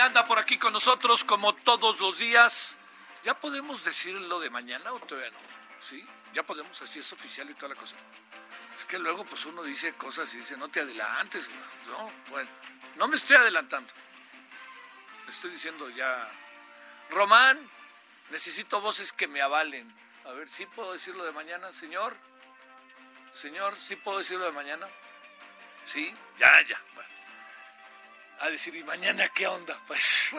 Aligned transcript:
Anda 0.00 0.24
por 0.24 0.38
aquí 0.38 0.58
con 0.58 0.72
nosotros 0.72 1.24
como 1.24 1.54
todos 1.54 2.00
los 2.00 2.18
días. 2.18 2.76
¿Ya 3.24 3.34
podemos 3.38 3.84
decirlo 3.84 4.40
de 4.40 4.50
mañana 4.50 4.92
o 4.92 4.98
todavía 5.00 5.30
no? 5.30 5.38
¿Sí? 5.80 6.04
¿Ya 6.32 6.42
podemos 6.42 6.80
así 6.82 6.98
es 6.98 7.12
oficial 7.12 7.48
y 7.50 7.54
toda 7.54 7.74
la 7.74 7.80
cosa? 7.80 7.96
Es 8.76 8.84
que 8.84 8.98
luego 8.98 9.24
pues 9.24 9.46
uno 9.46 9.62
dice 9.62 9.94
cosas 9.94 10.32
y 10.34 10.38
dice, 10.38 10.56
no 10.56 10.68
te 10.68 10.80
adelantes. 10.80 11.48
No, 11.88 12.10
bueno, 12.30 12.50
no 12.96 13.08
me 13.08 13.16
estoy 13.16 13.36
adelantando. 13.36 13.92
Estoy 15.28 15.50
diciendo 15.50 15.88
ya, 15.90 16.28
Román, 17.10 17.58
necesito 18.30 18.80
voces 18.80 19.12
que 19.12 19.28
me 19.28 19.40
avalen. 19.40 19.92
A 20.24 20.32
ver, 20.32 20.48
¿sí 20.48 20.66
puedo 20.66 20.92
decirlo 20.92 21.24
de 21.24 21.32
mañana, 21.32 21.72
señor? 21.72 22.16
Señor, 23.32 23.76
¿sí 23.78 23.96
puedo 23.96 24.18
decirlo 24.18 24.44
de 24.44 24.52
mañana? 24.52 24.86
Sí, 25.86 26.12
ya, 26.38 26.60
ya. 26.66 26.80
Bueno 26.94 27.21
a 28.42 28.50
decir, 28.50 28.74
¿y 28.76 28.84
mañana 28.84 29.28
qué 29.28 29.46
onda? 29.46 29.78
Pues 29.86 30.30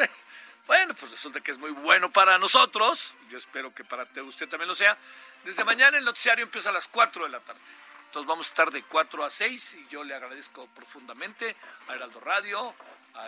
bueno, 0.66 0.94
pues 0.94 1.12
resulta 1.12 1.42
que 1.42 1.52
es 1.52 1.58
muy 1.58 1.72
bueno 1.72 2.10
para 2.12 2.38
nosotros. 2.38 3.16
Yo 3.30 3.38
espero 3.38 3.76
que 3.76 3.84
para 3.84 4.08
usted 4.24 4.48
también 4.48 4.70
lo 4.70 4.76
sea. 4.76 4.98
Desde 5.44 5.66
mañana 5.66 5.98
el 5.98 6.06
noticiario 6.06 6.46
empieza 6.46 6.70
a 6.70 6.74
las 6.74 6.88
4 6.88 7.26
de 7.26 7.30
la 7.30 7.42
tarde. 7.42 7.60
Entonces 8.06 8.28
vamos 8.28 8.48
a 8.48 8.50
estar 8.50 8.72
de 8.72 8.82
4 8.84 9.26
a 9.26 9.30
6 9.30 9.74
y 9.74 9.88
yo 9.90 10.04
le 10.04 10.16
agradezco 10.16 10.68
profundamente 10.68 11.56
a 11.90 11.96
Heraldo 11.96 12.22
Radio, 12.22 12.74
a 13.16 13.28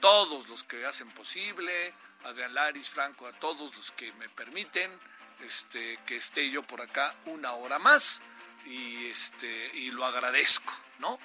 todos 0.00 0.48
los 0.48 0.64
que 0.64 0.84
hacen 0.84 1.08
posible, 1.12 1.94
a 2.24 2.28
Adrián 2.28 2.52
Laris, 2.52 2.90
Franco, 2.90 3.26
a 3.26 3.32
todos 3.32 3.74
los 3.76 3.90
que 3.92 4.12
me 4.14 4.28
permiten 4.28 4.90
este, 5.44 5.98
que 6.06 6.16
esté 6.16 6.50
yo 6.50 6.62
por 6.62 6.82
acá 6.82 7.14
una 7.26 7.52
hora 7.52 7.78
más 7.78 8.20
y, 8.66 9.06
este, 9.06 9.70
y 9.74 9.90
lo 9.90 10.04
agradezco, 10.04 10.72
¿no? 10.98 11.18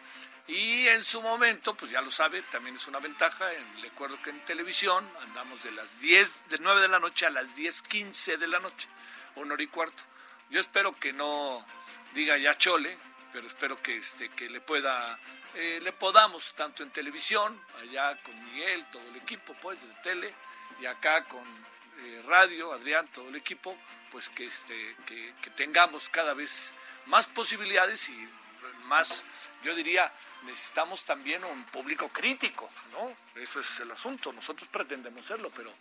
Y 0.47 0.88
en 0.89 1.03
su 1.03 1.22
momento, 1.22 1.73
pues 1.75 1.89
ya 1.91 2.01
lo 2.01 2.11
sabe, 2.11 2.41
también 2.44 2.75
es 2.75 2.88
una 2.88 3.00
ventaja. 3.00 3.51
En- 3.51 3.81
Le 3.81 3.88
acuerdo 3.88 4.17
que 4.22 4.29
en 4.29 4.39
televisión 4.41 5.09
andamos 5.22 5.63
de 5.63 5.72
las 5.72 6.00
10, 6.00 6.50
de 6.50 6.59
9 6.59 6.81
de 6.81 6.88
la 6.88 7.00
noche 7.00 7.25
a 7.25 7.29
las 7.31 7.56
10.15 7.56 8.38
de 8.38 8.47
la 8.47 8.59
noche, 8.59 8.88
una 9.35 9.53
hora 9.55 9.63
y 9.63 9.67
cuarto. 9.67 10.03
Yo 10.51 10.59
espero 10.59 10.91
que 10.91 11.13
no 11.13 11.66
diga 12.13 12.38
ya 12.38 12.55
chole, 12.57 12.97
pero 13.34 13.47
espero 13.47 13.81
que, 13.81 13.97
este, 13.97 14.29
que 14.29 14.50
le 14.50 14.61
pueda, 14.61 15.19
eh, 15.55 15.79
le 15.81 15.91
podamos, 15.91 16.53
tanto 16.53 16.84
en 16.84 16.91
televisión, 16.91 17.59
allá 17.81 18.16
con 18.22 18.39
Miguel, 18.45 18.85
todo 18.91 19.01
el 19.09 19.16
equipo, 19.16 19.53
pues, 19.55 19.81
de 19.81 19.94
tele, 20.03 20.31
y 20.79 20.85
acá 20.85 21.23
con 21.25 21.41
eh, 22.01 22.23
radio, 22.28 22.72
Adrián, 22.73 23.07
todo 23.07 23.29
el 23.29 23.35
equipo, 23.35 23.75
pues 24.11 24.29
que, 24.29 24.45
este, 24.45 24.95
que, 25.07 25.34
que 25.41 25.50
tengamos 25.51 26.09
cada 26.09 26.34
vez 26.34 26.73
más 27.07 27.25
posibilidades 27.28 28.09
y 28.09 28.29
más, 28.85 29.23
yo 29.65 29.73
diría, 29.73 30.11
necesitamos 30.43 31.03
también 31.05 31.43
un 31.43 31.63
público 31.65 32.07
crítico, 32.09 32.69
¿no? 32.91 33.41
Eso 33.41 33.59
es 33.59 33.79
el 33.79 33.89
asunto. 33.89 34.31
Nosotros 34.31 34.69
pretendemos 34.71 35.25
serlo, 35.25 35.49
pero 35.49 35.73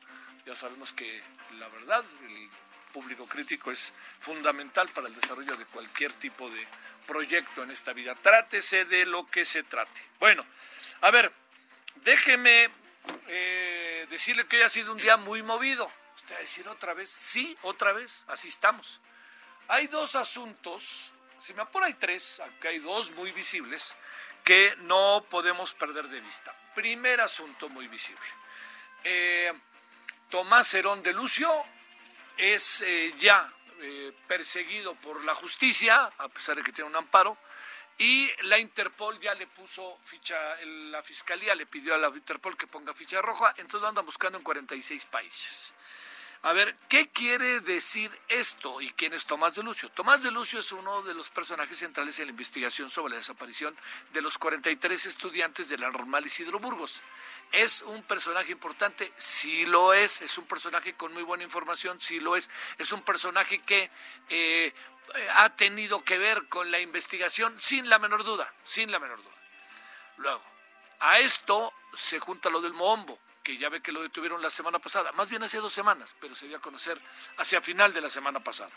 ya 0.47 0.56
sabemos 0.56 0.95
que 0.95 1.22
la 1.59 1.69
verdad, 1.69 2.03
el 2.23 2.49
público 2.94 3.27
crítico 3.27 3.71
es 3.71 3.93
fundamental 4.21 4.89
para 4.89 5.09
el 5.09 5.15
desarrollo 5.15 5.55
de 5.56 5.67
cualquier 5.67 6.15
tipo 6.15 6.49
de 6.49 6.67
proyecto 7.06 7.62
en 7.62 7.71
esta 7.71 7.93
vida. 7.93 8.15
Trátese 8.15 8.87
de 8.87 9.05
lo 9.05 9.27
que 9.27 9.44
se 9.44 9.62
trate. 9.62 10.00
Bueno, 10.19 10.47
a 11.03 11.11
ver, 11.11 11.31
déjeme 11.97 12.71
eh, 13.28 14.06
decirle 14.09 14.47
que 14.47 14.56
hoy 14.56 14.62
ha 14.62 14.71
sido 14.71 14.93
un 14.93 14.99
día 14.99 15.19
muy 15.19 15.43
movido. 15.43 15.91
Usted 16.17 16.37
va 16.37 16.39
a 16.39 16.43
decir 16.43 16.67
otra 16.69 16.94
vez, 16.94 17.11
sí, 17.11 17.55
otra 17.61 17.93
vez, 17.93 18.25
así 18.28 18.49
estamos. 18.49 19.03
Hay 19.69 19.89
dos 19.89 20.17
asuntos, 20.17 21.12
si 21.44 21.53
me 21.53 21.60
apura 21.60 21.87
hay 21.87 21.94
tres, 21.94 22.41
acá 22.41 22.71
hay 22.71 22.78
dos 22.78 23.10
muy 23.10 23.31
visibles, 23.32 23.97
que 24.43 24.75
no 24.78 25.22
podemos 25.28 25.75
perder 25.75 26.09
de 26.09 26.19
vista. 26.22 26.55
Primer 26.75 27.21
asunto 27.21 27.69
muy 27.69 27.87
visible. 27.87 28.27
Eh, 29.05 29.53
Tomás 30.31 30.72
Herón 30.72 31.03
de 31.03 31.12
Lucio 31.12 31.53
es 32.38 32.81
eh, 32.81 33.15
ya 33.19 33.53
eh, 33.81 34.16
perseguido 34.27 34.94
por 34.94 35.22
la 35.25 35.34
justicia, 35.34 36.10
a 36.16 36.28
pesar 36.31 36.56
de 36.56 36.62
que 36.62 36.72
tiene 36.72 36.88
un 36.88 36.97
amparo, 36.97 37.37
y 37.99 38.31
la 38.44 38.59
Interpol 38.59 39.21
ya 39.21 39.34
le 39.34 39.47
puso 39.47 39.99
ficha, 40.03 40.38
la 40.65 41.03
fiscalía 41.03 41.55
le 41.55 41.66
pidió 41.66 41.94
a 41.94 41.99
la 41.99 42.09
Interpol 42.09 42.56
que 42.56 42.66
ponga 42.66 42.94
ficha 42.94 43.21
roja, 43.21 43.50
entonces 43.59 43.82
lo 43.82 43.88
andan 43.88 44.06
buscando 44.06 44.38
en 44.38 44.44
46 44.44 45.05
países. 45.06 45.75
A 46.44 46.53
ver, 46.53 46.77
¿qué 46.91 47.09
quiere 47.09 47.60
decir 47.60 48.10
esto 48.28 48.82
y 48.82 48.91
quién 48.91 49.15
es 49.15 49.25
Tomás 49.25 49.55
de 49.55 49.62
Lucio? 49.62 49.88
Tomás 49.88 50.22
de 50.22 50.31
Lucio 50.31 50.59
es 50.60 50.72
uno 50.72 51.00
de 51.00 51.15
los 51.15 51.31
personajes 51.31 51.78
centrales 51.78 52.19
en 52.19 52.27
la 52.27 52.32
investigación 52.32 52.91
sobre 52.91 53.12
la 53.12 53.16
desaparición 53.16 53.75
de 54.12 54.21
los 54.21 54.37
43 54.37 55.06
estudiantes 55.06 55.71
de 55.71 55.78
la 55.78 55.91
normal 55.91 56.27
Isidro 56.27 56.59
Burgos. 56.59 57.00
¿Es 57.53 57.81
un 57.81 58.03
personaje 58.03 58.53
importante? 58.53 59.10
Sí 59.16 59.65
lo 59.65 59.94
es. 59.94 60.21
¿Es 60.21 60.37
un 60.37 60.44
personaje 60.44 60.93
con 60.93 61.15
muy 61.15 61.22
buena 61.22 61.44
información? 61.44 61.99
Sí 61.99 62.21
lo 62.21 62.37
es. 62.37 62.50
¿Es 62.76 62.93
un 62.93 63.00
personaje 63.00 63.61
que 63.61 63.91
eh, 64.28 64.75
ha 65.37 65.49
tenido 65.56 66.05
que 66.05 66.19
ver 66.19 66.47
con 66.49 66.71
la 66.71 66.78
investigación? 66.78 67.59
Sin 67.59 67.88
la 67.88 67.99
menor 67.99 68.22
duda, 68.22 68.53
sin 68.65 68.93
la 68.93 68.99
menor 68.99 69.16
duda. 69.16 69.37
Luego, 70.19 70.43
a 71.00 71.21
esto 71.21 71.72
se 71.94 72.21
junta 72.21 72.50
lo 72.50 72.61
del 72.61 72.75
Mohombo, 72.75 73.19
que 73.44 73.59
ya 73.59 73.69
ve 73.69 73.82
que 73.82 73.93
lo 73.93 74.03
detuvieron 74.03 74.43
la 74.43 74.50
semana 74.50 74.78
pasada, 74.78 75.12
más 75.12 75.28
bien 75.28 75.43
hace 75.43 75.59
dos 75.59 75.72
semanas, 75.72 76.16
pero 76.19 76.34
se 76.34 76.49
dio 76.49 76.56
a 76.56 76.60
conocer 76.60 76.99
hacia 77.37 77.60
final 77.60 77.93
de 77.93 78.00
la 78.00 78.10
semana 78.10 78.43
pasada. 78.43 78.71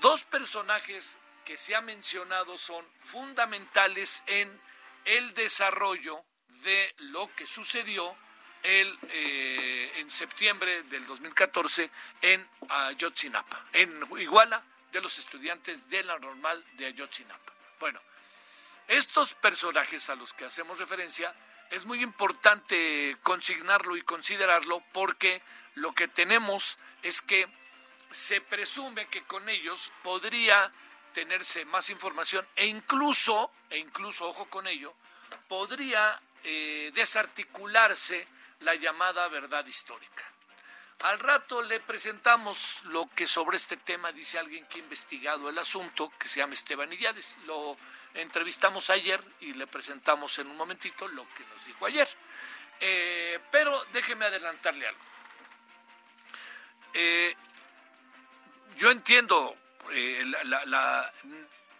Dos 0.00 0.24
personajes 0.24 1.16
que 1.44 1.56
se 1.56 1.74
ha 1.74 1.80
mencionado 1.80 2.58
son 2.58 2.84
fundamentales 3.00 4.22
en 4.26 4.60
el 5.06 5.32
desarrollo 5.34 6.22
de 6.62 6.94
lo 6.98 7.26
que 7.34 7.46
sucedió 7.46 8.14
el, 8.62 8.98
eh, 9.08 9.92
en 9.96 10.10
septiembre 10.10 10.82
del 10.84 11.06
2014 11.06 11.90
en 12.20 12.46
Ayotzinapa, 12.68 13.62
en 13.72 14.06
Iguala, 14.18 14.62
de 14.92 15.00
los 15.00 15.18
estudiantes 15.18 15.88
de 15.88 16.02
la 16.04 16.18
normal 16.18 16.62
de 16.74 16.86
Ayotzinapa. 16.86 17.52
Bueno, 17.80 18.00
estos 18.88 19.34
personajes 19.34 20.10
a 20.10 20.16
los 20.16 20.32
que 20.32 20.44
hacemos 20.44 20.78
referencia 20.78 21.34
es 21.70 21.86
muy 21.86 22.02
importante 22.02 23.16
consignarlo 23.22 23.96
y 23.96 24.02
considerarlo 24.02 24.82
porque 24.92 25.42
lo 25.74 25.92
que 25.92 26.08
tenemos 26.08 26.78
es 27.02 27.22
que 27.22 27.48
se 28.10 28.40
presume 28.40 29.06
que 29.06 29.22
con 29.22 29.48
ellos 29.48 29.92
podría 30.02 30.70
tenerse 31.12 31.64
más 31.64 31.90
información 31.90 32.46
e 32.56 32.66
incluso, 32.66 33.50
e 33.70 33.78
incluso, 33.78 34.26
ojo 34.26 34.46
con 34.46 34.66
ello, 34.66 34.94
podría 35.48 36.20
eh, 36.44 36.90
desarticularse 36.94 38.26
la 38.60 38.74
llamada 38.74 39.26
verdad 39.28 39.66
histórica. 39.66 40.24
Al 41.02 41.18
rato 41.18 41.60
le 41.62 41.78
presentamos 41.80 42.80
lo 42.84 43.08
que 43.14 43.26
sobre 43.26 43.58
este 43.58 43.76
tema 43.76 44.12
dice 44.12 44.38
alguien 44.38 44.64
que 44.66 44.78
ha 44.78 44.82
investigado 44.82 45.50
el 45.50 45.58
asunto, 45.58 46.10
que 46.18 46.26
se 46.26 46.40
llama 46.40 46.54
Esteban 46.54 46.92
Illades. 46.92 47.36
Lo 47.44 47.76
entrevistamos 48.14 48.88
ayer 48.88 49.22
y 49.40 49.52
le 49.52 49.66
presentamos 49.66 50.38
en 50.38 50.48
un 50.48 50.56
momentito 50.56 51.06
lo 51.08 51.28
que 51.28 51.44
nos 51.44 51.66
dijo 51.66 51.84
ayer. 51.86 52.08
Eh, 52.80 53.38
pero 53.50 53.84
déjeme 53.92 54.24
adelantarle 54.24 54.86
algo. 54.86 55.00
eh, 56.94 57.34
yo 58.76 58.90
entiendo 58.90 59.56
eh, 59.92 60.24
la, 60.44 61.12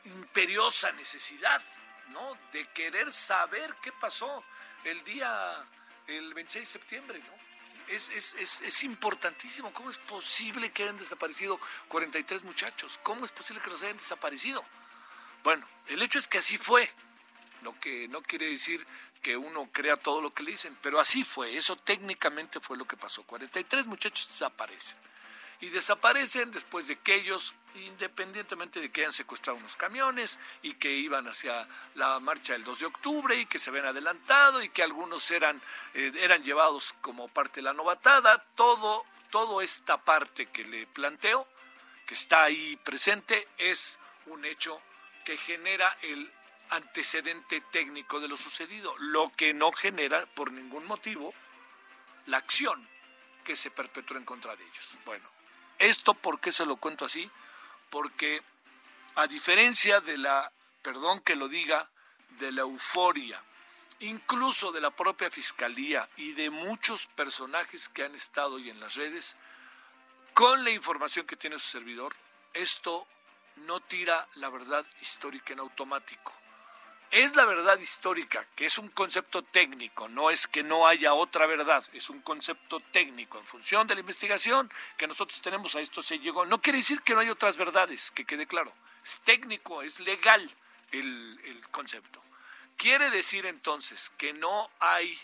imperiosa 0.05 0.93
necesidad, 0.93 1.63
¿no? 2.09 2.39
De 2.53 2.67
querer 2.69 3.13
saber 3.13 3.75
qué 3.83 3.93
pasó 3.93 4.45
el 4.85 5.03
día, 5.05 5.67
el 6.07 6.33
26 6.33 6.67
de 6.67 6.73
septiembre, 6.73 7.19
¿no? 7.19 7.46
Es, 7.89 8.11
es, 8.11 8.63
es, 8.63 8.83
importantísimo. 8.83 9.73
¿Cómo 9.73 9.91
es 9.91 9.99
posible 9.99 10.71
que 10.73 10.83
hayan 10.83 10.99
desaparecido 10.99 11.61
43 11.89 12.43
muchachos? 12.43 12.99
¿Cómo 13.03 13.25
es 13.25 13.33
posible 13.33 13.63
que 13.63 13.71
los 13.71 13.83
hayan 13.83 13.97
desaparecido? 13.97 14.65
Bueno, 15.45 15.65
el 15.87 16.03
hecho 16.03 16.19
es 16.19 16.27
que 16.27 16.39
así 16.39 16.59
fue. 16.59 16.91
Lo 17.63 17.79
que 17.79 18.09
no 18.09 18.23
quiere 18.23 18.51
decir 18.51 18.85
que 19.23 19.37
uno 19.37 19.69
crea 19.73 19.97
todo 19.97 20.21
lo 20.21 20.31
que 20.31 20.43
le 20.43 20.53
dicen, 20.53 20.77
pero 20.83 21.01
así 21.01 21.25
fue. 21.25 21.57
Eso 21.57 21.77
técnicamente 21.77 22.61
fue 22.61 22.77
lo 22.77 22.87
que 22.87 22.97
pasó. 22.97 23.23
43 23.23 23.87
muchachos 23.87 24.29
desaparecen 24.29 24.99
y 25.61 25.69
desaparecen 25.71 26.51
después 26.51 26.87
de 26.87 26.97
que 26.97 27.15
ellos, 27.15 27.55
independientemente 27.77 28.81
de 28.81 28.91
que 28.91 29.03
hayan 29.03 29.13
secuestrado 29.13 29.59
unos 29.59 29.77
camiones 29.77 30.39
y 30.63 30.75
que 30.75 30.93
iban 30.93 31.27
hacia 31.29 31.67
la 31.95 32.19
marcha 32.21 32.53
del 32.53 32.65
2 32.65 32.81
de 32.81 32.87
octubre 32.87 33.37
y 33.37 33.47
que 33.47 33.59
se 33.59 33.71
habían 33.71 33.87
adelantado 33.87 34.63
y 34.63 34.69
que 34.69 34.83
algunos 34.83 35.31
eran, 35.31 35.61
eh, 35.95 36.13
eran 36.21 36.43
llevados 36.43 36.95
como 37.01 37.29
parte 37.29 37.57
de 37.57 37.63
la 37.63 37.73
novatada, 37.73 38.43
todo, 38.55 39.05
toda 39.31 39.63
esta 39.65 39.99
parte 39.99 40.47
que 40.47 40.65
le 40.65 40.87
planteo, 40.87 41.47
que 42.07 42.15
está 42.15 42.45
ahí 42.45 42.77
presente, 42.77 43.49
es 43.59 43.99
un 44.27 44.45
hecho 44.45 44.81
que 45.25 45.37
genera 45.37 45.97
el 46.03 46.33
antecedente 46.71 47.61
técnico 47.73 48.21
de 48.21 48.29
lo 48.29 48.37
sucedido, 48.37 48.95
lo 48.99 49.33
que 49.37 49.55
no 49.55 49.73
genera 49.73 50.27
por 50.27 50.53
ningún 50.53 50.85
motivo 50.87 51.33
la 52.27 52.39
acción 52.39 52.89
que 53.45 53.55
se 53.55 53.71
perpetró 53.71 54.19
en 54.19 54.25
contra 54.25 54.57
de 54.57 54.65
ellos. 54.65 54.99
Bueno, 55.05 55.37
¿Esto 55.79 56.15
por 56.15 56.41
qué 56.41 56.53
se 56.53 56.67
lo 56.67 56.77
cuento 56.77 57.05
así? 57.05 57.31
Porque 57.91 58.43
a 59.15 59.27
diferencia 59.27 60.01
de 60.01 60.19
la, 60.19 60.53
perdón 60.83 61.21
que 61.21 61.37
lo 61.37 61.49
diga, 61.49 61.89
de 62.39 62.53
la 62.53 62.63
euforia, 62.63 63.43
incluso 64.01 64.73
de 64.73 64.81
la 64.81 64.91
propia 64.91 65.31
fiscalía 65.31 66.09
y 66.17 66.33
de 66.33 66.51
muchos 66.51 67.07
personajes 67.09 67.89
que 67.89 68.05
han 68.05 68.15
estado 68.15 68.57
hoy 68.57 68.71
en 68.71 68.81
las 68.81 68.95
redes, 68.95 69.37
con 70.35 70.65
la 70.65 70.71
información 70.71 71.27
que 71.27 71.37
tiene 71.37 71.59
su 71.59 71.69
servidor, 71.69 72.15
esto 72.53 73.07
no 73.67 73.81
tira 73.81 74.29
la 74.35 74.51
verdad 74.51 74.85
histórica 75.01 75.55
en 75.55 75.61
automático 75.61 76.33
es 77.11 77.37
la 77.37 77.45
verdad 77.45 77.79
histórica, 77.79 78.45
que 78.57 78.67
es 78.67 78.79
un 78.79 78.89
concepto 78.89 79.43
técnico, 79.43 80.09
no 80.09 80.31
es 80.31 80.47
que 80.47 80.63
no 80.63 80.87
haya 80.87 81.15
otra 81.15 81.47
verdad, 81.47 81.85
es 81.93 82.11
un 82.11 82.21
concepto 82.21 82.81
técnico. 82.93 83.39
En 83.39 83.47
función 83.47 83.87
de 83.87 83.95
la 83.95 84.01
investigación 84.01 84.71
que 84.97 85.07
nosotros 85.07 85.41
tenemos, 85.41 85.75
a 85.75 85.81
esto 85.81 86.03
se 86.03 86.19
llegó. 86.19 86.45
No 86.47 86.61
quiere 86.61 86.79
decir 86.79 87.01
que 87.03 87.15
no 87.15 87.21
hay 87.21 87.31
otras 87.31 87.57
verdades, 87.57 88.11
que 88.11 88.25
quede 88.25 88.47
claro. 88.47 88.73
Es 89.05 89.21
técnico, 89.25 89.83
es 89.83 90.01
legal 90.01 90.51
el, 90.93 91.63
concepto. 91.71 92.23
Quiere 92.77 93.11
decir 93.11 93.47
entonces 93.47 94.11
que 94.11 94.33
no 94.33 94.71
hay 94.81 95.19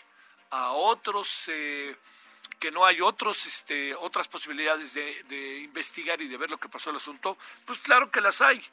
a 0.51 0.71
otros... 0.71 1.45
Eh, 1.47 1.95
que 2.59 2.71
no 2.71 2.85
hay 2.85 3.01
otros, 3.01 3.45
este, 3.45 3.93
otras 3.95 4.29
posibilidades 4.29 4.93
de, 4.93 5.23
de, 5.23 5.59
investigar 5.59 6.21
y 6.21 6.29
de 6.29 6.37
ver 6.37 6.49
lo 6.49 6.57
que 6.57 6.69
pasó 6.69 6.91
el 6.91 6.95
asunto, 6.95 7.37
pues 7.65 7.79
claro 7.79 8.09
que 8.09 8.21
las 8.21 8.39
hay. 8.39 8.63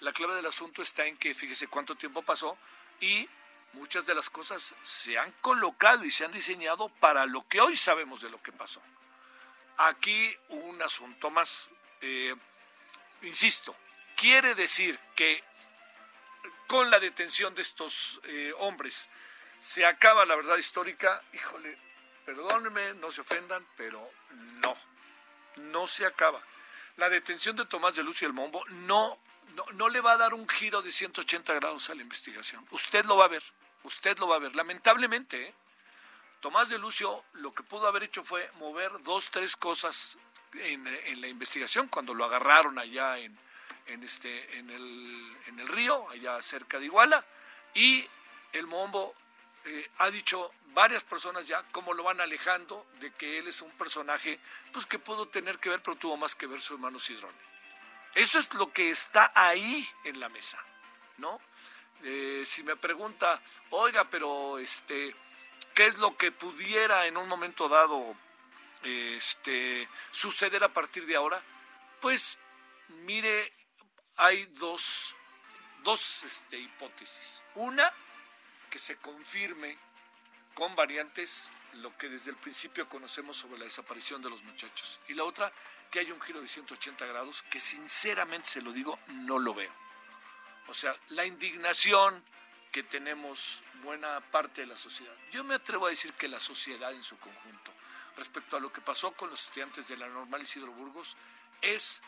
La 0.00 0.12
clave 0.12 0.34
del 0.34 0.46
asunto 0.46 0.82
está 0.82 1.06
en 1.06 1.16
que 1.16 1.34
fíjese 1.34 1.68
cuánto 1.68 1.94
tiempo 1.94 2.22
pasó 2.22 2.58
y 3.00 3.28
muchas 3.74 4.06
de 4.06 4.14
las 4.14 4.30
cosas 4.30 4.74
se 4.82 5.18
han 5.18 5.30
colocado 5.40 6.04
y 6.04 6.10
se 6.10 6.24
han 6.24 6.32
diseñado 6.32 6.88
para 7.00 7.26
lo 7.26 7.46
que 7.48 7.60
hoy 7.60 7.76
sabemos 7.76 8.20
de 8.22 8.30
lo 8.30 8.42
que 8.42 8.52
pasó. 8.52 8.82
Aquí 9.76 10.34
un 10.48 10.80
asunto 10.82 11.30
más, 11.30 11.68
eh, 12.00 12.34
insisto, 13.22 13.74
quiere 14.16 14.54
decir 14.54 14.98
que 15.16 15.42
con 16.66 16.90
la 16.90 17.00
detención 17.00 17.54
de 17.54 17.62
estos 17.62 18.20
eh, 18.24 18.52
hombres 18.58 19.08
se 19.58 19.86
acaba 19.86 20.26
la 20.26 20.36
verdad 20.36 20.56
histórica, 20.56 21.22
híjole, 21.32 21.76
perdónenme, 22.24 22.94
no 22.94 23.10
se 23.10 23.20
ofendan, 23.20 23.66
pero 23.76 24.10
no, 24.60 24.76
no 25.56 25.86
se 25.86 26.06
acaba. 26.06 26.40
La 26.96 27.08
detención 27.08 27.56
de 27.56 27.66
Tomás 27.66 27.94
de 27.94 28.04
Lucio 28.04 28.26
el 28.26 28.34
Mombo 28.34 28.64
no 28.68 29.18
no, 29.74 29.88
le 29.88 30.00
va 30.00 30.12
a 30.12 30.16
dar 30.16 30.34
un 30.34 30.48
giro 30.48 30.82
de 30.82 30.90
180 30.90 31.54
grados 31.54 31.90
a 31.90 31.94
la 31.94 32.02
investigación. 32.02 32.64
Usted 32.70 33.04
lo 33.04 33.16
va 33.16 33.26
a 33.26 33.28
ver, 33.28 33.42
usted 33.84 34.18
lo 34.18 34.28
va 34.28 34.36
a 34.36 34.40
ver. 34.40 34.54
Lamentablemente, 34.56 35.48
¿eh? 35.48 35.54
Tomás 36.40 36.68
de 36.68 36.78
Lucio 36.78 37.24
lo 37.34 37.54
que 37.54 37.62
pudo 37.62 37.86
haber 37.86 38.02
hecho 38.02 38.22
fue 38.22 38.50
mover 38.58 39.02
dos, 39.02 39.30
tres 39.30 39.56
cosas 39.56 40.18
en, 40.52 40.84
la 41.20 41.26
investigación 41.26 41.88
cuando 41.88 42.12
lo 42.12 42.24
agarraron 42.24 42.78
allá 42.78 43.16
en, 43.18 43.38
este, 44.02 44.58
en, 44.58 44.68
el, 44.68 45.36
en 45.46 45.58
el 45.58 45.68
río, 45.68 46.06
allá 46.10 46.42
cerca 46.42 46.78
de 46.78 46.84
Iguala, 46.84 47.24
y 47.72 48.06
el 48.52 48.66
Mombo 48.66 49.14
eh, 49.64 49.90
ha 49.98 50.10
dicho 50.10 50.52
varias 50.74 51.02
personas 51.04 51.48
ya 51.48 51.62
cómo 51.72 51.94
lo 51.94 52.02
van 52.02 52.20
alejando 52.20 52.86
de 53.00 53.10
que 53.12 53.38
él 53.38 53.48
es 53.48 53.62
un 53.62 53.70
personaje 53.70 54.38
pues 54.72 54.84
que 54.84 54.98
pudo 54.98 55.26
tener 55.28 55.58
que 55.58 55.70
ver, 55.70 55.80
pero 55.80 55.96
tuvo 55.96 56.18
más 56.18 56.34
que 56.34 56.46
ver 56.46 56.60
su 56.60 56.74
hermano 56.74 56.98
Sidrone. 56.98 57.53
Eso 58.14 58.38
es 58.38 58.52
lo 58.54 58.72
que 58.72 58.90
está 58.90 59.32
ahí 59.34 59.88
en 60.04 60.20
la 60.20 60.28
mesa, 60.28 60.58
¿no? 61.18 61.40
Eh, 62.02 62.44
si 62.46 62.62
me 62.62 62.76
pregunta, 62.76 63.40
oiga, 63.70 64.04
pero 64.10 64.58
este, 64.58 65.16
¿qué 65.74 65.86
es 65.86 65.98
lo 65.98 66.16
que 66.16 66.30
pudiera 66.30 67.06
en 67.06 67.16
un 67.16 67.28
momento 67.28 67.68
dado 67.68 68.14
este, 68.82 69.88
suceder 70.10 70.62
a 70.62 70.72
partir 70.72 71.06
de 71.06 71.16
ahora? 71.16 71.42
Pues 72.00 72.38
mire, 72.88 73.52
hay 74.16 74.44
dos, 74.46 75.16
dos 75.82 76.22
este, 76.24 76.58
hipótesis. 76.58 77.42
Una, 77.54 77.90
que 78.70 78.78
se 78.78 78.96
confirme 78.96 79.76
con 80.54 80.76
variantes 80.76 81.50
lo 81.74 81.96
que 81.96 82.08
desde 82.08 82.30
el 82.30 82.36
principio 82.36 82.88
conocemos 82.88 83.36
sobre 83.36 83.58
la 83.58 83.64
desaparición 83.64 84.22
de 84.22 84.30
los 84.30 84.42
muchachos. 84.42 85.00
Y 85.08 85.14
la 85.14 85.24
otra, 85.24 85.52
que 85.94 86.00
hay 86.00 86.10
un 86.10 86.20
giro 86.20 86.40
de 86.40 86.48
180 86.48 87.06
grados 87.06 87.44
que 87.44 87.60
sinceramente 87.60 88.48
se 88.48 88.62
lo 88.62 88.72
digo, 88.72 88.98
no 89.06 89.38
lo 89.38 89.54
veo. 89.54 89.70
O 90.66 90.74
sea, 90.74 90.92
la 91.10 91.24
indignación 91.24 92.20
que 92.72 92.82
tenemos 92.82 93.62
buena 93.84 94.18
parte 94.18 94.62
de 94.62 94.66
la 94.66 94.76
sociedad. 94.76 95.14
Yo 95.30 95.44
me 95.44 95.54
atrevo 95.54 95.86
a 95.86 95.90
decir 95.90 96.12
que 96.14 96.26
la 96.26 96.40
sociedad 96.40 96.92
en 96.92 97.04
su 97.04 97.16
conjunto, 97.16 97.70
respecto 98.16 98.56
a 98.56 98.60
lo 98.60 98.72
que 98.72 98.80
pasó 98.80 99.12
con 99.12 99.30
los 99.30 99.44
estudiantes 99.44 99.86
de 99.86 99.96
la 99.96 100.08
normal 100.08 100.42
Isidro 100.42 100.72
Burgos, 100.72 101.16
es, 101.62 102.02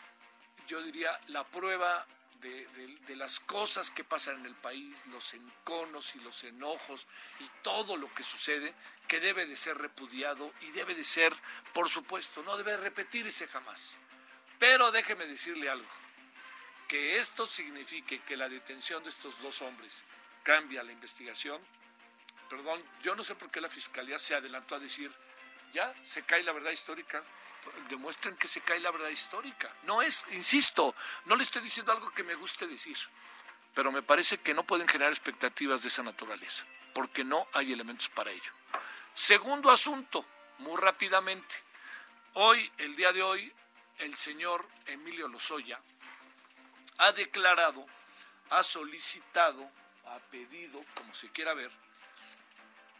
yo 0.67 0.83
diría, 0.83 1.17
la 1.27 1.45
prueba 1.45 2.05
de, 2.41 3.15
las 3.15 3.39
cosas 3.39 3.89
que 3.89 4.03
pasan 4.03 4.35
en 4.35 4.47
el 4.47 4.55
país, 4.55 5.07
los 5.07 5.33
enconos 5.33 6.13
y 6.15 6.19
los 6.19 6.43
enojos 6.43 7.07
y 7.39 7.47
todo 7.61 7.95
lo 7.95 8.13
que 8.13 8.23
sucede, 8.23 8.75
que 9.07 9.19
debe 9.19 9.45
de 9.45 9.57
ser 9.57 9.77
repudiado 9.77 10.51
y 10.61 10.71
debe 10.71 10.95
de 10.95 11.03
ser, 11.03 11.33
por 11.73 11.89
supuesto, 11.89 12.43
no 12.43 12.57
debe 12.57 12.77
repetirse 12.77 13.47
jamás. 13.47 13.99
Pero 14.59 14.91
déjeme 14.91 15.27
decirle 15.27 15.69
algo, 15.69 15.87
que 16.87 17.17
esto 17.17 17.45
signifique 17.45 18.19
que 18.19 18.37
la 18.37 18.49
detención 18.49 19.03
de 19.03 19.09
estos 19.09 19.39
dos 19.41 19.61
hombres 19.61 20.03
cambia 20.43 20.83
la 20.83 20.91
investigación, 20.91 21.59
perdón, 22.49 22.81
yo 23.01 23.15
no 23.15 23.23
sé 23.23 23.35
por 23.35 23.51
qué 23.51 23.61
la 23.61 23.69
Fiscalía 23.69 24.17
se 24.17 24.35
adelantó 24.35 24.75
a 24.75 24.79
decir, 24.79 25.11
ya 25.73 25.93
se 26.03 26.23
cae 26.23 26.43
la 26.43 26.53
verdad 26.53 26.71
histórica, 26.71 27.21
demuestren 27.89 28.35
que 28.35 28.47
se 28.47 28.61
cae 28.61 28.79
la 28.79 28.91
verdad 28.91 29.09
histórica. 29.09 29.73
No 29.83 30.01
es, 30.01 30.25
insisto, 30.31 30.95
no 31.25 31.35
le 31.35 31.43
estoy 31.43 31.61
diciendo 31.61 31.91
algo 31.91 32.09
que 32.11 32.23
me 32.23 32.35
guste 32.35 32.67
decir, 32.67 32.97
pero 33.73 33.91
me 33.91 34.01
parece 34.01 34.37
que 34.37 34.53
no 34.53 34.63
pueden 34.65 34.87
generar 34.87 35.11
expectativas 35.11 35.83
de 35.83 35.89
esa 35.89 36.03
naturaleza, 36.03 36.65
porque 36.93 37.23
no 37.23 37.47
hay 37.53 37.73
elementos 37.73 38.09
para 38.09 38.31
ello. 38.31 38.51
Segundo 39.17 39.71
asunto, 39.71 40.23
muy 40.59 40.79
rápidamente. 40.79 41.55
Hoy, 42.33 42.71
el 42.77 42.95
día 42.95 43.11
de 43.11 43.23
hoy, 43.23 43.51
el 43.97 44.15
señor 44.15 44.63
Emilio 44.85 45.27
Lozoya 45.27 45.81
ha 46.99 47.11
declarado, 47.13 47.83
ha 48.51 48.61
solicitado, 48.61 49.71
ha 50.05 50.19
pedido, 50.29 50.85
como 50.93 51.15
se 51.15 51.31
quiera 51.31 51.55
ver, 51.55 51.71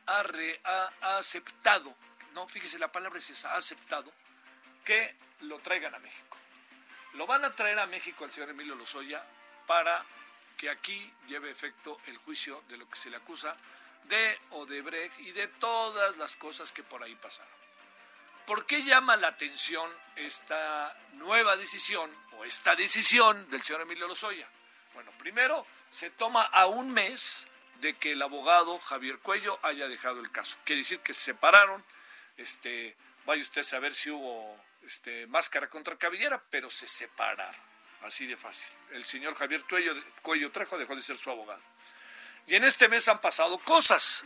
ha, 0.08 1.18
aceptado, 1.20 1.96
no, 2.34 2.48
fíjese, 2.48 2.80
la 2.80 2.92
palabra 2.92 3.20
es 3.20 3.30
esa, 3.30 3.54
ha 3.54 3.58
aceptado 3.58 4.12
que 4.84 5.16
lo 5.42 5.60
traigan 5.60 5.94
a 5.94 6.00
México. 6.00 6.36
Lo 7.14 7.28
van 7.28 7.46
a 7.46 7.54
traer 7.54 7.78
a 7.78 7.86
México 7.86 8.26
al 8.26 8.32
señor 8.32 8.50
Emilio 8.50 8.74
Lozoya 8.74 9.24
para 9.68 10.04
que 10.58 10.72
aquí 10.72 11.14
lleve 11.28 11.52
efecto 11.52 12.00
el 12.08 12.18
juicio 12.18 12.64
de 12.70 12.78
lo 12.78 12.90
que 12.90 12.98
se 12.98 13.12
le 13.12 13.18
acusa 13.18 13.56
de 14.06 14.40
Odebrecht 14.52 15.20
y 15.20 15.32
de 15.32 15.48
todas 15.48 16.18
las 16.18 16.36
cosas 16.36 16.72
que 16.72 16.84
por 16.84 17.04
ahí 17.04 17.16
pasaron. 17.16 17.52
¿Por 18.46 18.66
qué 18.66 18.84
llama 18.84 19.18
la 19.18 19.28
atención 19.28 19.92
esta 20.16 20.98
nueva 21.14 21.58
decisión 21.58 22.10
o 22.38 22.46
esta 22.46 22.76
decisión 22.76 23.50
del 23.50 23.62
señor 23.62 23.82
Emilio 23.82 24.08
Lozoya? 24.08 24.48
Bueno, 24.94 25.12
primero 25.18 25.66
se 25.90 26.10
toma 26.12 26.44
a 26.44 26.66
un 26.66 26.92
mes 26.92 27.48
de 27.82 27.94
que 27.96 28.14
el 28.14 28.22
abogado 28.22 28.80
Javier 28.80 29.20
Cuello 29.20 29.60
haya 29.64 29.88
dejado 29.88 30.22
el 30.22 30.32
caso. 30.32 30.58
Quiere 30.64 30.82
decir 30.82 31.00
que 31.00 31.14
se 31.14 31.22
separaron, 31.22 31.84
este, 32.38 32.96
vaya 33.26 33.42
usted 33.42 33.62
a 33.62 33.66
saber 33.66 33.94
si 33.94 34.10
hubo 34.10 34.58
este, 34.84 35.28
máscara 35.28 35.70
contra 35.70 35.98
cabellera, 35.98 36.42
pero 36.50 36.70
se 36.70 36.88
separaron. 36.88 37.68
Así 38.04 38.28
de 38.28 38.38
fácil. 38.38 38.74
El 38.92 39.06
señor 39.06 39.36
Javier 39.36 39.64
Tuello, 39.64 39.94
Cuello 40.22 40.52
Trejo 40.52 40.78
dejó 40.78 40.96
de 40.96 41.02
ser 41.02 41.18
su 41.18 41.30
abogado. 41.30 41.62
Y 42.48 42.56
en 42.56 42.64
este 42.64 42.88
mes 42.88 43.08
han 43.10 43.20
pasado 43.20 43.58
cosas. 43.60 44.26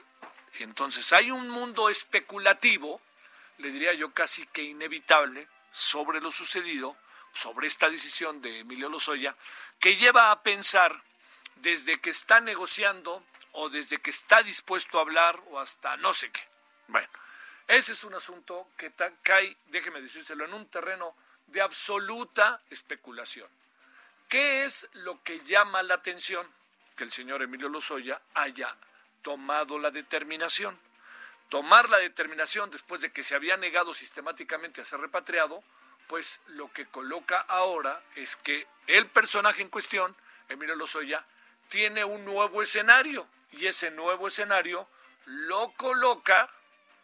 Entonces 0.60 1.12
hay 1.12 1.32
un 1.32 1.50
mundo 1.50 1.90
especulativo, 1.90 3.02
le 3.58 3.72
diría 3.72 3.94
yo 3.94 4.14
casi 4.14 4.46
que 4.48 4.62
inevitable, 4.62 5.48
sobre 5.72 6.22
lo 6.22 6.32
sucedido, 6.32 6.96
sobre 7.34 7.68
esta 7.68 7.90
decisión 7.90 8.42
de 8.42 8.60
Emilio 8.60 8.90
Lozoya, 8.90 9.36
que 9.80 9.96
lleva 9.96 10.32
a 10.32 10.44
pensar 10.44 11.04
desde 11.56 12.00
que 12.00 12.12
está 12.12 12.40
negociando 12.42 13.24
o 13.54 13.70
desde 13.70 14.00
que 14.00 14.12
está 14.12 14.44
dispuesto 14.44 14.98
a 14.98 15.02
hablar 15.02 15.42
o 15.48 15.60
hasta 15.60 15.98
no 15.98 16.14
sé 16.14 16.30
qué. 16.32 16.42
Bueno, 16.88 17.10
ese 17.68 17.94
es 17.94 18.04
un 18.04 18.14
asunto 18.14 18.68
que 18.78 18.92
cae, 19.24 19.58
déjeme 19.68 20.02
decírselo, 20.02 20.46
en 20.46 20.54
un 20.54 20.68
terreno 20.68 21.16
de 21.48 21.62
absoluta 21.62 22.62
especulación. 22.70 23.50
¿Qué 24.30 24.66
es 24.66 24.88
lo 24.94 25.22
que 25.24 25.40
llama 25.40 25.82
la 25.82 25.96
atención? 25.96 26.48
Que 26.96 27.04
el 27.04 27.12
señor 27.12 27.42
Emilio 27.42 27.70
Lozoya 27.70 28.22
haya 28.34 28.76
tomado 29.22 29.80
la 29.80 29.92
determinación. 29.92 30.78
Tomar 31.50 31.90
la 31.90 31.98
determinación 31.98 32.72
después 32.72 33.02
de 33.02 33.12
que 33.12 33.24
se 33.24 33.36
había 33.36 33.58
negado 33.58 33.94
sistemáticamente 33.94 34.82
a 34.82 34.86
ser 34.86 35.00
repatriado, 35.00 35.64
pues 36.08 36.42
lo 36.48 36.72
que 36.72 36.86
coloca 36.86 37.40
ahora 37.40 38.02
es 38.16 38.36
que 38.36 38.68
el 38.88 39.06
personaje 39.08 39.62
en 39.62 39.70
cuestión, 39.70 40.16
Emilio 40.50 40.76
Lozoya, 40.76 41.24
tiene 41.70 42.04
un 42.04 42.26
nuevo 42.26 42.62
escenario 42.62 43.28
y 43.52 43.68
ese 43.68 43.92
nuevo 43.92 44.28
escenario 44.28 44.88
lo 45.26 45.72
coloca 45.74 46.50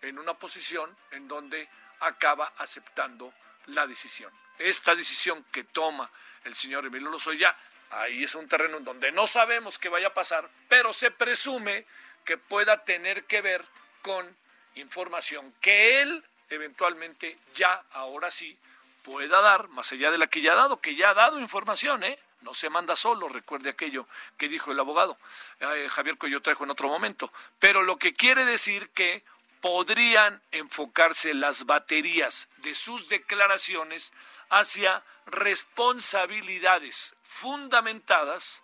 en 0.02 0.20
una 0.20 0.34
posición 0.34 0.96
en 1.12 1.28
donde 1.28 1.70
acaba 2.00 2.52
aceptando 2.58 3.34
la 3.68 3.88
decisión. 3.88 4.32
Esta 4.58 4.96
decisión 4.96 5.44
que 5.52 5.64
toma 5.64 6.10
el 6.44 6.56
señor 6.56 6.86
Emilio 6.86 7.10
Lozoya, 7.10 7.56
ahí 7.92 8.24
es 8.24 8.36
un 8.36 8.48
terreno 8.48 8.78
en 8.78 8.84
donde 8.84 9.12
no 9.12 9.28
sabemos 9.28 9.80
qué 9.80 9.90
vaya 9.90 10.08
a 10.08 10.14
pasar, 10.14 10.50
pero 10.68 10.94
se 10.94 11.12
presume 11.12 11.86
que 12.26 12.38
pueda 12.38 12.84
tener 12.84 13.24
que 13.26 13.42
ver 13.42 13.64
con 14.02 14.36
información 14.76 15.54
que 15.62 16.02
él 16.02 16.24
eventualmente 16.50 17.38
ya, 17.56 17.84
ahora 17.92 18.32
sí, 18.32 18.58
pueda 19.04 19.42
dar, 19.42 19.70
más 19.70 19.92
allá 19.92 20.12
de 20.12 20.18
la 20.18 20.28
que 20.28 20.42
ya 20.42 20.54
ha 20.54 20.56
dado, 20.56 20.82
que 20.82 20.96
ya 20.96 21.12
ha 21.12 21.14
dado 21.14 21.40
información, 21.40 22.04
¿eh? 22.04 22.20
No 22.42 22.54
se 22.54 22.70
manda 22.70 22.96
solo, 22.96 23.30
recuerde 23.30 23.70
aquello 23.70 24.08
que 24.38 24.48
dijo 24.48 24.72
el 24.72 24.80
abogado 24.80 25.18
eh, 25.60 25.88
Javier 25.90 26.18
yo 26.30 26.42
trajo 26.42 26.64
en 26.64 26.70
otro 26.70 26.88
momento. 26.88 27.32
Pero 27.60 27.82
lo 27.82 27.98
que 27.98 28.14
quiere 28.14 28.46
decir 28.46 28.90
que 28.92 29.24
podrían 29.62 30.42
enfocarse 30.52 31.34
las 31.34 31.66
baterías 31.66 32.50
de 32.58 32.76
sus 32.76 33.10
declaraciones 33.10 34.14
hacia 34.50 35.04
responsabilidades 35.26 37.16
fundamentadas 37.24 38.64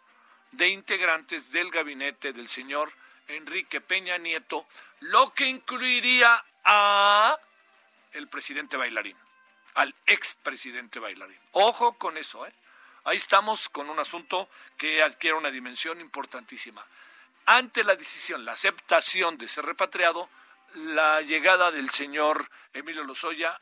de 0.51 0.69
integrantes 0.69 1.51
del 1.51 1.71
gabinete 1.71 2.31
del 2.31 2.47
señor 2.47 2.93
Enrique 3.27 3.81
Peña 3.81 4.17
Nieto, 4.17 4.65
lo 4.99 5.33
que 5.33 5.47
incluiría 5.47 6.43
a 6.63 7.37
el 8.11 8.27
presidente 8.27 8.77
bailarín, 8.77 9.17
al 9.75 9.93
expresidente 10.05 10.99
bailarín. 10.99 11.39
Ojo 11.51 11.93
con 11.97 12.17
eso, 12.17 12.45
¿eh? 12.45 12.53
Ahí 13.05 13.17
estamos 13.17 13.67
con 13.67 13.89
un 13.89 13.99
asunto 13.99 14.47
que 14.77 15.03
adquiere 15.03 15.35
una 15.35 15.51
dimensión 15.51 15.99
importantísima. 15.99 16.85
Ante 17.45 17.83
la 17.83 17.95
decisión, 17.97 18.45
la 18.45 18.53
aceptación 18.53 19.37
de 19.37 19.49
ser 19.49 19.65
repatriado, 19.65 20.29
la 20.73 21.21
llegada 21.21 21.71
del 21.71 21.89
señor 21.89 22.49
Emilio 22.73 23.03
Lozoya 23.03 23.59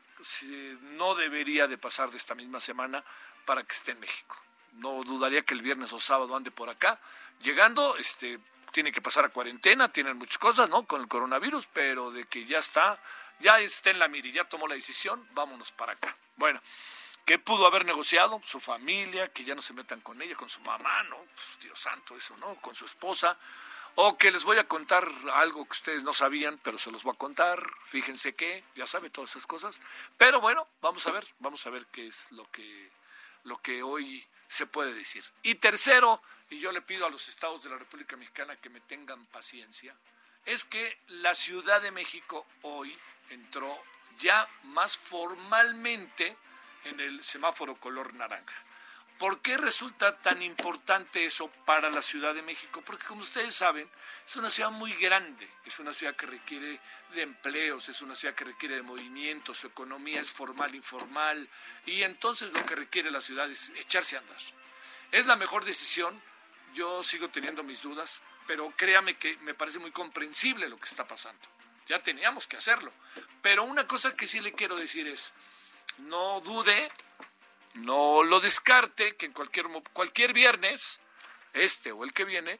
no 0.96 1.14
debería 1.14 1.66
de 1.66 1.78
pasar 1.78 2.10
de 2.10 2.16
esta 2.16 2.34
misma 2.34 2.60
semana 2.60 3.04
para 3.44 3.62
que 3.64 3.74
esté 3.74 3.92
en 3.92 4.00
México. 4.00 4.36
No 4.72 5.02
dudaría 5.04 5.42
que 5.42 5.54
el 5.54 5.62
viernes 5.62 5.92
o 5.92 6.00
sábado 6.00 6.34
ande 6.34 6.50
por 6.50 6.70
acá. 6.70 6.98
Llegando, 7.42 7.96
este, 7.96 8.38
tiene 8.72 8.92
que 8.92 9.02
pasar 9.02 9.26
a 9.26 9.28
cuarentena, 9.28 9.90
tienen 9.90 10.16
muchas 10.16 10.38
cosas, 10.38 10.68
¿no? 10.68 10.86
Con 10.86 11.02
el 11.02 11.08
coronavirus, 11.08 11.66
pero 11.72 12.10
de 12.10 12.24
que 12.24 12.46
ya 12.46 12.58
está, 12.58 12.98
ya 13.40 13.58
está 13.58 13.90
en 13.90 13.98
la 13.98 14.08
mira 14.08 14.30
ya 14.30 14.44
tomó 14.44 14.66
la 14.66 14.74
decisión, 14.74 15.26
vámonos 15.32 15.72
para 15.72 15.92
acá. 15.92 16.16
Bueno, 16.36 16.60
¿qué 17.26 17.38
pudo 17.38 17.66
haber 17.66 17.84
negociado? 17.84 18.40
Su 18.44 18.60
familia, 18.60 19.28
que 19.28 19.44
ya 19.44 19.54
no 19.54 19.60
se 19.60 19.74
metan 19.74 20.00
con 20.00 20.22
ella, 20.22 20.34
con 20.34 20.48
su 20.48 20.60
mamá, 20.60 21.02
¿no? 21.04 21.16
Pues, 21.16 21.58
Dios 21.60 21.78
santo, 21.78 22.16
eso, 22.16 22.36
¿no? 22.38 22.54
Con 22.56 22.74
su 22.74 22.86
esposa 22.86 23.36
o 23.94 24.16
que 24.16 24.30
les 24.30 24.44
voy 24.44 24.58
a 24.58 24.64
contar 24.64 25.08
algo 25.34 25.64
que 25.66 25.72
ustedes 25.72 26.02
no 26.02 26.14
sabían, 26.14 26.58
pero 26.62 26.78
se 26.78 26.90
los 26.90 27.02
voy 27.02 27.14
a 27.14 27.18
contar. 27.18 27.62
Fíjense 27.84 28.34
que, 28.34 28.64
ya 28.74 28.86
sabe 28.86 29.10
todas 29.10 29.30
esas 29.30 29.46
cosas. 29.46 29.80
Pero 30.16 30.40
bueno, 30.40 30.66
vamos 30.80 31.06
a 31.06 31.12
ver, 31.12 31.26
vamos 31.40 31.66
a 31.66 31.70
ver 31.70 31.86
qué 31.86 32.06
es 32.06 32.32
lo 32.32 32.50
que, 32.50 32.90
lo 33.44 33.58
que 33.58 33.82
hoy 33.82 34.26
se 34.48 34.66
puede 34.66 34.94
decir. 34.94 35.24
Y 35.42 35.56
tercero, 35.56 36.22
y 36.50 36.58
yo 36.60 36.72
le 36.72 36.82
pido 36.82 37.06
a 37.06 37.10
los 37.10 37.28
estados 37.28 37.62
de 37.62 37.70
la 37.70 37.78
República 37.78 38.16
Mexicana 38.16 38.56
que 38.56 38.70
me 38.70 38.80
tengan 38.80 39.24
paciencia, 39.26 39.94
es 40.44 40.64
que 40.64 40.98
la 41.08 41.34
Ciudad 41.34 41.80
de 41.80 41.90
México 41.90 42.46
hoy 42.62 42.96
entró 43.30 43.82
ya 44.18 44.46
más 44.64 44.96
formalmente 44.96 46.36
en 46.84 47.00
el 47.00 47.22
semáforo 47.22 47.74
color 47.76 48.14
naranja. 48.14 48.54
¿Por 49.22 49.38
qué 49.38 49.56
resulta 49.56 50.18
tan 50.18 50.42
importante 50.42 51.24
eso 51.24 51.46
para 51.64 51.88
la 51.90 52.02
Ciudad 52.02 52.34
de 52.34 52.42
México? 52.42 52.82
Porque 52.84 53.06
como 53.06 53.20
ustedes 53.20 53.54
saben, 53.54 53.88
es 54.26 54.34
una 54.34 54.50
ciudad 54.50 54.72
muy 54.72 54.92
grande, 54.94 55.48
es 55.64 55.78
una 55.78 55.92
ciudad 55.92 56.16
que 56.16 56.26
requiere 56.26 56.80
de 57.14 57.22
empleos, 57.22 57.88
es 57.88 58.02
una 58.02 58.16
ciudad 58.16 58.34
que 58.34 58.42
requiere 58.42 58.74
de 58.74 58.82
movimientos, 58.82 59.58
su 59.58 59.68
economía 59.68 60.20
es 60.20 60.32
formal, 60.32 60.74
informal, 60.74 61.48
y 61.86 62.02
entonces 62.02 62.52
lo 62.52 62.66
que 62.66 62.74
requiere 62.74 63.12
la 63.12 63.20
ciudad 63.20 63.48
es 63.48 63.70
echarse 63.76 64.16
a 64.16 64.18
andar. 64.18 64.36
¿Es 65.12 65.26
la 65.26 65.36
mejor 65.36 65.64
decisión? 65.64 66.20
Yo 66.74 67.04
sigo 67.04 67.28
teniendo 67.28 67.62
mis 67.62 67.80
dudas, 67.80 68.22
pero 68.48 68.72
créame 68.76 69.14
que 69.14 69.36
me 69.42 69.54
parece 69.54 69.78
muy 69.78 69.92
comprensible 69.92 70.68
lo 70.68 70.80
que 70.80 70.88
está 70.88 71.06
pasando. 71.06 71.48
Ya 71.86 72.02
teníamos 72.02 72.48
que 72.48 72.56
hacerlo. 72.56 72.92
Pero 73.40 73.62
una 73.62 73.86
cosa 73.86 74.16
que 74.16 74.26
sí 74.26 74.40
le 74.40 74.52
quiero 74.52 74.74
decir 74.74 75.06
es, 75.06 75.32
no 75.98 76.40
dude 76.40 76.90
no 77.74 78.22
lo 78.22 78.40
descarte 78.40 79.16
que 79.16 79.26
en 79.26 79.32
cualquier, 79.32 79.66
cualquier 79.92 80.32
viernes, 80.32 81.00
este 81.54 81.92
o 81.92 82.04
el 82.04 82.12
que 82.12 82.24
viene, 82.24 82.58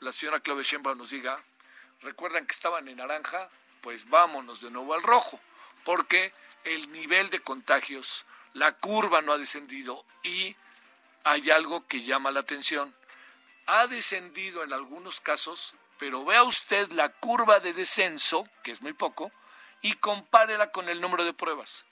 la 0.00 0.12
señora 0.12 0.40
Claudia 0.40 0.62
Sheinbaum 0.62 0.98
nos 0.98 1.10
diga, 1.10 1.36
recuerdan 2.00 2.46
que 2.46 2.54
estaban 2.54 2.88
en 2.88 2.98
naranja, 2.98 3.48
pues 3.80 4.08
vámonos 4.08 4.60
de 4.60 4.70
nuevo 4.70 4.94
al 4.94 5.02
rojo, 5.02 5.40
porque 5.84 6.32
el 6.64 6.92
nivel 6.92 7.30
de 7.30 7.40
contagios, 7.40 8.24
la 8.52 8.72
curva 8.72 9.22
no 9.22 9.32
ha 9.32 9.38
descendido 9.38 10.04
y 10.22 10.54
hay 11.24 11.50
algo 11.50 11.86
que 11.86 12.02
llama 12.02 12.30
la 12.30 12.40
atención. 12.40 12.94
Ha 13.66 13.86
descendido 13.86 14.62
en 14.62 14.72
algunos 14.72 15.20
casos, 15.20 15.74
pero 15.98 16.24
vea 16.24 16.42
usted 16.42 16.90
la 16.92 17.08
curva 17.08 17.60
de 17.60 17.72
descenso, 17.72 18.48
que 18.62 18.72
es 18.72 18.82
muy 18.82 18.92
poco, 18.92 19.32
y 19.80 19.94
compárela 19.94 20.70
con 20.70 20.88
el 20.88 21.00
número 21.00 21.24
de 21.24 21.32
pruebas 21.32 21.86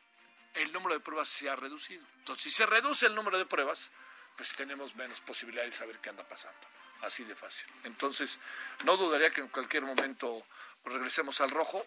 el 0.54 0.72
número 0.72 0.94
de 0.94 1.00
pruebas 1.00 1.28
se 1.28 1.48
ha 1.48 1.56
reducido. 1.56 2.04
Entonces, 2.18 2.44
si 2.44 2.50
se 2.50 2.66
reduce 2.66 3.06
el 3.06 3.14
número 3.14 3.38
de 3.38 3.46
pruebas, 3.46 3.90
pues 4.36 4.52
tenemos 4.54 4.94
menos 4.96 5.20
posibilidades 5.20 5.74
de 5.74 5.78
saber 5.78 5.98
qué 5.98 6.10
anda 6.10 6.26
pasando. 6.26 6.58
Así 7.02 7.24
de 7.24 7.34
fácil. 7.34 7.66
Entonces, 7.84 8.38
no 8.84 8.96
dudaría 8.96 9.30
que 9.30 9.40
en 9.40 9.48
cualquier 9.48 9.84
momento 9.84 10.44
regresemos 10.84 11.40
al 11.40 11.50
rojo. 11.50 11.86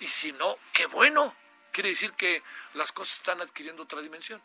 Y 0.00 0.08
si 0.08 0.32
no, 0.32 0.56
qué 0.72 0.86
bueno. 0.86 1.34
Quiere 1.72 1.90
decir 1.90 2.12
que 2.12 2.42
las 2.74 2.92
cosas 2.92 3.16
están 3.16 3.40
adquiriendo 3.40 3.82
otra 3.82 4.00
dimensión. 4.00 4.40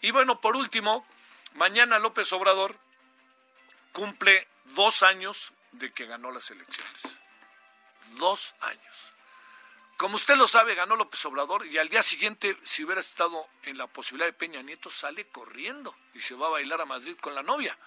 Y 0.00 0.10
bueno, 0.10 0.40
por 0.40 0.56
último, 0.56 1.06
mañana 1.54 1.98
López 1.98 2.32
Obrador 2.32 2.76
cumple 3.92 4.46
dos 4.64 5.02
años 5.02 5.52
de 5.72 5.92
que 5.92 6.06
ganó 6.06 6.30
las 6.30 6.50
elecciones. 6.50 7.18
Dos 8.18 8.54
años. 8.60 9.14
Como 9.96 10.16
usted 10.16 10.36
lo 10.36 10.46
sabe, 10.46 10.74
ganó 10.74 10.94
López 10.94 11.24
Obrador 11.24 11.64
y 11.66 11.78
al 11.78 11.88
día 11.88 12.02
siguiente, 12.02 12.58
si 12.62 12.84
hubiera 12.84 13.00
estado 13.00 13.48
en 13.62 13.78
la 13.78 13.86
posibilidad 13.86 14.26
de 14.26 14.34
Peña 14.34 14.60
Nieto, 14.60 14.90
sale 14.90 15.26
corriendo 15.28 15.96
y 16.12 16.20
se 16.20 16.34
va 16.34 16.48
a 16.48 16.50
bailar 16.50 16.82
a 16.82 16.84
Madrid 16.84 17.16
con 17.18 17.34
la 17.34 17.42
novia. 17.42 17.78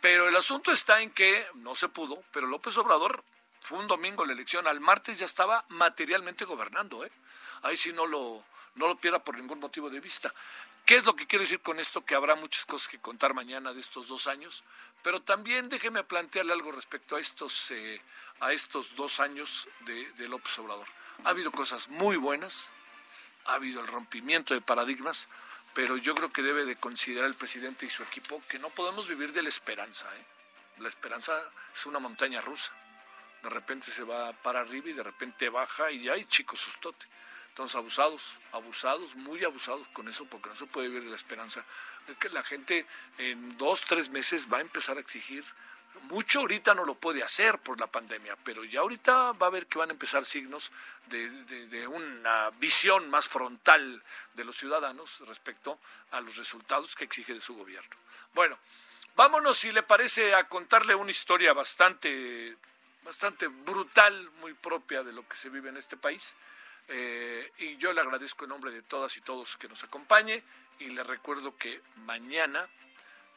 Pero 0.00 0.28
el 0.28 0.34
asunto 0.34 0.72
está 0.72 1.00
en 1.00 1.12
que 1.12 1.46
no 1.54 1.76
se 1.76 1.88
pudo, 1.88 2.24
pero 2.32 2.48
López 2.48 2.76
Obrador 2.78 3.22
fue 3.60 3.78
un 3.78 3.86
domingo 3.86 4.24
la 4.24 4.32
elección, 4.32 4.66
al 4.66 4.80
martes 4.80 5.20
ya 5.20 5.26
estaba 5.26 5.64
materialmente 5.68 6.44
gobernando, 6.44 7.04
¿eh? 7.04 7.12
Ahí 7.62 7.76
sí 7.76 7.92
no 7.92 8.08
lo, 8.08 8.44
no 8.74 8.88
lo 8.88 8.96
pierda 8.96 9.22
por 9.22 9.38
ningún 9.38 9.60
motivo 9.60 9.88
de 9.88 10.00
vista. 10.00 10.34
¿Qué 10.84 10.96
es 10.96 11.04
lo 11.04 11.14
que 11.14 11.28
quiero 11.28 11.44
decir 11.44 11.60
con 11.60 11.78
esto? 11.78 12.04
Que 12.04 12.16
habrá 12.16 12.34
muchas 12.34 12.66
cosas 12.66 12.88
que 12.88 12.98
contar 12.98 13.32
mañana 13.32 13.72
de 13.72 13.80
estos 13.80 14.08
dos 14.08 14.26
años, 14.26 14.64
pero 15.02 15.22
también 15.22 15.68
déjeme 15.68 16.02
plantearle 16.02 16.52
algo 16.52 16.72
respecto 16.72 17.14
a 17.14 17.20
estos, 17.20 17.70
eh, 17.70 18.02
a 18.40 18.52
estos 18.52 18.96
dos 18.96 19.20
años 19.20 19.68
de 19.86 20.28
López 20.28 20.58
Obrador. 20.58 20.88
Ha 21.22 21.30
habido 21.30 21.52
cosas 21.52 21.88
muy 21.88 22.16
buenas, 22.16 22.70
ha 23.46 23.54
habido 23.54 23.80
el 23.80 23.86
rompimiento 23.86 24.54
de 24.54 24.60
paradigmas, 24.60 25.28
pero 25.74 25.96
yo 25.96 26.14
creo 26.14 26.32
que 26.32 26.42
debe 26.42 26.64
de 26.64 26.76
considerar 26.76 27.28
el 27.28 27.34
presidente 27.34 27.86
y 27.86 27.90
su 27.90 28.02
equipo 28.02 28.42
que 28.48 28.58
no 28.58 28.70
podemos 28.70 29.08
vivir 29.08 29.32
de 29.32 29.42
la 29.42 29.48
esperanza. 29.48 30.06
¿eh? 30.16 30.24
La 30.78 30.88
esperanza 30.88 31.32
es 31.72 31.86
una 31.86 31.98
montaña 31.98 32.40
rusa. 32.40 32.72
De 33.42 33.50
repente 33.50 33.90
se 33.90 34.04
va 34.04 34.32
para 34.32 34.60
arriba 34.60 34.88
y 34.88 34.92
de 34.92 35.02
repente 35.02 35.48
baja 35.48 35.90
y 35.90 36.08
hay 36.08 36.24
chicos 36.26 36.60
sustote. 36.60 37.06
Entonces, 37.48 37.76
abusados, 37.76 38.38
abusados, 38.50 39.14
muy 39.14 39.44
abusados 39.44 39.86
con 39.88 40.08
eso, 40.08 40.24
porque 40.24 40.48
no 40.48 40.56
se 40.56 40.66
puede 40.66 40.88
vivir 40.88 41.04
de 41.04 41.10
la 41.10 41.16
esperanza. 41.16 41.64
Es 42.08 42.16
que 42.16 42.28
la 42.30 42.42
gente 42.42 42.84
en 43.18 43.56
dos, 43.56 43.84
tres 43.84 44.08
meses 44.10 44.48
va 44.52 44.58
a 44.58 44.60
empezar 44.60 44.96
a 44.96 45.00
exigir 45.00 45.44
mucho 46.02 46.40
ahorita 46.40 46.74
no 46.74 46.84
lo 46.84 46.94
puede 46.94 47.22
hacer 47.22 47.58
por 47.58 47.80
la 47.80 47.86
pandemia, 47.86 48.36
pero 48.44 48.64
ya 48.64 48.80
ahorita 48.80 49.32
va 49.32 49.46
a 49.46 49.50
ver 49.50 49.66
que 49.66 49.78
van 49.78 49.90
a 49.90 49.92
empezar 49.92 50.24
signos 50.24 50.70
de, 51.06 51.86
una 51.86 52.50
visión 52.58 53.10
más 53.10 53.28
frontal 53.28 54.02
de 54.34 54.44
los 54.44 54.56
ciudadanos 54.56 55.20
respecto 55.26 55.78
a 56.10 56.20
los 56.20 56.36
resultados 56.36 56.94
que 56.94 57.04
exige 57.04 57.34
de 57.34 57.40
su 57.40 57.54
gobierno. 57.54 57.96
Bueno, 58.32 58.58
vámonos, 59.16 59.58
si 59.58 59.72
le 59.72 59.82
parece, 59.82 60.34
a 60.34 60.48
contarle 60.48 60.94
una 60.94 61.10
historia 61.10 61.52
bastante, 61.52 62.56
bastante 63.02 63.46
brutal, 63.48 64.30
muy 64.40 64.54
propia 64.54 65.02
de 65.02 65.12
lo 65.12 65.26
que 65.28 65.36
se 65.36 65.48
vive 65.48 65.68
en 65.68 65.76
este 65.76 65.96
país. 65.96 66.34
Eh, 66.88 67.50
y 67.58 67.76
yo 67.76 67.92
le 67.92 68.00
agradezco 68.00 68.44
en 68.44 68.50
nombre 68.50 68.70
de 68.70 68.82
todas 68.82 69.16
y 69.16 69.22
todos 69.22 69.56
que 69.56 69.68
nos 69.68 69.82
acompañe 69.84 70.42
y 70.80 70.90
le 70.90 71.02
recuerdo 71.02 71.56
que 71.56 71.80
mañana 71.96 72.68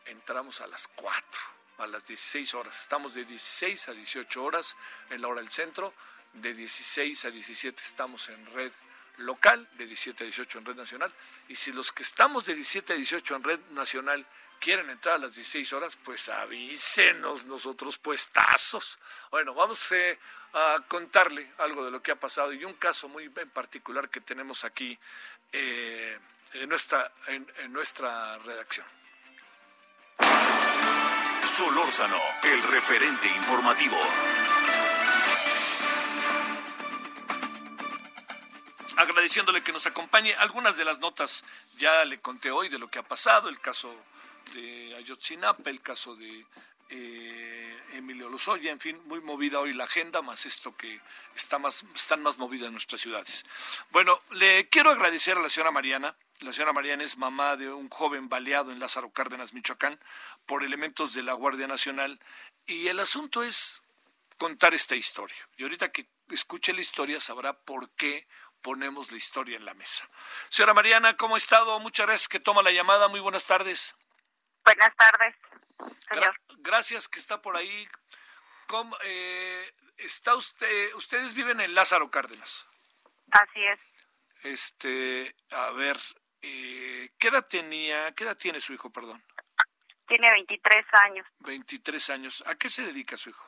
entramos 0.06 0.60
a 0.60 0.68
las 0.68 0.88
4 0.90 1.57
a 1.78 1.88
las 1.88 2.06
16 2.06 2.54
horas. 2.56 2.82
Estamos 2.82 3.14
de 3.14 3.26
16 3.26 3.90
a 3.90 3.94
18 3.94 4.44
horas 4.44 4.76
en 5.10 5.22
la 5.22 5.28
hora 5.28 5.42
del 5.42 5.50
centro. 5.50 5.94
De 6.34 6.54
16 6.54 7.26
a 7.26 7.32
17 7.32 7.82
estamos 7.82 8.30
en 8.30 8.46
red 8.48 8.72
local, 9.18 9.68
de 9.74 9.86
17 9.86 10.24
a 10.24 10.26
18 10.26 10.60
en 10.60 10.66
red 10.66 10.76
nacional. 10.76 11.14
Y 11.48 11.56
si 11.56 11.72
los 11.72 11.92
que 11.92 12.04
estamos 12.04 12.46
de 12.46 12.56
17 12.56 12.94
a 12.94 12.96
18 12.96 13.36
en 13.36 13.44
red 13.44 13.60
nacional 13.72 14.26
quieren 14.60 14.90
entrar 14.90 15.16
a 15.16 15.20
las 15.20 15.36
16 15.36 15.74
horas, 15.74 15.98
pues 16.04 16.30
avísenos 16.30 17.46
nosotros 17.46 17.98
puestazos. 17.98 19.00
Bueno, 19.30 19.54
vamos 19.54 19.92
eh, 19.92 20.20
a 20.54 20.78
contarle 20.88 21.52
algo 21.60 21.86
de 21.86 21.92
lo 21.92 22.02
que 22.02 22.12
ha 22.12 22.20
pasado 22.20 22.54
y 22.54 22.66
un 22.66 22.74
caso 22.74 23.08
muy 23.08 23.26
en 23.26 23.50
particular 23.50 24.10
que 24.10 24.22
tenemos 24.22 24.66
aquí 24.66 24.98
eh, 25.52 26.20
en, 26.54 26.70
nuestra, 26.70 27.12
en 27.28 27.72
nuestra 27.72 28.38
redacción. 28.40 28.97
Solórzano, 31.48 32.20
el 32.44 32.62
referente 32.62 33.26
informativo. 33.30 33.96
Agradeciéndole 38.98 39.64
que 39.64 39.72
nos 39.72 39.88
acompañe. 39.88 40.36
Algunas 40.36 40.76
de 40.76 40.84
las 40.84 41.00
notas 41.00 41.46
ya 41.78 42.04
le 42.04 42.20
conté 42.20 42.52
hoy 42.52 42.68
de 42.68 42.78
lo 42.78 42.90
que 42.90 43.00
ha 43.00 43.04
pasado, 43.04 43.48
el 43.48 43.62
caso 43.62 43.96
de 44.54 44.94
Ayotzinapa, 44.98 45.70
el 45.70 45.82
caso 45.82 46.18
de 46.18 46.46
eh, 46.90 47.78
Emilio 47.94 48.30
Lozoya, 48.30 48.70
en 48.70 48.82
fin, 48.82 49.00
muy 49.06 49.22
movida 49.22 49.62
hoy 49.62 49.72
la 49.72 49.86
agenda, 49.86 50.22
más 50.22 50.46
esto 50.46 50.76
que 50.76 51.00
está 51.34 51.60
más, 51.60 51.86
están 51.96 52.22
más 52.22 52.38
movidas 52.38 52.72
nuestras 52.72 53.00
ciudades. 53.00 53.46
Bueno, 53.92 54.20
le 54.32 54.68
quiero 54.68 54.92
agradecer 54.92 55.38
a 55.38 55.42
la 55.42 55.50
señora 55.50 55.72
Mariana 55.72 56.14
la 56.42 56.54
señora 56.54 56.72
Mariana 56.72 57.04
es 57.04 57.18
mamá 57.18 57.56
de 57.56 57.74
un 57.74 57.90
joven 57.90 58.30
baleado 58.30 58.72
en 58.72 58.80
Lázaro 58.80 59.10
Cárdenas, 59.10 59.54
Michoacán, 59.54 60.00
por 60.48 60.64
elementos 60.64 61.14
de 61.14 61.22
la 61.22 61.34
Guardia 61.34 61.68
Nacional. 61.68 62.20
Y 62.66 62.88
el 62.88 63.00
asunto 63.00 63.44
es 63.44 63.84
contar 64.38 64.74
esta 64.74 64.96
historia. 64.96 65.38
Y 65.58 65.64
ahorita 65.64 65.92
que 65.92 66.08
escuche 66.32 66.74
la 66.74 66.82
historia 66.82 67.20
sabrá 67.20 67.54
por 67.54 67.90
qué 67.92 68.28
ponemos 68.62 69.12
la 69.12 69.18
historia 69.18 69.58
en 69.58 69.66
la 69.66 69.74
mesa. 69.76 70.10
Señora 70.50 70.74
Mariana, 70.74 71.16
¿cómo 71.16 71.36
ha 71.36 71.38
estado? 71.38 71.80
Muchas 71.80 72.08
gracias 72.08 72.28
que 72.28 72.40
toma 72.40 72.64
la 72.64 72.72
llamada. 72.72 73.08
Muy 73.08 73.20
buenas 73.20 73.46
tardes. 73.46 73.96
Buenas 74.66 74.94
tardes, 74.98 75.36
señor. 76.12 76.36
gracias 76.58 77.08
que 77.08 77.20
está 77.20 77.42
por 77.42 77.56
ahí. 77.56 77.88
Eh, 79.04 79.74
está 79.98 80.36
usted, 80.36 80.94
ustedes 80.96 81.34
viven 81.34 81.62
en 81.62 81.74
Lázaro 81.74 82.12
Cárdenas. 82.12 82.68
Así 83.32 83.64
es. 83.64 83.80
Este, 84.44 85.36
a 85.52 85.72
ver, 85.72 85.98
eh, 86.42 87.10
¿qué 87.18 87.30
edad 87.30 87.48
tenía, 87.48 88.14
qué 88.14 88.26
edad 88.26 88.38
tiene 88.38 88.60
su 88.60 88.74
hijo, 88.74 88.92
perdón? 88.92 89.24
Tiene 90.08 90.32
23 90.32 90.86
años. 91.06 91.28
23 91.40 92.10
años. 92.12 92.44
¿A 92.48 92.56
qué 92.56 92.70
se 92.70 92.86
dedica 92.86 93.18
su 93.18 93.30
hijo? 93.30 93.46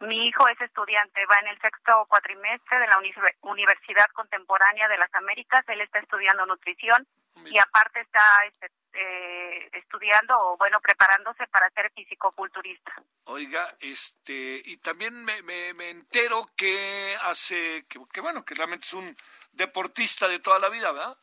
Mi 0.00 0.26
hijo 0.26 0.48
es 0.48 0.58
estudiante, 0.62 1.20
va 1.26 1.40
en 1.42 1.48
el 1.48 1.60
sexto 1.60 2.06
cuatrimestre 2.08 2.78
de 2.78 2.86
la 2.86 2.98
Universidad 3.42 4.06
Contemporánea 4.14 4.88
de 4.88 4.96
las 4.96 5.14
Américas. 5.14 5.62
Él 5.68 5.82
está 5.82 5.98
estudiando 5.98 6.46
nutrición 6.46 7.06
y 7.44 7.58
aparte 7.58 8.00
está 8.00 8.24
este, 8.46 8.70
eh, 8.94 9.68
estudiando 9.74 10.34
o 10.38 10.56
bueno 10.56 10.80
preparándose 10.80 11.46
para 11.48 11.68
ser 11.70 11.92
fisicoculturista. 11.94 12.94
Oiga, 13.24 13.76
este 13.80 14.62
y 14.64 14.78
también 14.78 15.22
me, 15.22 15.42
me, 15.42 15.90
entero 15.90 16.46
que 16.56 17.14
hace 17.24 17.86
que, 17.86 18.00
que 18.10 18.20
bueno 18.22 18.42
que 18.42 18.54
realmente 18.54 18.86
es 18.86 18.94
un 18.94 19.14
deportista 19.52 20.28
de 20.28 20.38
toda 20.40 20.58
la 20.58 20.70
vida, 20.70 20.92
¿verdad? 20.92 21.18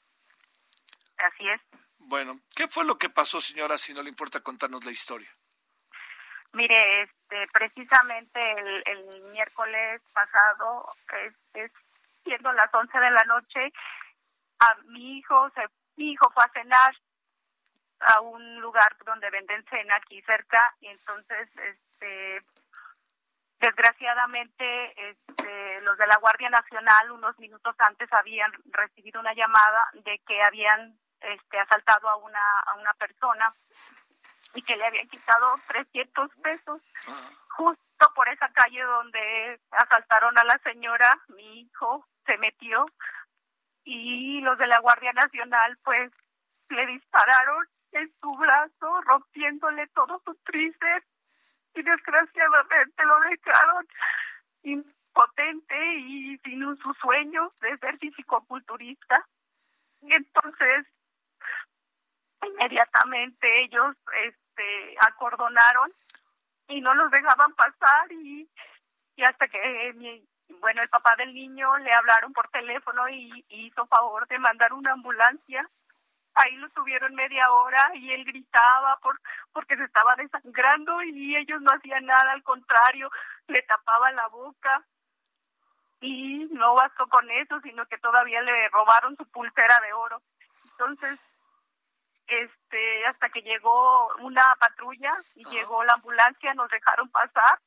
Así 1.17 1.49
es. 1.49 1.61
Bueno, 2.07 2.39
¿qué 2.55 2.69
fue 2.69 2.85
lo 2.85 2.97
que 2.97 3.09
pasó, 3.09 3.41
señora, 3.41 3.77
si 3.77 3.93
no 3.93 4.01
le 4.01 4.07
importa 4.07 4.39
contarnos 4.39 4.85
la 4.85 4.91
historia? 4.91 5.29
Mire, 6.53 7.01
este, 7.01 7.47
precisamente 7.51 8.39
el, 8.85 9.31
miércoles 9.33 10.01
pasado, 10.13 10.87
es, 11.53 11.71
siendo 12.23 12.53
las 12.53 12.73
11 12.73 12.97
de 12.97 13.11
la 13.11 13.23
noche, 13.25 13.59
a 14.59 14.75
mi 14.85 15.17
hijo, 15.17 15.49
se, 15.49 15.67
mi 15.97 16.13
hijo 16.13 16.31
fue 16.31 16.45
a 16.45 16.51
cenar 16.53 16.95
a 17.99 18.21
un 18.21 18.61
lugar 18.61 18.95
donde 19.05 19.29
venden 19.29 19.65
cena 19.65 19.97
aquí 19.97 20.21
cerca 20.21 20.75
y 20.79 20.87
entonces 20.87 21.49
este 21.57 22.41
desgraciadamente 23.59 25.09
este, 25.09 25.81
los 25.81 25.97
de 25.97 26.05
la 26.07 26.17
Guardia 26.17 26.49
Nacional 26.51 27.11
unos 27.11 27.37
minutos 27.39 27.75
antes 27.79 28.07
habían 28.13 28.51
recibido 28.65 29.19
una 29.19 29.33
llamada 29.33 29.89
de 30.05 30.19
que 30.19 30.41
habían 30.43 30.95
este, 31.21 31.59
asaltado 31.59 32.09
a 32.09 32.17
una, 32.17 32.59
a 32.65 32.75
una 32.75 32.93
persona 32.93 33.51
y 34.53 34.61
que 34.61 34.75
le 34.75 34.85
habían 34.85 35.07
quitado 35.07 35.55
300 35.67 36.29
pesos. 36.41 36.81
Justo 37.49 38.13
por 38.15 38.29
esa 38.29 38.49
calle 38.49 38.81
donde 38.83 39.59
asaltaron 39.71 40.37
a 40.37 40.43
la 40.43 40.57
señora, 40.59 41.19
mi 41.29 41.61
hijo 41.61 42.05
se 42.25 42.37
metió 42.37 42.85
y 43.83 44.41
los 44.41 44.57
de 44.57 44.67
la 44.67 44.79
Guardia 44.79 45.13
Nacional 45.13 45.77
pues 45.83 46.11
le 46.69 46.85
dispararon 46.87 47.67
en 47.93 48.11
su 48.19 48.31
brazo, 48.33 49.01
rompiéndole 49.01 49.87
todos 49.87 50.21
sus 50.23 50.37
tríceps 50.43 51.07
y 51.73 51.81
desgraciadamente 51.81 53.05
lo 53.05 53.19
dejaron 53.21 53.87
impotente 54.63 55.95
y 55.99 56.37
sin 56.39 56.77
sus 56.77 56.97
sueños 56.97 57.57
de 57.59 57.77
ser 57.77 57.97
fisicoculturista. 57.97 59.25
Y 60.01 60.13
entonces 60.13 60.85
inmediatamente 62.45 63.63
ellos 63.63 63.95
este 64.25 64.95
acordonaron 65.07 65.91
y 66.67 66.81
no 66.81 66.93
los 66.93 67.09
dejaban 67.11 67.53
pasar 67.53 68.11
y, 68.11 68.49
y 69.15 69.23
hasta 69.23 69.47
que 69.47 69.93
mi 69.95 70.23
bueno 70.59 70.81
el 70.81 70.89
papá 70.89 71.15
del 71.17 71.33
niño 71.33 71.77
le 71.77 71.91
hablaron 71.93 72.33
por 72.33 72.47
teléfono 72.49 73.07
y, 73.09 73.45
hizo 73.49 73.85
favor 73.87 74.27
de 74.27 74.39
mandar 74.39 74.73
una 74.73 74.93
ambulancia. 74.93 75.69
Ahí 76.35 76.55
lo 76.57 76.69
tuvieron 76.69 77.15
media 77.15 77.51
hora 77.51 77.91
y 77.95 78.11
él 78.11 78.23
gritaba 78.23 78.97
por 79.01 79.19
porque 79.53 79.75
se 79.75 79.83
estaba 79.83 80.15
desangrando 80.15 81.01
y 81.01 81.35
ellos 81.35 81.61
no 81.61 81.71
hacían 81.71 82.05
nada 82.05 82.31
al 82.31 82.43
contrario 82.43 83.09
le 83.47 83.61
tapaban 83.63 84.15
la 84.15 84.27
boca. 84.27 84.83
Y 85.99 86.47
no 86.51 86.75
bastó 86.75 87.07
con 87.07 87.29
eso 87.31 87.59
sino 87.61 87.85
que 87.87 87.97
todavía 87.97 88.41
le 88.41 88.69
robaron 88.69 89.15
su 89.17 89.25
pulsera 89.31 89.79
de 89.81 89.93
oro. 89.93 90.21
Entonces 90.71 91.19
este 92.27 93.05
hasta 93.05 93.29
que 93.29 93.41
llegó 93.41 94.15
una 94.17 94.55
patrulla 94.59 95.11
y 95.35 95.45
llegó 95.45 95.83
la 95.83 95.93
ambulancia 95.93 96.53
nos 96.53 96.69
dejaron 96.69 97.09
pasar 97.09 97.59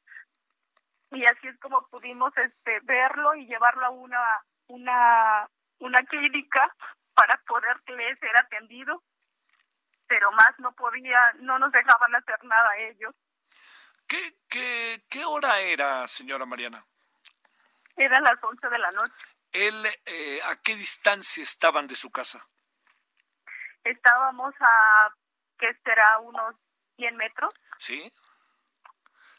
y 1.10 1.24
así 1.24 1.48
es 1.48 1.58
como 1.60 1.86
pudimos 1.88 2.36
este 2.36 2.80
verlo 2.80 3.34
y 3.34 3.46
llevarlo 3.46 3.86
a 3.86 3.90
una 3.90 4.44
una 4.68 5.48
una 5.78 5.98
clínica 6.04 6.74
para 7.14 7.36
poder 7.46 7.76
ser 7.86 8.36
atendido 8.36 9.02
pero 10.06 10.30
más 10.32 10.58
no 10.58 10.72
podía 10.72 11.32
no 11.40 11.58
nos 11.58 11.72
dejaban 11.72 12.14
hacer 12.14 12.44
nada 12.44 12.76
ellos 12.78 13.14
¿Qué, 14.10 14.34
qué, 14.48 15.04
qué 15.08 15.24
hora 15.24 15.60
era, 15.60 16.08
señora 16.08 16.44
Mariana? 16.44 16.84
Eran 17.96 18.24
las 18.24 18.42
11 18.42 18.68
de 18.68 18.78
la 18.80 18.90
noche. 18.90 19.12
¿Él, 19.52 19.86
eh, 20.04 20.40
¿A 20.46 20.56
qué 20.56 20.74
distancia 20.74 21.44
estaban 21.44 21.86
de 21.86 21.94
su 21.94 22.10
casa? 22.10 22.44
Estábamos 23.84 24.54
a, 24.60 25.14
¿qué 25.58 25.68
será? 25.84 26.18
Unos 26.20 26.54
100 26.96 27.16
metros. 27.16 27.54
Sí. 27.78 28.12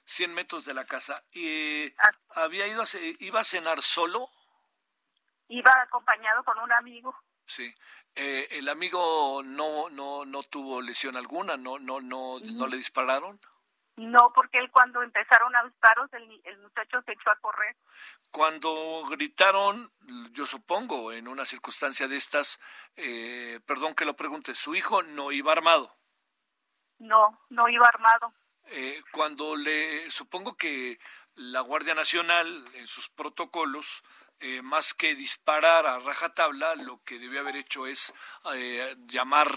100 0.06 0.34
metros 0.34 0.66
de 0.66 0.74
la 0.74 0.86
casa. 0.86 1.24
¿Y 1.32 1.94
ah. 2.00 2.12
había 2.36 2.68
ido 2.68 2.82
a, 2.82 2.86
iba 3.20 3.40
a 3.40 3.44
cenar 3.44 3.82
solo? 3.82 4.30
Iba 5.48 5.72
acompañado 5.82 6.44
con 6.44 6.58
un 6.60 6.72
amigo. 6.72 7.16
Sí. 7.46 7.74
Eh, 8.16 8.48
¿El 8.52 8.70
amigo 8.70 9.42
no, 9.44 9.90
no, 9.90 10.26
no 10.26 10.44
tuvo 10.44 10.82
lesión 10.82 11.16
alguna? 11.16 11.58
¿No, 11.58 11.80
no, 11.80 12.02
no, 12.02 12.40
no 12.40 12.68
le 12.68 12.78
dispararon? 12.78 13.40
No, 14.02 14.32
porque 14.34 14.58
él 14.58 14.72
cuando 14.72 15.04
empezaron 15.04 15.56
a 15.56 15.64
disparos, 15.64 16.12
el, 16.14 16.42
el 16.44 16.58
muchacho 16.58 17.02
se 17.06 17.12
echó 17.12 17.30
a 17.30 17.40
correr. 17.40 17.76
Cuando 18.32 19.04
gritaron, 19.10 19.92
yo 20.32 20.48
supongo, 20.48 21.12
en 21.12 21.28
una 21.28 21.46
circunstancia 21.46 22.08
de 22.08 22.18
estas, 22.18 22.60
eh, 22.96 23.60
perdón 23.68 23.94
que 23.94 24.06
lo 24.06 24.16
pregunte, 24.16 24.56
su 24.56 24.74
hijo 24.74 25.04
no 25.04 25.32
iba 25.32 25.52
armado. 25.52 25.96
No, 26.98 27.40
no 27.50 27.70
iba 27.70 27.86
armado. 27.86 28.34
Eh, 28.66 29.02
cuando 29.12 29.56
le, 29.56 30.10
supongo 30.10 30.56
que 30.56 31.00
la 31.36 31.62
Guardia 31.62 31.94
Nacional 31.94 32.66
en 32.74 32.88
sus 32.88 33.08
protocolos 33.10 34.04
eh, 34.42 34.62
más 34.64 34.94
que 34.96 35.14
disparar 35.14 35.86
a 35.86 36.00
rajatabla, 36.00 36.76
lo 36.76 37.00
que 37.04 37.20
debió 37.20 37.42
haber 37.42 37.56
hecho 37.56 37.86
es 37.86 38.12
eh, 38.56 38.96
llamar 39.06 39.48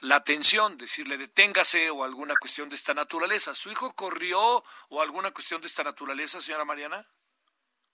la 0.00 0.16
atención, 0.16 0.76
decirle 0.76 1.16
deténgase 1.16 1.88
o 1.88 2.04
alguna 2.04 2.34
cuestión 2.36 2.68
de 2.68 2.76
esta 2.76 2.92
naturaleza. 2.92 3.54
¿Su 3.54 3.70
hijo 3.70 3.94
corrió 3.96 4.62
o 4.90 5.02
alguna 5.02 5.30
cuestión 5.30 5.62
de 5.62 5.66
esta 5.66 5.82
naturaleza, 5.82 6.40
señora 6.40 6.66
Mariana? 6.66 7.06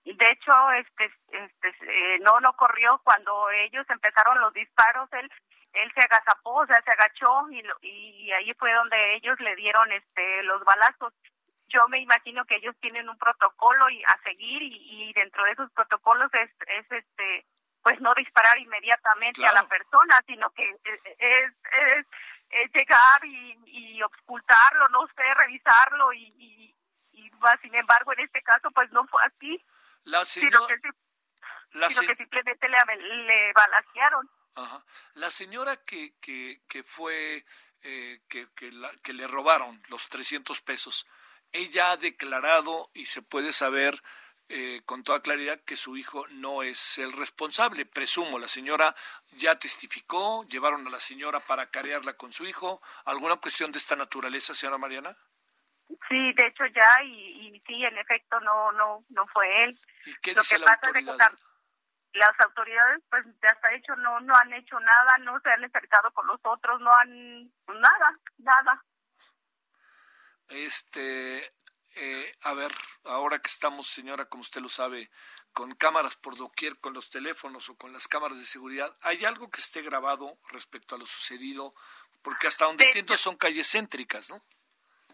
De 0.05 0.27
hecho, 0.33 0.53
este, 0.73 1.05
este, 1.29 1.69
eh, 1.69 2.19
no, 2.21 2.41
no 2.41 2.53
corrió 2.57 3.01
cuando 3.05 3.49
ellos 3.51 3.87
empezaron 3.89 4.41
los 4.41 4.53
disparos. 4.53 5.09
Él, 5.13 5.31
él 5.73 5.93
se 5.95 6.01
agazapó, 6.01 6.63
o 6.63 6.67
sea, 6.67 6.83
se 6.83 6.91
agachó 6.91 7.49
y, 7.51 7.63
y 7.87 8.33
ahí 8.33 8.53
fue 8.55 8.73
donde 8.73 9.15
ellos 9.15 9.39
le 9.39 9.55
dieron, 9.55 9.93
este, 9.93 10.43
los 10.43 10.65
balazos 10.65 11.13
yo 11.71 11.87
me 11.89 12.01
imagino 12.01 12.45
que 12.45 12.57
ellos 12.57 12.75
tienen 12.81 13.09
un 13.09 13.17
protocolo 13.17 13.89
y 13.89 14.03
a 14.05 14.19
seguir 14.23 14.63
y, 14.63 15.13
dentro 15.15 15.45
de 15.45 15.53
esos 15.53 15.71
protocolos 15.73 16.31
es, 16.35 16.51
es 16.69 16.91
este 16.91 17.47
pues 17.83 17.99
no 18.01 18.13
disparar 18.15 18.59
inmediatamente 18.59 19.45
a 19.47 19.53
la 19.53 19.67
persona 19.67 20.19
sino 20.27 20.51
que 20.51 20.69
es, 20.85 21.55
es, 22.51 22.73
llegar 22.73 23.25
y, 23.25 23.59
y 23.67 24.03
ocultarlo 24.03 24.87
no 24.91 25.07
sé 25.09 25.23
revisarlo 25.35 26.13
y, 26.13 26.25
y, 26.39 26.75
sin 27.63 27.75
embargo 27.75 28.13
en 28.13 28.21
este 28.21 28.43
caso 28.43 28.71
pues 28.71 28.91
no 28.93 29.07
fue 29.07 29.23
así 29.25 29.65
la 30.05 30.25
señora, 30.25 30.59
sino 31.71 32.07
que, 32.07 32.17
simplemente 32.17 32.69
le, 32.69 32.97
le 32.97 33.53
balasearon 33.53 34.29
Ajá. 34.57 34.85
La 35.15 35.31
señora 35.31 35.77
que, 35.85 36.15
que, 36.21 36.63
que 36.69 36.83
fue, 36.83 37.45
eh, 37.83 38.21
que, 38.29 38.49
que, 38.55 38.71
que 39.03 39.13
le 39.13 39.27
robaron 39.27 39.81
los 39.89 40.09
300 40.09 40.61
pesos, 40.63 41.07
ella 41.53 41.93
ha 41.93 41.97
declarado 41.97 42.91
y 42.95 43.07
se 43.07 43.23
puede 43.23 43.53
saber 43.53 44.01
eh, 44.53 44.83
con 44.85 45.05
toda 45.05 45.23
claridad 45.23 45.61
que 45.65 45.77
su 45.77 45.97
hijo 45.97 46.27
no 46.31 46.65
es 46.65 46.99
el 46.99 47.13
responsable. 47.13 47.87
Presumo, 47.87 48.39
la 48.39 48.49
señora 48.49 48.95
ya 49.33 49.57
testificó, 49.57 50.45
llevaron 50.49 50.87
a 50.87 50.91
la 50.91 50.99
señora 50.99 51.39
para 51.39 51.71
carearla 51.71 52.15
con 52.15 52.33
su 52.33 52.45
hijo. 52.45 52.81
¿Alguna 53.05 53.37
cuestión 53.37 53.71
de 53.71 53.79
esta 53.79 53.95
naturaleza, 53.95 54.53
señora 54.53 54.77
Mariana? 54.77 55.17
Sí, 56.09 56.33
de 56.33 56.47
hecho 56.49 56.67
ya, 56.67 57.05
y, 57.05 57.63
sí, 57.67 57.85
en 57.85 57.97
efecto, 57.99 58.41
no 58.41 58.73
no 58.73 59.05
no 59.09 59.25
fue 59.33 59.49
él. 59.65 59.81
¿Y 60.07 60.15
qué 60.17 60.35
dice 60.35 60.59
la 60.59 60.73
autoridad? 60.73 61.33
las 62.13 62.41
autoridades, 62.41 63.05
pues, 63.09 63.25
hasta 63.43 63.73
hecho 63.73 63.95
no 63.97 64.19
no 64.19 64.35
han 64.35 64.53
hecho 64.53 64.81
nada, 64.81 65.19
no 65.19 65.39
se 65.41 65.51
han 65.51 65.65
acercado 65.65 66.11
con 66.11 66.27
los 66.27 66.41
otros, 66.43 66.81
no 66.81 66.91
han 66.93 67.53
nada, 67.69 68.19
nada. 68.39 68.85
Este, 70.51 71.39
eh, 71.97 72.33
a 72.43 72.55
ver, 72.55 72.73
ahora 73.05 73.39
que 73.39 73.49
estamos, 73.49 73.87
señora, 73.87 74.27
como 74.27 74.43
usted 74.43 74.61
lo 74.61 74.69
sabe, 74.69 75.11
con 75.53 75.75
cámaras 75.75 76.17
por 76.17 76.37
doquier, 76.37 76.79
con 76.79 76.93
los 76.93 77.11
teléfonos 77.11 77.69
o 77.69 77.77
con 77.77 77.93
las 77.93 78.09
cámaras 78.09 78.39
de 78.39 78.47
seguridad, 78.47 78.97
¿hay 79.03 79.25
algo 79.25 79.51
que 79.51 79.61
esté 79.61 79.83
grabado 79.83 80.39
respecto 80.51 80.95
a 80.95 80.99
lo 80.99 81.07
sucedido? 81.07 81.75
Porque 82.23 82.47
hasta 82.47 82.67
donde 82.67 82.85
entiendo 82.85 83.17
son 83.17 83.37
calles 83.37 83.71
céntricas, 83.71 84.31
¿no? 84.31 84.43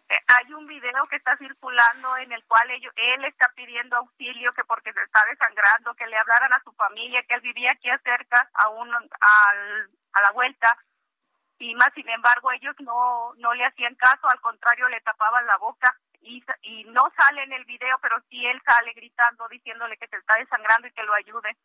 Eh, 0.08 0.14
hay 0.38 0.52
un 0.52 0.66
video 0.66 1.02
que 1.10 1.16
está 1.16 1.36
circulando 1.36 2.16
en 2.18 2.32
el 2.32 2.44
cual 2.44 2.70
ellos, 2.70 2.92
él 2.96 3.24
está 3.24 3.52
pidiendo 3.56 3.96
auxilio 3.96 4.52
que 4.52 4.64
porque 4.64 4.92
se 4.92 5.02
está 5.02 5.20
desangrando, 5.28 5.94
que 5.94 6.06
le 6.06 6.16
hablaran 6.16 6.52
a 6.52 6.62
su 6.62 6.72
familia, 6.72 7.24
que 7.24 7.34
él 7.34 7.40
vivía 7.40 7.72
aquí 7.72 7.88
cerca, 8.04 8.48
a, 8.54 8.68
un, 8.68 8.94
al, 8.94 9.90
a 10.12 10.22
la 10.22 10.30
vuelta, 10.32 10.76
y 11.58 11.74
más 11.74 11.88
sin 11.94 12.08
embargo 12.08 12.50
ellos 12.52 12.74
no 12.80 13.32
no 13.36 13.54
le 13.54 13.64
hacían 13.64 13.94
caso 13.94 14.28
al 14.28 14.40
contrario 14.40 14.88
le 14.88 15.00
tapaban 15.00 15.46
la 15.46 15.56
boca 15.58 15.96
y, 16.20 16.42
y 16.62 16.84
no 16.84 17.02
sale 17.16 17.44
en 17.44 17.52
el 17.52 17.64
video 17.64 17.98
pero 18.02 18.16
sí 18.28 18.44
él 18.44 18.60
sale 18.66 18.92
gritando 18.92 19.48
diciéndole 19.48 19.96
que 19.96 20.08
se 20.08 20.16
está 20.16 20.38
desangrando 20.38 20.88
y 20.88 20.92
que 20.92 21.02
lo 21.02 21.14
ayude. 21.14 21.56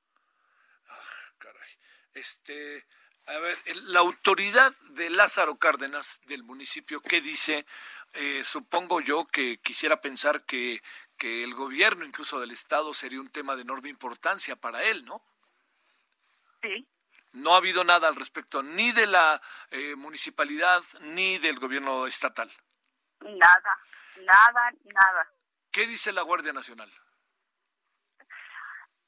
Ah, 0.88 1.34
caray. 1.40 1.78
Este 2.14 2.86
a 3.28 3.38
ver 3.40 3.58
la 3.88 4.00
autoridad 4.00 4.72
de 4.92 5.10
Lázaro 5.10 5.58
Cárdenas 5.58 6.22
del 6.26 6.44
municipio 6.44 7.02
qué 7.02 7.22
dice 7.22 7.66
eh, 8.14 8.44
supongo 8.44 9.00
yo 9.00 9.26
que 9.26 9.58
quisiera 9.58 10.02
pensar 10.02 10.44
que 10.44 10.82
que 11.18 11.44
el 11.44 11.54
gobierno 11.54 12.04
incluso 12.04 12.40
del 12.40 12.52
estado 12.52 12.94
sería 12.94 13.22
un 13.22 13.30
tema 13.30 13.56
de 13.56 13.62
enorme 13.62 13.90
importancia 13.90 14.56
para 14.56 14.84
él 14.84 15.06
no 15.06 15.22
sí 16.64 16.88
no 17.34 17.54
ha 17.54 17.58
habido 17.58 17.84
nada 17.84 18.08
al 18.08 18.16
respecto, 18.16 18.62
ni 18.64 18.92
de 18.92 19.08
la 19.08 19.40
eh, 19.72 19.96
municipalidad 19.96 20.82
ni 21.02 21.38
del 21.38 21.60
gobierno 21.60 22.08
estatal. 22.08 22.52
Nada, 23.22 23.78
nada, 24.18 24.72
nada. 24.94 25.28
¿Qué 25.72 25.88
dice 25.88 26.12
la 26.12 26.24
Guardia 26.24 26.54
Nacional? 26.54 26.90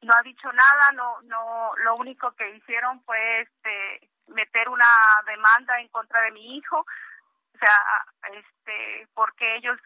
No 0.01 0.13
ha 0.13 0.21
dicho 0.21 0.51
nada, 0.51 0.91
no, 0.93 1.21
no, 1.23 1.71
lo 1.77 1.95
único 1.95 2.33
que 2.35 2.49
hicieron 2.55 3.03
fue 3.03 3.41
este, 3.41 4.09
meter 4.27 4.67
una 4.69 4.85
demanda 5.25 5.79
en 5.79 5.87
contra 5.89 6.21
de 6.21 6.31
mi 6.31 6.57
hijo, 6.57 6.79
o 6.79 7.57
sea, 7.57 8.05
este, 8.33 9.07
porque 9.13 9.55
ellos 9.55 9.77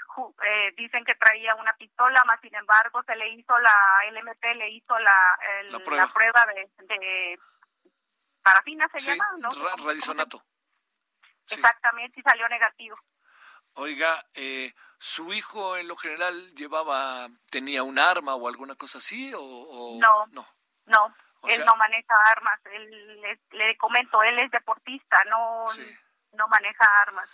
eh, 0.44 0.74
dicen 0.76 1.04
que 1.06 1.16
traía 1.16 1.54
una 1.56 1.74
pistola, 1.74 2.24
más 2.26 2.40
sin 2.42 2.56
embargo 2.56 3.04
se 3.04 3.16
le 3.16 3.30
hizo 3.30 3.58
la 3.60 4.02
LMP, 4.12 4.44
le 4.56 4.70
hizo 4.72 4.98
la, 4.98 5.38
la 5.70 5.80
prueba, 5.80 6.46
de 6.88 7.40
parafina 8.48 8.88
se 8.96 9.12
llama, 9.12 9.26
¿no? 9.40 9.50
radisonato. 9.86 10.44
Exactamente, 11.50 12.20
y 12.20 12.24
salió 12.24 12.48
negativo. 12.50 12.98
Oiga, 13.74 14.26
eh, 14.34 14.74
¿su 14.98 15.34
hijo 15.34 15.78
en 15.78 15.88
lo 15.88 15.96
general 15.96 16.56
llevaba, 16.56 17.28
tenía 17.52 17.84
un 17.84 18.00
arma 18.00 18.36
o 18.36 18.48
alguna 18.48 18.76
cosa 18.76 18.98
así? 18.98 19.32
O, 19.36 19.98
No, 20.00 20.26
no, 20.28 20.48
no 20.86 21.16
él 21.44 21.66
no 21.66 21.76
maneja 21.76 22.14
armas. 22.32 22.60
Él, 22.66 23.38
le 23.52 23.78
comento, 23.78 24.22
él 24.24 24.40
es 24.40 24.52
deportista, 24.52 25.18
no, 25.30 25.66
no 26.34 26.48
maneja 26.48 26.86
armas. 27.02 27.30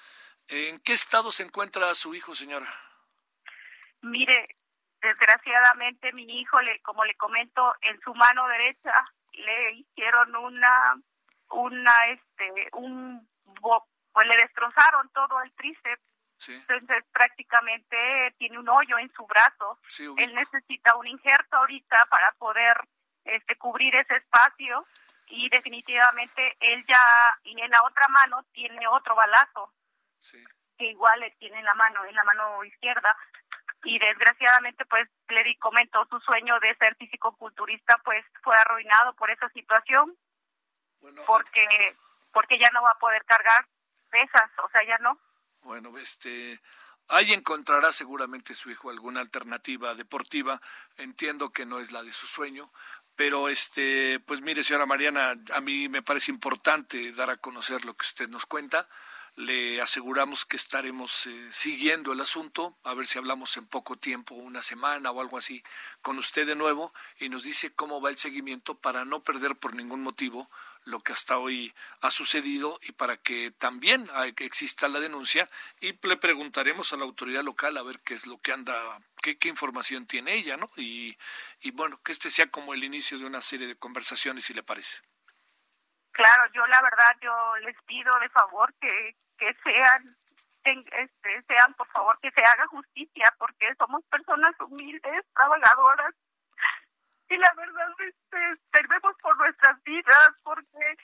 ¿En 0.47 0.79
qué 0.81 0.93
estado 0.93 1.31
se 1.31 1.43
encuentra 1.43 1.95
su 1.95 2.13
hijo, 2.13 2.35
señora? 2.35 2.67
Mire, 4.01 4.57
desgraciadamente 5.01 6.11
mi 6.13 6.41
hijo, 6.41 6.59
le, 6.61 6.81
como 6.81 7.05
le 7.05 7.15
comento, 7.15 7.73
en 7.81 7.99
su 8.01 8.13
mano 8.13 8.47
derecha 8.47 8.93
le 9.33 9.73
hicieron 9.73 10.35
una, 10.35 10.93
una, 11.49 12.07
este, 12.07 12.69
un, 12.73 13.27
pues 14.11 14.27
le 14.27 14.37
destrozaron 14.37 15.09
todo 15.09 15.41
el 15.41 15.51
tríceps. 15.53 16.01
Entonces 16.45 17.05
prácticamente 17.13 18.33
tiene 18.37 18.59
un 18.59 18.67
hoyo 18.67 18.97
en 18.97 19.09
su 19.13 19.25
brazo. 19.25 19.79
Él 20.17 20.33
necesita 20.33 20.95
un 20.97 21.07
injerto 21.07 21.55
ahorita 21.55 22.05
para 22.09 22.31
poder 22.33 22.75
este 23.23 23.55
cubrir 23.55 23.95
ese 23.95 24.17
espacio 24.17 24.85
y 25.27 25.47
definitivamente 25.49 26.57
él 26.59 26.83
ya 26.85 27.39
y 27.43 27.59
en 27.59 27.71
la 27.71 27.81
otra 27.83 28.07
mano 28.09 28.43
tiene 28.51 28.85
otro 28.87 29.15
balazo. 29.15 29.71
Que 30.77 30.85
igual 30.85 31.19
le 31.21 31.31
tiene 31.31 31.59
en 31.59 31.65
la 31.65 31.75
mano 31.75 32.03
en 32.03 32.15
la 32.15 32.23
mano 32.25 32.63
izquierda 32.65 33.15
y 33.83 33.99
desgraciadamente 33.99 34.85
pues 34.85 35.07
le 35.29 35.43
di 35.43 35.55
comento 35.57 36.05
su 36.09 36.19
sueño 36.21 36.59
de 36.59 36.75
ser 36.75 36.95
físico-culturista 36.95 37.99
pues 38.03 38.25
fue 38.41 38.55
arruinado 38.55 39.13
por 39.15 39.29
esa 39.29 39.49
situación 39.49 40.17
porque 41.27 41.65
porque 42.31 42.57
ya 42.57 42.69
no 42.71 42.81
va 42.81 42.91
a 42.91 42.99
poder 42.99 43.23
cargar 43.25 43.67
pesas 44.09 44.49
o 44.63 44.69
sea 44.69 44.85
ya 44.85 44.97
no. 44.99 45.19
Bueno 45.61 45.97
este 45.97 46.61
ahí 47.09 47.33
encontrará 47.33 47.91
seguramente 47.91 48.55
su 48.55 48.71
hijo 48.71 48.89
alguna 48.89 49.19
alternativa 49.19 49.93
deportiva. 49.95 50.61
Entiendo 50.97 51.51
que 51.51 51.65
no 51.65 51.79
es 51.79 51.91
la 51.91 52.03
de 52.03 52.13
su 52.13 52.25
sueño 52.25 52.71
pero 53.15 53.49
este 53.49 54.19
pues 54.21 54.41
mire 54.41 54.63
señora 54.63 54.85
Mariana 54.85 55.35
a 55.53 55.61
mí 55.61 55.89
me 55.89 56.01
parece 56.01 56.31
importante 56.31 57.11
dar 57.11 57.29
a 57.29 57.37
conocer 57.37 57.85
lo 57.85 57.93
que 57.95 58.05
usted 58.05 58.29
nos 58.29 58.45
cuenta 58.45 58.87
le 59.35 59.81
aseguramos 59.81 60.45
que 60.45 60.57
estaremos 60.57 61.25
eh, 61.25 61.49
siguiendo 61.51 62.13
el 62.13 62.21
asunto, 62.21 62.77
a 62.83 62.93
ver 62.93 63.07
si 63.07 63.17
hablamos 63.17 63.57
en 63.57 63.65
poco 63.65 63.95
tiempo, 63.97 64.35
una 64.35 64.61
semana 64.61 65.11
o 65.11 65.21
algo 65.21 65.37
así, 65.37 65.63
con 66.01 66.19
usted 66.19 66.45
de 66.45 66.55
nuevo 66.55 66.93
y 67.19 67.29
nos 67.29 67.43
dice 67.43 67.73
cómo 67.73 67.99
va 67.99 68.09
el 68.09 68.17
seguimiento 68.17 68.75
para 68.75 69.05
no 69.05 69.23
perder 69.23 69.55
por 69.55 69.75
ningún 69.75 70.01
motivo 70.01 70.49
lo 70.85 70.99
que 70.99 71.13
hasta 71.13 71.37
hoy 71.37 71.73
ha 72.01 72.11
sucedido 72.11 72.77
y 72.83 72.91
para 72.91 73.17
que 73.17 73.51
también 73.51 74.07
exista 74.37 74.87
la 74.89 74.99
denuncia 74.99 75.49
y 75.79 75.93
le 76.05 76.17
preguntaremos 76.17 76.91
a 76.91 76.97
la 76.97 77.05
autoridad 77.05 77.43
local 77.43 77.77
a 77.77 77.83
ver 77.83 77.99
qué 78.01 78.13
es 78.13 78.27
lo 78.27 78.37
que 78.37 78.51
anda, 78.51 78.75
qué, 79.21 79.37
qué 79.37 79.47
información 79.49 80.05
tiene 80.05 80.35
ella, 80.35 80.57
¿no? 80.57 80.69
Y, 80.75 81.17
y 81.61 81.71
bueno, 81.71 81.99
que 82.03 82.11
este 82.11 82.29
sea 82.29 82.47
como 82.47 82.73
el 82.73 82.83
inicio 82.83 83.17
de 83.17 83.25
una 83.25 83.41
serie 83.41 83.67
de 83.67 83.75
conversaciones, 83.75 84.45
si 84.45 84.53
le 84.53 84.63
parece. 84.63 84.99
Claro, 86.13 86.45
yo 86.53 86.65
la 86.67 86.81
verdad, 86.81 87.15
yo 87.21 87.57
les 87.57 87.75
pido 87.83 88.17
de 88.19 88.29
favor 88.29 88.73
que, 88.79 89.15
que 89.37 89.53
sean 89.63 90.15
este, 90.63 91.43
sean, 91.43 91.73
por 91.73 91.87
favor, 91.87 92.17
que 92.21 92.31
se 92.31 92.41
haga 92.41 92.65
justicia, 92.67 93.33
porque 93.37 93.73
somos 93.75 94.03
personas 94.05 94.55
humildes, 94.61 95.25
trabajadoras, 95.33 96.13
y 97.29 97.37
la 97.37 97.53
verdad, 97.55 97.89
este, 97.99 98.61
servemos 98.71 99.15
por 99.21 99.37
nuestras 99.37 99.83
vidas, 99.83 100.29
porque 100.43 100.97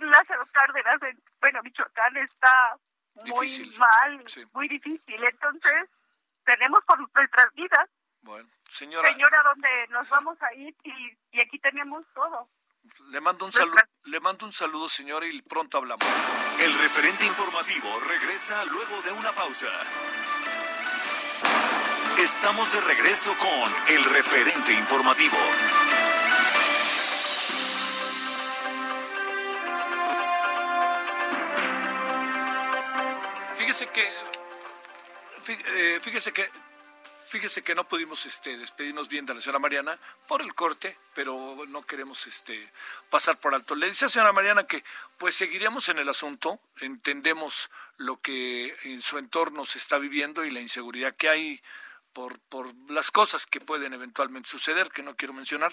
Lázaro 0.00 0.46
Cárdenas, 0.52 1.02
en, 1.02 1.22
bueno, 1.40 1.62
Michoacán 1.62 2.16
está 2.18 2.76
muy 3.26 3.76
mal, 3.78 4.24
muy 4.52 4.68
difícil, 4.68 5.24
entonces 5.24 5.90
tenemos 6.44 6.84
por 6.84 6.98
nuestras 7.14 7.52
vidas. 7.54 7.88
Bueno, 8.22 8.48
señora. 8.68 9.10
Señora, 9.12 9.42
donde 9.44 9.86
nos 9.88 10.10
vamos 10.10 10.42
a 10.42 10.52
ir 10.54 10.74
y, 10.82 11.16
y 11.32 11.40
aquí 11.40 11.58
tenemos 11.58 12.04
todo. 12.14 12.48
Le 13.10 13.20
mando 13.20 13.44
un 13.44 13.52
saludo, 13.52 13.76
le 14.04 14.20
mando 14.20 14.46
un 14.46 14.52
saludo, 14.52 14.88
señora, 14.88 15.26
y 15.26 15.40
pronto 15.42 15.78
hablamos. 15.78 16.06
El 16.60 16.72
referente 16.78 17.24
informativo 17.24 18.00
regresa 18.00 18.64
luego 18.66 19.00
de 19.02 19.12
una 19.12 19.32
pausa. 19.32 19.68
Estamos 22.18 22.72
de 22.72 22.80
regreso 22.82 23.34
con 23.38 23.94
el 23.94 24.04
referente 24.04 24.72
informativo. 24.72 25.36
Fíjese 33.56 33.86
que 33.88 34.08
eh, 35.48 35.98
fíjese 36.02 36.32
que 36.32 36.48
Fíjese 37.28 37.60
que 37.60 37.74
no 37.74 37.86
pudimos 37.86 38.24
este, 38.24 38.56
despedirnos 38.56 39.08
bien 39.08 39.26
de 39.26 39.34
la 39.34 39.42
señora 39.42 39.58
Mariana 39.58 39.98
por 40.26 40.40
el 40.40 40.54
corte, 40.54 40.96
pero 41.14 41.56
no 41.68 41.82
queremos 41.82 42.26
este, 42.26 42.72
pasar 43.10 43.36
por 43.36 43.54
alto. 43.54 43.74
Le 43.74 43.86
dice 43.86 44.06
a 44.06 44.08
la 44.08 44.12
señora 44.12 44.32
Mariana 44.32 44.66
que 44.66 44.82
pues 45.18 45.34
seguiremos 45.34 45.90
en 45.90 45.98
el 45.98 46.08
asunto, 46.08 46.58
entendemos 46.80 47.70
lo 47.98 48.18
que 48.22 48.74
en 48.84 49.02
su 49.02 49.18
entorno 49.18 49.66
se 49.66 49.76
está 49.76 49.98
viviendo 49.98 50.42
y 50.46 50.50
la 50.50 50.60
inseguridad 50.60 51.16
que 51.16 51.28
hay 51.28 51.62
por, 52.18 52.40
por 52.48 52.66
las 52.90 53.12
cosas 53.12 53.46
que 53.46 53.60
pueden 53.60 53.92
eventualmente 53.92 54.48
suceder, 54.48 54.90
que 54.90 55.04
no 55.04 55.14
quiero 55.14 55.32
mencionar, 55.34 55.70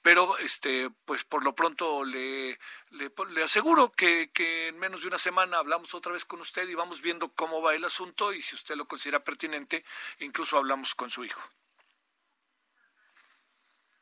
pero 0.00 0.38
este, 0.38 0.90
pues 1.04 1.24
por 1.24 1.42
lo 1.42 1.56
pronto 1.56 2.04
le, 2.04 2.56
le, 2.90 3.42
aseguro 3.42 3.90
que, 3.90 4.30
que, 4.32 4.68
en 4.68 4.78
menos 4.78 5.02
de 5.02 5.08
una 5.08 5.18
semana 5.18 5.58
hablamos 5.58 5.94
otra 5.94 6.12
vez 6.12 6.24
con 6.24 6.40
usted 6.40 6.68
y 6.68 6.76
vamos 6.76 7.02
viendo 7.02 7.34
cómo 7.34 7.60
va 7.62 7.74
el 7.74 7.84
asunto 7.84 8.32
y 8.32 8.42
si 8.42 8.54
usted 8.54 8.76
lo 8.76 8.84
considera 8.84 9.24
pertinente, 9.24 9.84
incluso 10.20 10.56
hablamos 10.56 10.94
con 10.94 11.10
su 11.10 11.24
hijo. 11.24 11.42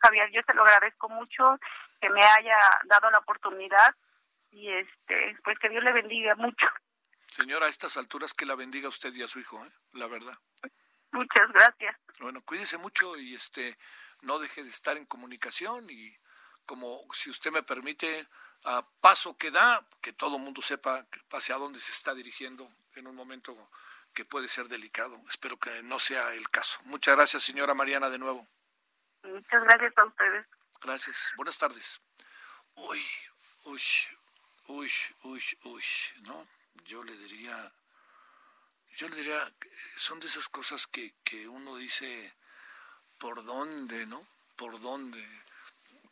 Javier, 0.01 0.31
yo 0.33 0.43
te 0.43 0.53
lo 0.53 0.65
agradezco 0.65 1.09
mucho 1.09 1.59
que 1.99 2.11
me 2.11 2.23
haya 2.23 2.59
dado 2.85 3.11
la 3.11 3.21
oportunidad 3.21 3.95
y 4.51 4.71
este, 4.71 5.39
pues 5.43 5.59
que 5.61 5.71
Dios 5.71 5.83
le 5.83 5.95
bendiga 5.95 6.35
mucho. 6.35 6.67
Señora, 7.29 7.65
a 7.65 7.71
estas 7.71 7.97
alturas 7.97 8.35
que 8.35 8.45
la 8.45 8.55
bendiga 8.55 8.91
usted 8.91 9.15
y 9.15 9.23
a 9.23 9.29
su 9.29 9.41
hijo, 9.41 9.65
¿eh? 9.65 9.71
la 9.95 10.09
verdad. 10.09 10.37
Muchas 11.17 11.51
gracias. 11.53 11.97
Bueno, 12.21 12.43
cuídese 12.43 12.77
mucho 12.79 13.17
y 13.17 13.35
este 13.35 13.79
no 14.23 14.39
deje 14.39 14.63
de 14.63 14.71
estar 14.71 14.97
en 14.97 15.07
comunicación 15.07 15.89
y 15.89 16.15
como 16.67 17.01
si 17.13 17.31
usted 17.31 17.51
me 17.53 17.63
permite 17.63 18.27
a 18.65 18.85
paso 19.01 19.37
que 19.37 19.51
da, 19.51 19.87
que 20.01 20.13
todo 20.13 20.37
el 20.37 20.43
mundo 20.43 20.61
sepa 20.61 21.07
hacia 21.33 21.57
dónde 21.57 21.81
se 21.81 21.93
está 21.93 22.15
dirigiendo 22.15 22.71
en 22.95 23.07
un 23.07 23.15
momento 23.15 23.71
que 24.13 24.25
puede 24.25 24.49
ser 24.49 24.69
delicado. 24.69 25.21
Espero 25.29 25.59
que 25.59 25.83
no 25.83 25.99
sea 25.99 26.35
el 26.35 26.51
caso. 26.51 26.81
Muchas 26.85 27.17
gracias, 27.17 27.43
señora 27.45 27.75
Mariana, 27.75 28.11
de 28.11 28.19
nuevo. 28.19 28.47
Muchas 29.23 29.63
gracias 29.65 29.97
a 29.97 30.05
ustedes. 30.05 30.47
Gracias. 30.83 31.33
Buenas 31.37 31.59
tardes. 31.59 32.01
Uy, 32.75 33.03
uy, 33.65 33.83
uy, 34.67 34.93
uy, 35.23 35.43
uy, 35.65 35.85
¿no? 36.27 36.47
Yo 36.85 37.03
le 37.05 37.17
diría 37.17 37.73
yo 38.97 39.09
le 39.09 39.17
diría, 39.17 39.53
son 39.97 40.19
de 40.21 40.27
esas 40.27 40.49
cosas 40.49 40.87
que, 40.87 41.15
que 41.23 41.49
uno 41.49 41.77
dice, 41.77 42.35
¿por 43.19 43.45
dónde, 43.45 44.07
no? 44.07 44.27
¿Por 44.57 44.81
dónde? 44.81 45.23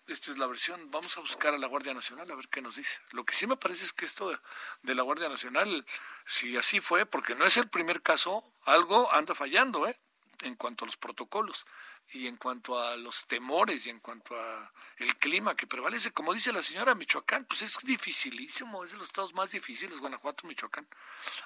Esta 0.06 0.30
es 0.30 0.38
la 0.38 0.46
versión, 0.46 0.90
vamos 0.90 1.16
a 1.16 1.20
buscar 1.20 1.54
a 1.54 1.58
la 1.58 1.66
Guardia 1.66 1.94
Nacional 1.94 2.30
a 2.30 2.34
ver 2.34 2.48
qué 2.48 2.60
nos 2.60 2.76
dice. 2.76 3.00
Lo 3.12 3.24
que 3.24 3.34
sí 3.34 3.46
me 3.46 3.56
parece 3.56 3.84
es 3.84 3.94
que 3.94 4.04
esto 4.04 4.28
de, 4.28 4.38
de 4.82 4.94
la 4.94 5.02
Guardia 5.02 5.30
Nacional, 5.30 5.86
si 6.26 6.58
así 6.58 6.80
fue, 6.80 7.06
porque 7.06 7.34
no 7.34 7.46
es 7.46 7.56
el 7.56 7.68
primer 7.68 8.02
caso, 8.02 8.44
algo 8.64 9.10
anda 9.14 9.34
fallando, 9.34 9.88
¿eh? 9.88 9.98
En 10.42 10.56
cuanto 10.56 10.84
a 10.84 10.86
los 10.86 10.96
protocolos 10.96 11.66
y 12.12 12.26
en 12.26 12.36
cuanto 12.36 12.78
a 12.78 12.96
los 12.96 13.26
temores 13.26 13.86
y 13.86 13.90
en 13.90 14.00
cuanto 14.00 14.38
a 14.38 14.72
el 14.98 15.16
clima 15.16 15.56
que 15.56 15.66
prevalece, 15.66 16.12
como 16.12 16.34
dice 16.34 16.52
la 16.52 16.62
señora 16.62 16.94
Michoacán, 16.94 17.44
pues 17.44 17.62
es 17.62 17.78
dificilísimo, 17.84 18.84
es 18.84 18.92
de 18.92 18.98
los 18.98 19.08
estados 19.08 19.34
más 19.34 19.52
difíciles, 19.52 19.98
Guanajuato, 19.98 20.46
Michoacán. 20.46 20.86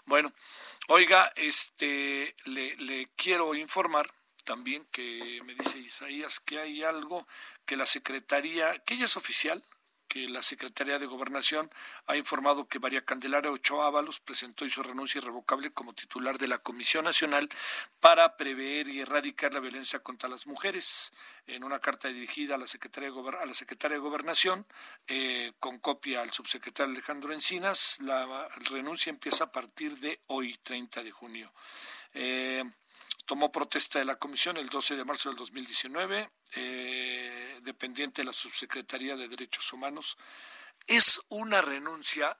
Bueno, 0.06 0.32
oiga, 0.88 1.32
este 1.36 2.34
le, 2.44 2.76
le 2.76 3.08
quiero 3.16 3.54
informar 3.54 4.12
también 4.44 4.86
que 4.90 5.40
me 5.44 5.54
dice 5.54 5.78
Isaías 5.78 6.40
que 6.40 6.58
hay 6.58 6.82
algo 6.82 7.26
que 7.66 7.76
la 7.76 7.86
Secretaría, 7.86 8.78
que 8.84 8.94
ella 8.94 9.04
es 9.04 9.16
oficial, 9.16 9.62
que 10.08 10.28
la 10.28 10.42
Secretaría 10.42 10.98
de 10.98 11.06
Gobernación 11.06 11.70
ha 12.06 12.16
informado 12.16 12.66
que 12.66 12.80
María 12.80 13.04
Candelaria 13.04 13.50
Ochoa 13.50 13.86
Ábalos 13.86 14.20
presentó 14.20 14.64
y 14.64 14.70
su 14.70 14.82
renuncia 14.82 15.18
irrevocable 15.20 15.70
como 15.70 15.92
titular 15.92 16.38
de 16.38 16.48
la 16.48 16.58
Comisión 16.58 17.04
Nacional 17.04 17.48
para 18.00 18.36
prever 18.36 18.88
y 18.88 19.00
erradicar 19.00 19.52
la 19.54 19.60
violencia 19.60 20.00
contra 20.00 20.28
las 20.28 20.46
mujeres. 20.46 21.12
En 21.46 21.64
una 21.64 21.78
carta 21.78 22.08
dirigida 22.08 22.56
a 22.56 22.58
la 22.58 22.66
Secretaría 22.66 23.10
de, 23.10 23.36
a 23.38 23.46
la 23.46 23.54
Secretaria 23.54 23.96
de 23.96 24.02
Gobernación, 24.02 24.66
eh, 25.06 25.52
con 25.60 25.78
copia 25.78 26.22
al 26.22 26.32
subsecretario 26.32 26.92
Alejandro 26.92 27.32
Encinas, 27.32 27.98
la 28.00 28.48
renuncia 28.70 29.10
empieza 29.10 29.44
a 29.44 29.52
partir 29.52 29.98
de 29.98 30.20
hoy, 30.26 30.56
30 30.62 31.02
de 31.02 31.10
junio. 31.10 31.52
Eh, 32.14 32.64
tomó 33.28 33.52
protesta 33.52 33.98
de 33.98 34.06
la 34.06 34.16
comisión 34.16 34.56
el 34.56 34.70
12 34.70 34.96
de 34.96 35.04
marzo 35.04 35.28
del 35.28 35.36
2019, 35.36 36.30
eh, 36.54 37.60
dependiente 37.62 38.22
de 38.22 38.26
la 38.26 38.32
Subsecretaría 38.32 39.16
de 39.16 39.28
Derechos 39.28 39.70
Humanos. 39.74 40.16
Es 40.86 41.20
una 41.28 41.60
renuncia, 41.60 42.38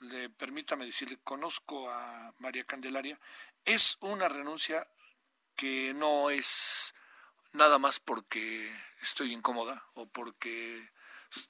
le, 0.00 0.30
permítame 0.30 0.86
decirle, 0.86 1.18
conozco 1.22 1.90
a 1.90 2.32
María 2.38 2.64
Candelaria, 2.64 3.20
es 3.66 3.98
una 4.00 4.26
renuncia 4.26 4.88
que 5.54 5.92
no 5.92 6.30
es 6.30 6.94
nada 7.52 7.78
más 7.78 8.00
porque 8.00 8.74
estoy 9.02 9.34
incómoda 9.34 9.84
o 9.92 10.06
porque 10.06 10.88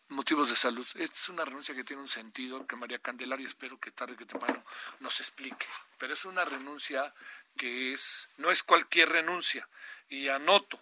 motivos 0.09 0.49
de 0.49 0.57
salud. 0.57 0.87
Es 0.97 1.29
una 1.29 1.45
renuncia 1.45 1.73
que 1.73 1.85
tiene 1.85 2.03
un 2.03 2.09
sentido 2.09 2.67
que 2.67 2.75
María 2.75 2.99
Candelaria 2.99 3.47
espero 3.47 3.79
que 3.79 3.93
tarde 3.93 4.17
que 4.17 4.27
temprano 4.27 4.65
nos 4.99 5.21
explique. 5.21 5.67
Pero 5.99 6.15
es 6.15 6.25
una 6.25 6.45
renuncia 6.45 7.15
que 7.57 7.93
es, 7.93 8.29
no 8.39 8.51
es 8.51 8.63
cualquier 8.63 9.09
renuncia. 9.09 9.69
Y 10.09 10.29
anoto, 10.29 10.81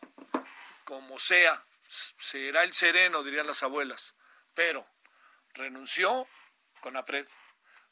como 0.84 1.18
sea, 1.18 1.64
será 2.18 2.62
el 2.62 2.72
sereno, 2.72 3.22
dirían 3.22 3.46
las 3.46 3.62
abuelas, 3.62 4.14
pero 4.54 4.86
renunció 5.54 6.26
con 6.80 6.96
APRED, 6.96 7.26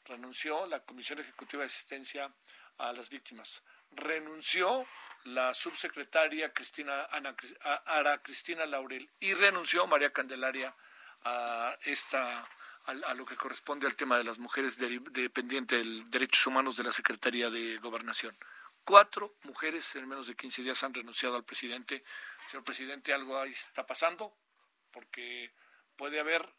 renunció 0.05 0.65
la 0.67 0.81
Comisión 0.81 1.19
Ejecutiva 1.19 1.61
de 1.61 1.67
Asistencia 1.67 2.31
a 2.77 2.93
las 2.93 3.09
Víctimas, 3.09 3.63
renunció 3.91 4.85
la 5.23 5.53
subsecretaria 5.53 6.53
Cristina 6.53 7.05
Ana, 7.11 7.35
Ara 7.85 8.21
Cristina 8.21 8.65
Laurel 8.65 9.09
y 9.19 9.33
renunció 9.33 9.87
María 9.87 10.11
Candelaria 10.11 10.75
a 11.23 11.77
esta 11.83 12.45
a, 12.85 13.13
lo 13.13 13.25
que 13.25 13.35
corresponde 13.35 13.87
al 13.87 13.95
tema 13.95 14.17
de 14.17 14.25
las 14.25 14.39
mujeres 14.39 14.77
dependiente 14.77 15.77
de 15.77 16.03
derechos 16.09 16.45
humanos 16.47 16.75
de 16.75 16.83
la 16.83 16.91
Secretaría 16.91 17.49
de 17.49 17.77
Gobernación. 17.77 18.35
Cuatro 18.85 19.35
mujeres 19.43 19.95
en 19.95 20.07
menos 20.07 20.27
de 20.27 20.35
15 20.35 20.61
días 20.61 20.83
han 20.83 20.93
renunciado 20.93 21.35
al 21.35 21.45
presidente. 21.45 22.03
Señor 22.49 22.63
presidente, 22.63 23.13
algo 23.13 23.37
ahí 23.39 23.51
está 23.51 23.85
pasando, 23.85 24.35
porque 24.91 25.53
puede 25.95 26.19
haber, 26.19 26.53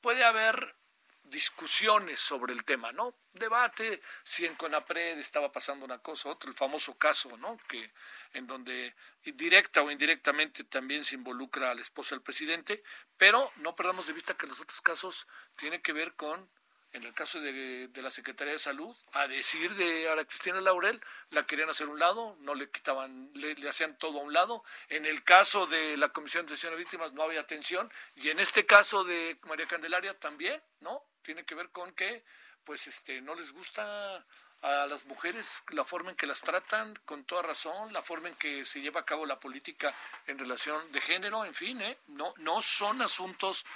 puede 0.00 0.24
haber 0.24 0.76
discusiones 1.24 2.20
sobre 2.20 2.54
el 2.54 2.64
tema, 2.64 2.92
¿no? 2.92 3.16
Debate 3.32 4.00
si 4.22 4.46
en 4.46 4.54
Conapred 4.54 5.18
estaba 5.18 5.50
pasando 5.50 5.84
una 5.84 5.98
cosa, 5.98 6.28
otro, 6.28 6.48
el 6.48 6.56
famoso 6.56 6.96
caso, 6.96 7.36
¿no? 7.36 7.58
Que 7.68 7.92
en 8.32 8.46
donde 8.46 8.94
directa 9.24 9.82
o 9.82 9.90
indirectamente 9.90 10.64
también 10.64 11.04
se 11.04 11.16
involucra 11.16 11.70
al 11.70 11.80
esposo 11.80 12.14
del 12.14 12.22
presidente, 12.22 12.82
pero 13.16 13.50
no 13.56 13.74
perdamos 13.74 14.06
de 14.06 14.12
vista 14.12 14.34
que 14.34 14.46
los 14.46 14.60
otros 14.60 14.80
casos 14.80 15.26
tienen 15.56 15.82
que 15.82 15.92
ver 15.92 16.14
con 16.14 16.48
en 16.96 17.04
el 17.04 17.12
caso 17.12 17.38
de, 17.40 17.90
la 17.96 18.10
Secretaría 18.10 18.54
de 18.54 18.58
Salud, 18.58 18.96
a 19.12 19.28
decir 19.28 19.74
de 19.74 20.08
Ara 20.08 20.24
Cristina 20.24 20.62
Laurel, 20.62 20.98
la 21.30 21.46
querían 21.46 21.68
hacer 21.68 21.88
un 21.88 21.98
lado, 21.98 22.36
no 22.40 22.54
le 22.54 22.70
quitaban, 22.70 23.30
le, 23.34 23.54
hacían 23.68 23.98
todo 23.98 24.18
a 24.18 24.22
un 24.22 24.32
lado. 24.32 24.64
En 24.88 25.04
el 25.04 25.22
caso 25.22 25.66
de 25.66 25.98
la 25.98 26.08
Comisión 26.08 26.46
de 26.46 26.54
Atención 26.54 26.72
a 26.72 26.76
Víctimas 26.76 27.12
no 27.12 27.22
había 27.22 27.40
atención. 27.40 27.92
Y 28.14 28.30
en 28.30 28.40
este 28.40 28.64
caso 28.64 29.04
de 29.04 29.38
María 29.46 29.66
Candelaria 29.66 30.18
también, 30.18 30.62
¿no? 30.80 31.04
Tiene 31.20 31.44
que 31.44 31.54
ver 31.54 31.68
con 31.68 31.92
que, 31.92 32.24
pues, 32.64 32.86
este, 32.86 33.20
no 33.20 33.34
les 33.34 33.52
gusta 33.52 34.24
a 34.62 34.86
las 34.86 35.04
mujeres 35.04 35.62
la 35.72 35.84
forma 35.84 36.10
en 36.10 36.16
que 36.16 36.26
las 36.26 36.40
tratan, 36.40 36.98
con 37.04 37.24
toda 37.24 37.42
razón, 37.42 37.92
la 37.92 38.00
forma 38.00 38.28
en 38.28 38.36
que 38.36 38.64
se 38.64 38.80
lleva 38.80 39.00
a 39.00 39.04
cabo 39.04 39.26
la 39.26 39.38
política 39.38 39.92
en 40.26 40.38
relación 40.38 40.90
de 40.92 41.00
género, 41.02 41.44
en 41.44 41.52
fin, 41.52 41.80
¿eh? 41.82 41.98
no, 42.06 42.32
no 42.38 42.62
son 42.62 43.02
asuntos 43.02 43.66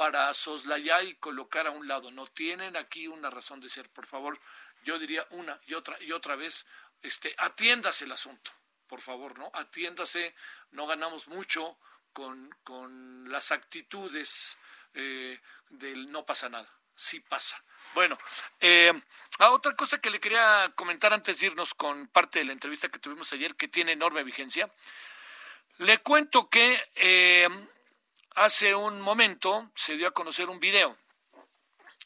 para 0.00 0.32
soslayar 0.32 1.04
y 1.04 1.14
colocar 1.16 1.66
a 1.66 1.72
un 1.72 1.86
lado. 1.86 2.10
No 2.10 2.26
tienen 2.26 2.74
aquí 2.74 3.06
una 3.06 3.28
razón 3.28 3.60
de 3.60 3.68
ser. 3.68 3.86
Por 3.90 4.06
favor, 4.06 4.40
yo 4.82 4.98
diría 4.98 5.26
una 5.28 5.60
y 5.66 5.74
otra 5.74 5.94
y 6.00 6.12
otra 6.12 6.36
vez, 6.36 6.66
este, 7.02 7.34
atiéndase 7.36 8.06
el 8.06 8.12
asunto, 8.12 8.50
por 8.86 9.02
favor, 9.02 9.38
¿no? 9.38 9.50
Atiéndase, 9.52 10.34
no 10.70 10.86
ganamos 10.86 11.28
mucho 11.28 11.76
con, 12.14 12.48
con 12.64 13.30
las 13.30 13.52
actitudes 13.52 14.56
eh, 14.94 15.38
del 15.68 16.10
no 16.10 16.24
pasa 16.24 16.48
nada, 16.48 16.74
sí 16.94 17.20
pasa. 17.20 17.62
Bueno, 17.92 18.16
eh, 18.58 18.98
otra 19.38 19.76
cosa 19.76 20.00
que 20.00 20.08
le 20.08 20.18
quería 20.18 20.72
comentar 20.76 21.12
antes 21.12 21.40
de 21.40 21.48
irnos 21.48 21.74
con 21.74 22.08
parte 22.08 22.38
de 22.38 22.46
la 22.46 22.52
entrevista 22.52 22.88
que 22.88 23.00
tuvimos 23.00 23.30
ayer, 23.34 23.54
que 23.54 23.68
tiene 23.68 23.92
enorme 23.92 24.24
vigencia, 24.24 24.72
le 25.76 25.98
cuento 25.98 26.48
que 26.48 26.88
eh, 26.94 27.46
hace 28.40 28.74
un 28.74 29.02
momento 29.02 29.70
se 29.74 29.96
dio 29.96 30.08
a 30.08 30.12
conocer 30.12 30.48
un 30.48 30.58
video 30.58 30.96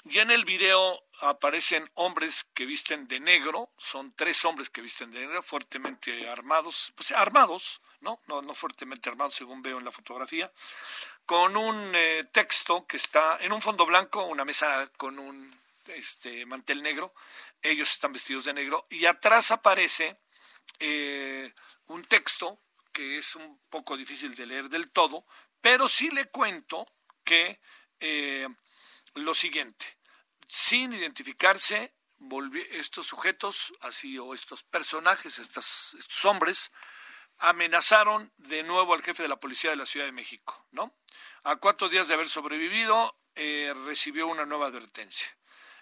y 0.04 0.18
en 0.18 0.32
el 0.32 0.44
video 0.44 1.04
aparecen 1.20 1.88
hombres 1.94 2.44
que 2.54 2.66
visten 2.66 3.06
de 3.06 3.20
negro, 3.20 3.70
son 3.78 4.12
tres 4.16 4.44
hombres 4.44 4.68
que 4.68 4.82
visten 4.82 5.12
de 5.12 5.20
negro, 5.20 5.42
fuertemente 5.42 6.28
armados, 6.28 6.92
pues 6.96 7.12
armados, 7.12 7.80
¿no? 8.00 8.20
No, 8.26 8.42
no 8.42 8.54
fuertemente 8.54 9.08
armados 9.08 9.34
según 9.34 9.62
veo 9.62 9.78
en 9.78 9.84
la 9.84 9.92
fotografía, 9.92 10.52
con 11.24 11.56
un 11.56 11.92
eh, 11.94 12.24
texto 12.32 12.84
que 12.86 12.96
está 12.96 13.38
en 13.40 13.52
un 13.52 13.62
fondo 13.62 13.86
blanco, 13.86 14.24
una 14.24 14.44
mesa 14.44 14.90
con 14.96 15.18
un 15.18 15.56
este, 15.86 16.44
mantel 16.46 16.82
negro, 16.82 17.14
ellos 17.62 17.90
están 17.90 18.12
vestidos 18.12 18.44
de 18.44 18.54
negro, 18.54 18.86
y 18.90 19.06
atrás 19.06 19.52
aparece 19.52 20.18
eh, 20.80 21.54
un 21.86 22.04
texto 22.04 22.58
que 22.94 23.18
es 23.18 23.34
un 23.34 23.58
poco 23.68 23.96
difícil 23.96 24.36
de 24.36 24.46
leer 24.46 24.68
del 24.68 24.88
todo, 24.88 25.26
pero 25.64 25.88
sí 25.88 26.10
le 26.10 26.26
cuento 26.26 26.86
que 27.24 27.58
eh, 27.98 28.46
lo 29.14 29.32
siguiente, 29.32 29.96
sin 30.46 30.92
identificarse, 30.92 31.94
estos 32.72 33.06
sujetos, 33.06 33.72
así 33.80 34.18
o 34.18 34.34
estos 34.34 34.62
personajes, 34.62 35.38
estos, 35.38 36.24
hombres, 36.26 36.70
amenazaron 37.38 38.30
de 38.36 38.62
nuevo 38.62 38.92
al 38.92 39.02
jefe 39.02 39.22
de 39.22 39.30
la 39.30 39.40
policía 39.40 39.70
de 39.70 39.76
la 39.76 39.86
Ciudad 39.86 40.04
de 40.04 40.12
México, 40.12 40.66
¿no? 40.70 40.94
A 41.44 41.56
cuatro 41.56 41.88
días 41.88 42.08
de 42.08 42.14
haber 42.14 42.28
sobrevivido, 42.28 43.18
eh, 43.34 43.72
recibió 43.86 44.26
una 44.26 44.44
nueva 44.44 44.66
advertencia. 44.66 45.34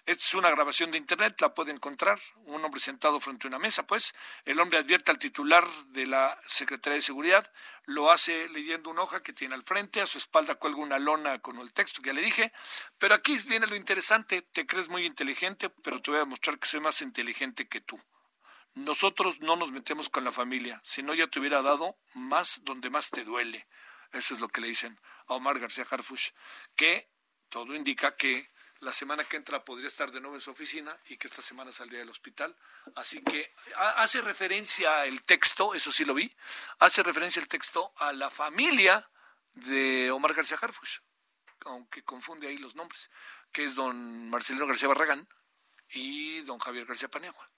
Esta 0.05 0.25
es 0.25 0.33
una 0.33 0.51
grabación 0.51 0.91
de 0.91 0.97
internet, 0.97 1.39
la 1.39 1.53
puede 1.53 1.71
encontrar. 1.71 2.19
Un 2.43 2.63
hombre 2.65 2.81
sentado 2.81 3.21
frente 3.21 3.47
a 3.47 3.49
una 3.49 3.59
mesa, 3.59 3.87
pues. 3.87 4.13
El 4.43 4.59
hombre 4.59 4.79
advierte 4.79 5.11
al 5.11 5.17
titular 5.17 5.65
de 5.91 6.05
la 6.05 6.37
Secretaría 6.45 6.95
de 6.95 7.01
Seguridad, 7.01 7.49
lo 7.85 8.11
hace 8.11 8.49
leyendo 8.49 8.89
una 8.89 9.03
hoja 9.03 9.23
que 9.23 9.31
tiene 9.31 9.55
al 9.55 9.63
frente, 9.63 10.01
a 10.01 10.05
su 10.05 10.17
espalda 10.17 10.55
cuelga 10.55 10.81
una 10.81 10.99
lona 10.99 11.39
con 11.39 11.57
el 11.59 11.71
texto 11.71 12.01
que 12.01 12.07
ya 12.07 12.13
le 12.13 12.21
dije. 12.21 12.51
Pero 12.97 13.15
aquí 13.15 13.37
viene 13.47 13.65
lo 13.65 13.77
interesante, 13.77 14.41
te 14.41 14.65
crees 14.65 14.89
muy 14.89 15.05
inteligente, 15.05 15.69
pero 15.69 16.01
te 16.01 16.11
voy 16.11 16.17
a 16.17 16.23
demostrar 16.23 16.59
que 16.59 16.67
soy 16.67 16.81
más 16.81 17.01
inteligente 17.01 17.69
que 17.69 17.79
tú. 17.79 17.97
Nosotros 18.73 19.39
no 19.39 19.55
nos 19.55 19.71
metemos 19.71 20.09
con 20.09 20.25
la 20.25 20.33
familia, 20.33 20.81
si 20.83 21.01
no 21.01 21.13
ya 21.13 21.27
te 21.27 21.39
hubiera 21.39 21.61
dado 21.61 21.97
más 22.13 22.61
donde 22.65 22.89
más 22.89 23.09
te 23.09 23.23
duele. 23.23 23.67
Eso 24.11 24.33
es 24.33 24.41
lo 24.41 24.49
que 24.49 24.59
le 24.59 24.67
dicen 24.67 24.99
a 25.27 25.35
Omar 25.35 25.59
García 25.59 25.85
Harfush, 25.89 26.31
que 26.75 27.07
todo 27.47 27.75
indica 27.75 28.15
que 28.15 28.49
la 28.83 28.91
semana 28.91 29.23
que 29.23 29.37
entra 29.37 29.63
podría 29.63 29.87
estar 29.87 30.11
de 30.11 30.19
nuevo 30.19 30.35
en 30.35 30.41
su 30.41 30.51
oficina 30.51 30.97
y 31.07 31.17
que 31.17 31.27
esta 31.27 31.41
semana 31.41 31.71
saldría 31.71 31.99
del 31.99 32.09
hospital. 32.09 32.55
Así 32.95 33.21
que 33.23 33.53
hace 33.95 34.21
referencia 34.21 35.05
el 35.05 35.23
texto, 35.23 35.73
eso 35.73 35.91
sí 35.91 36.05
lo 36.05 36.13
vi, 36.13 36.31
hace 36.79 37.01
referencia 37.01 37.41
el 37.41 37.47
texto 37.47 37.93
a 37.97 38.11
la 38.11 38.29
familia 38.29 39.09
de 39.53 40.11
Omar 40.11 40.33
García 40.33 40.57
Harfuch, 40.61 40.99
aunque 41.65 42.03
confunde 42.03 42.47
ahí 42.47 42.57
los 42.57 42.75
nombres, 42.75 43.09
que 43.51 43.63
es 43.63 43.75
don 43.75 44.29
Marcelino 44.29 44.67
García 44.67 44.89
Barragán 44.89 45.27
y 45.89 46.41
don 46.41 46.59
Javier 46.59 46.85
García 46.85 47.07
Paniagua, 47.07 47.49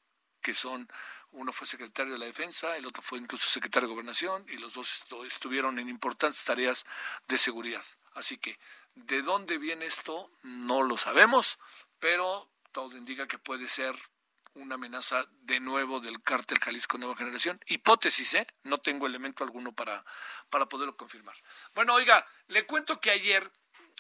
que 0.42 0.54
son, 0.54 0.88
uno 1.36 1.54
fue 1.54 1.68
secretario 1.68 2.14
de 2.14 2.20
la 2.20 2.26
Defensa, 2.26 2.76
el 2.76 2.86
otro 2.86 3.02
fue 3.02 3.20
incluso 3.20 3.48
secretario 3.48 3.88
de 3.88 3.94
Gobernación 3.94 4.46
y 4.48 4.58
los 4.58 4.74
dos 4.74 5.04
estuvieron 5.26 5.80
en 5.80 5.90
importantes 5.90 6.44
tareas 6.44 6.86
de 7.28 7.38
seguridad. 7.38 7.84
Así 8.14 8.38
que 8.38 8.58
¿De 8.96 9.22
dónde 9.22 9.58
viene 9.58 9.86
esto? 9.86 10.32
No 10.42 10.82
lo 10.82 10.96
sabemos, 10.96 11.60
pero 12.00 12.50
todo 12.72 12.96
indica 12.96 13.28
que 13.28 13.38
puede 13.38 13.68
ser 13.68 13.94
una 14.54 14.76
amenaza 14.76 15.28
de 15.42 15.60
nuevo 15.60 16.00
del 16.00 16.24
cártel 16.24 16.60
Jalisco 16.60 16.98
Nueva 16.98 17.18
Generación. 17.18 17.60
Hipótesis, 17.68 18.36
¿eh? 18.36 18.48
No 18.64 18.78
tengo 18.78 19.06
elemento 19.06 19.44
alguno 19.44 19.74
para, 19.74 20.06
para 20.50 20.68
poderlo 20.68 20.96
confirmar. 20.96 21.36
Bueno, 21.74 21.94
oiga, 21.94 22.26
le 22.48 22.66
cuento 22.66 23.02
que 23.02 23.12
ayer 23.12 23.52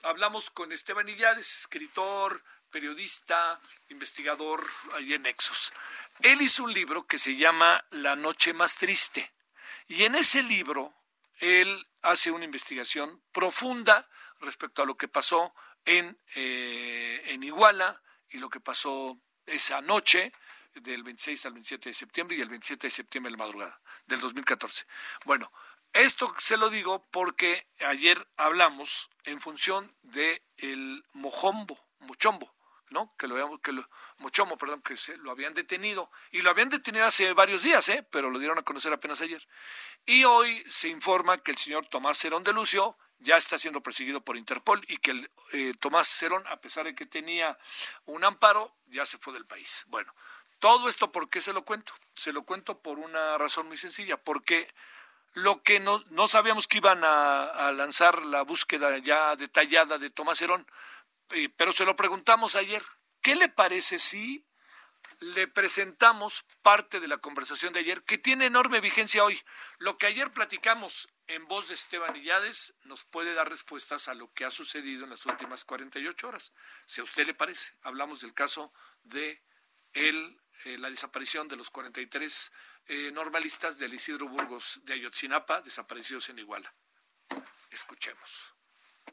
hablamos 0.03 0.49
con 0.49 0.71
Esteban 0.71 1.09
Illades, 1.09 1.59
escritor, 1.59 2.41
periodista, 2.75 3.61
investigador 3.87 4.61
allí 4.95 5.13
en 5.13 5.21
Nexos. 5.21 5.71
Él 6.19 6.41
hizo 6.41 6.65
un 6.65 6.73
libro 6.73 7.07
que 7.07 7.17
se 7.17 7.37
llama 7.37 7.81
La 7.91 8.17
Noche 8.17 8.51
Más 8.53 8.75
Triste. 8.75 9.31
Y 9.87 10.03
en 10.03 10.13
ese 10.15 10.43
libro, 10.43 10.93
él 11.39 11.87
hace 12.01 12.31
una 12.31 12.43
investigación 12.43 13.23
profunda 13.31 14.09
respecto 14.41 14.81
a 14.81 14.85
lo 14.85 14.97
que 14.97 15.07
pasó 15.07 15.55
en, 15.85 16.19
eh, 16.35 17.21
en 17.27 17.43
Iguala 17.43 18.03
y 18.27 18.39
lo 18.39 18.49
que 18.49 18.59
pasó 18.59 19.21
esa 19.45 19.79
noche 19.79 20.33
del 20.73 21.01
26 21.01 21.45
al 21.45 21.53
27 21.53 21.89
de 21.91 21.93
septiembre 21.93 22.35
y 22.35 22.41
el 22.41 22.49
27 22.49 22.87
de 22.87 22.91
septiembre 22.91 23.31
de 23.31 23.37
la 23.37 23.45
madrugada 23.45 23.79
del 24.05 24.19
2014. 24.19 24.85
Bueno, 25.23 25.49
esto 25.93 26.35
se 26.39 26.57
lo 26.57 26.69
digo 26.69 27.05
porque 27.09 27.69
ayer 27.87 28.27
hablamos 28.35 29.09
en 29.23 29.39
función 29.39 29.95
de 30.01 30.43
el 30.57 31.05
mojombo, 31.13 31.79
mochombo, 31.99 32.54
¿no? 32.89 33.13
Que 33.17 33.27
lo 33.27 33.59
que 33.59 33.71
lo 33.71 33.87
mochomo, 34.17 34.57
perdón, 34.57 34.81
que 34.81 34.97
se 34.97 35.17
lo 35.17 35.31
habían 35.31 35.53
detenido 35.53 36.11
y 36.31 36.41
lo 36.41 36.49
habían 36.49 36.69
detenido 36.69 37.05
hace 37.05 37.33
varios 37.33 37.63
días, 37.63 37.87
¿eh? 37.89 38.05
Pero 38.11 38.29
lo 38.29 38.39
dieron 38.39 38.57
a 38.57 38.63
conocer 38.63 38.93
apenas 38.93 39.21
ayer. 39.21 39.47
Y 40.05 40.23
hoy 40.23 40.63
se 40.69 40.89
informa 40.89 41.37
que 41.37 41.51
el 41.51 41.57
señor 41.57 41.87
Tomás 41.87 42.17
Cerón 42.17 42.43
de 42.43 42.53
Lucio 42.53 42.97
ya 43.19 43.37
está 43.37 43.57
siendo 43.57 43.81
perseguido 43.81 44.21
por 44.21 44.37
Interpol 44.37 44.83
y 44.87 44.97
que 44.97 45.11
el, 45.11 45.31
eh, 45.53 45.73
Tomás 45.79 46.07
Cerón, 46.07 46.43
a 46.47 46.59
pesar 46.61 46.85
de 46.85 46.95
que 46.95 47.05
tenía 47.05 47.57
un 48.05 48.23
amparo, 48.23 48.75
ya 48.87 49.05
se 49.05 49.17
fue 49.17 49.33
del 49.33 49.45
país. 49.45 49.85
Bueno, 49.87 50.13
todo 50.59 50.89
esto, 50.89 51.11
¿por 51.11 51.29
qué 51.29 51.41
se 51.41 51.53
lo 51.53 51.63
cuento? 51.63 51.93
Se 52.13 52.33
lo 52.33 52.43
cuento 52.43 52.79
por 52.79 52.99
una 52.99 53.37
razón 53.37 53.67
muy 53.67 53.77
sencilla, 53.77 54.17
porque 54.17 54.73
lo 55.33 55.61
que 55.63 55.79
no, 55.79 56.03
no 56.09 56.27
sabíamos 56.27 56.67
que 56.67 56.77
iban 56.77 57.01
a, 57.03 57.71
lanzar 57.73 58.25
la 58.25 58.41
búsqueda 58.43 58.97
ya 58.99 59.35
detallada 59.35 59.97
de 59.97 60.09
Tomás 60.09 60.39
Cerón, 60.39 60.61
eh, 60.61 60.65
pero 61.57 61.71
se 61.71 61.85
lo 61.85 61.95
preguntamos 61.95 62.55
ayer. 62.55 62.83
¿Qué 63.21 63.35
le 63.35 63.49
parece 63.49 63.99
si 63.99 64.45
le 65.19 65.47
presentamos 65.47 66.45
parte 66.61 66.99
de 66.99 67.07
la 67.07 67.17
conversación 67.17 67.73
de 67.73 67.79
ayer, 67.79 68.03
que 68.03 68.17
tiene 68.17 68.45
enorme 68.45 68.81
vigencia 68.81 69.23
hoy? 69.23 69.41
Lo 69.77 69.97
que 69.97 70.07
ayer 70.07 70.31
platicamos 70.31 71.09
en 71.27 71.47
voz 71.47 71.69
de 71.69 71.73
Esteban 71.73 72.15
Illades 72.15 72.75
nos 72.83 73.03
puede 73.03 73.33
dar 73.33 73.49
respuestas 73.49 74.07
a 74.07 74.13
lo 74.13 74.31
que 74.33 74.45
ha 74.45 74.51
sucedido 74.51 75.03
en 75.03 75.09
las 75.09 75.25
últimas 75.25 75.65
48 75.65 76.27
horas. 76.27 76.53
Si 76.85 77.01
a 77.01 77.03
usted 77.03 77.25
le 77.25 77.33
parece, 77.33 77.73
hablamos 77.81 78.21
del 78.21 78.33
caso 78.33 78.71
de 79.03 79.41
el, 79.93 80.39
eh, 80.65 80.77
la 80.77 80.89
desaparición 80.89 81.47
de 81.47 81.55
los 81.55 81.69
43 81.69 82.51
eh, 82.87 83.11
normalistas 83.11 83.79
del 83.79 83.93
Isidro 83.93 84.27
Burgos 84.27 84.81
de 84.83 84.93
Ayotzinapa, 84.93 85.61
desaparecidos 85.61 86.29
en 86.29 86.39
Iguala. 86.39 86.73
Escuchemos. 87.71 88.54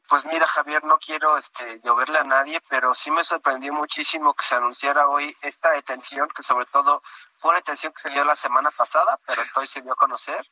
Pues 0.09 0.25
mira, 0.27 0.47
Javier, 0.47 0.85
no 0.85 0.99
quiero 0.99 1.37
este, 1.39 1.81
lloverle 1.81 2.19
a 2.19 2.25
nadie, 2.25 2.61
pero 2.69 2.95
sí 2.95 3.11
me 3.11 3.25
sorprendió 3.25 3.73
muchísimo 3.73 4.35
que 4.35 4.45
se 4.45 4.55
anunciara 4.55 5.09
hoy 5.09 5.37
esta 5.43 5.71
detención, 5.71 6.29
que 6.29 6.43
sobre 6.43 6.67
todo 6.67 7.03
fue 7.39 7.51
una 7.51 7.59
detención 7.59 7.93
que 7.93 8.03
se 8.03 8.11
dio 8.11 8.25
la 8.25 8.37
semana 8.37 8.71
pasada, 8.71 9.19
pero 9.27 9.43
hoy 9.57 9.67
se 9.67 9.81
dio 9.83 9.93
a 9.93 9.97
conocer. 9.97 10.47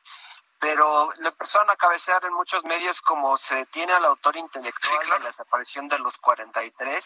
Pero 0.59 1.13
le 1.19 1.29
empezaron 1.29 1.71
a 1.71 1.77
cabecear 1.77 2.23
en 2.25 2.35
muchos 2.35 2.65
medios 2.65 3.01
como 3.01 3.37
se 3.39 3.55
detiene 3.55 3.93
al 3.95 4.05
autor 4.05 4.37
intelectual 4.37 5.01
de 5.01 5.19
la 5.21 5.27
desaparición 5.27 5.89
de 5.89 5.99
los 5.99 6.19
43, 6.19 7.05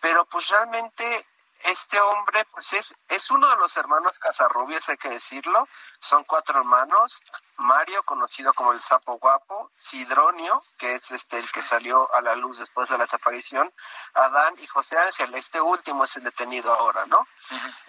pero 0.00 0.24
pues 0.24 0.48
realmente 0.48 1.26
este 1.64 2.00
hombre 2.00 2.44
pues 2.52 2.72
es, 2.72 2.94
es 3.08 3.30
uno 3.30 3.48
de 3.48 3.56
los 3.56 3.76
hermanos 3.76 4.18
Casarrubias, 4.18 4.88
hay 4.88 4.96
que 4.96 5.10
decirlo, 5.10 5.68
son 5.98 6.24
cuatro 6.24 6.58
hermanos, 6.58 7.20
Mario, 7.58 8.02
conocido 8.04 8.52
como 8.54 8.72
el 8.72 8.80
sapo 8.80 9.18
guapo, 9.18 9.70
Sidronio, 9.76 10.62
que 10.78 10.94
es 10.94 11.10
este 11.10 11.38
el 11.38 11.50
que 11.52 11.62
salió 11.62 12.12
a 12.14 12.22
la 12.22 12.34
luz 12.36 12.58
después 12.58 12.88
de 12.88 12.98
la 12.98 13.04
desaparición, 13.04 13.72
Adán 14.14 14.54
y 14.58 14.66
José 14.66 14.98
Ángel, 14.98 15.34
este 15.34 15.60
último 15.60 16.04
es 16.04 16.16
el 16.16 16.24
detenido 16.24 16.72
ahora, 16.72 17.04
¿no? 17.06 17.26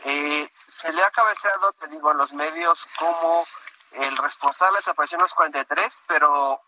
Eh, 0.06 0.52
se 0.68 0.91
le 0.91 1.04
ha 1.04 1.12
cabeceado, 1.12 1.72
te 1.74 1.88
digo, 1.88 2.12
en 2.12 2.18
los 2.18 2.34
medios 2.34 2.88
como 2.98 3.45
el 3.91 4.18
responsable 4.18 4.78
desapareció 4.78 5.18
en 5.18 5.24
los 5.24 5.34
43, 5.34 5.98
pero 6.08 6.62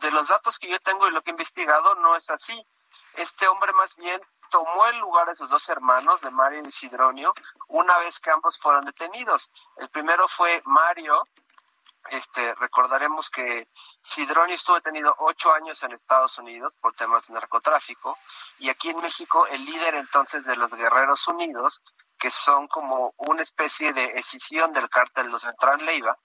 de 0.00 0.10
los 0.10 0.28
datos 0.28 0.58
que 0.58 0.68
yo 0.68 0.78
tengo 0.80 1.06
y 1.08 1.12
lo 1.12 1.22
que 1.22 1.30
he 1.30 1.32
investigado 1.32 1.94
no 1.96 2.16
es 2.16 2.28
así. 2.30 2.66
Este 3.14 3.46
hombre 3.48 3.72
más 3.74 3.94
bien 3.96 4.20
tomó 4.52 4.86
el 4.86 4.98
lugar 4.98 5.26
de 5.28 5.34
sus 5.34 5.48
dos 5.48 5.66
hermanos, 5.70 6.20
de 6.20 6.30
Mario 6.30 6.60
y 6.60 6.70
Sidronio, 6.70 7.32
una 7.68 7.98
vez 7.98 8.20
que 8.20 8.30
ambos 8.30 8.58
fueron 8.58 8.84
detenidos. 8.84 9.50
El 9.78 9.88
primero 9.88 10.28
fue 10.28 10.60
Mario, 10.66 11.26
este, 12.10 12.54
recordaremos 12.56 13.30
que 13.30 13.66
Sidronio 14.02 14.54
estuvo 14.54 14.76
detenido 14.76 15.14
ocho 15.20 15.52
años 15.54 15.82
en 15.82 15.92
Estados 15.92 16.38
Unidos 16.38 16.74
por 16.80 16.94
temas 16.94 17.26
de 17.26 17.34
narcotráfico 17.34 18.18
y 18.58 18.68
aquí 18.68 18.90
en 18.90 19.00
México 19.00 19.46
el 19.46 19.64
líder 19.64 19.94
entonces 19.94 20.44
de 20.44 20.56
los 20.56 20.70
Guerreros 20.70 21.26
Unidos 21.28 21.80
que 22.18 22.30
son 22.30 22.68
como 22.68 23.14
una 23.16 23.42
especie 23.42 23.92
de 23.94 24.04
escisión 24.18 24.72
del 24.72 24.90
cártel 24.90 25.26
de 25.26 25.32
los 25.32 25.44
Beltrán 25.44 25.84
Leiva, 25.86 26.18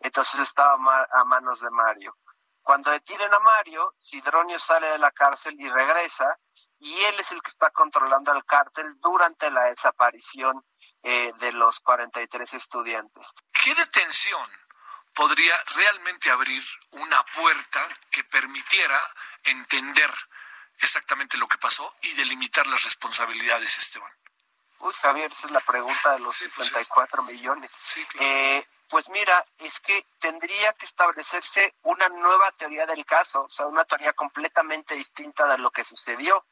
entonces 0.00 0.40
estaba 0.40 0.74
a 1.10 1.24
manos 1.24 1.60
de 1.60 1.70
Mario. 1.70 2.16
Cuando 2.62 2.90
detienen 2.90 3.32
a 3.32 3.40
Mario, 3.40 3.94
Sidronio 3.98 4.58
sale 4.58 4.92
de 4.92 4.98
la 4.98 5.10
cárcel 5.10 5.56
y 5.58 5.68
regresa, 5.68 6.38
y 6.80 7.04
él 7.04 7.14
es 7.20 7.30
el 7.30 7.42
que 7.42 7.50
está 7.50 7.70
controlando 7.70 8.32
al 8.32 8.44
cártel 8.44 8.98
durante 8.98 9.50
la 9.50 9.64
desaparición 9.64 10.64
eh, 11.02 11.32
de 11.40 11.52
los 11.52 11.80
43 11.80 12.54
estudiantes. 12.54 13.28
¿Qué 13.52 13.74
detención 13.74 14.46
podría 15.14 15.54
realmente 15.76 16.30
abrir 16.30 16.62
una 16.90 17.24
puerta 17.26 17.86
que 18.10 18.24
permitiera 18.24 19.00
entender 19.44 20.12
exactamente 20.78 21.36
lo 21.36 21.46
que 21.46 21.58
pasó 21.58 21.94
y 22.02 22.12
delimitar 22.14 22.66
las 22.66 22.84
responsabilidades, 22.84 23.78
Esteban? 23.78 24.12
Uy, 24.78 24.94
Javier, 25.02 25.30
esa 25.30 25.46
es 25.46 25.52
la 25.52 25.60
pregunta 25.60 26.12
de 26.12 26.20
los 26.20 26.36
64 26.36 27.22
pues 27.22 27.36
millones. 27.36 27.72
Eh, 28.18 28.66
pues 28.90 29.08
mira, 29.08 29.46
es 29.58 29.78
que 29.80 30.04
tendría 30.18 30.72
que 30.72 30.84
establecerse 30.84 31.76
una 31.82 32.08
nueva 32.08 32.50
teoría 32.52 32.86
del 32.86 33.06
caso, 33.06 33.44
o 33.44 33.48
sea, 33.48 33.66
una 33.66 33.84
teoría 33.84 34.12
completamente 34.12 34.96
distinta 34.96 35.46
de 35.46 35.58
lo 35.58 35.70
que 35.70 35.84
sucedió, 35.84 36.44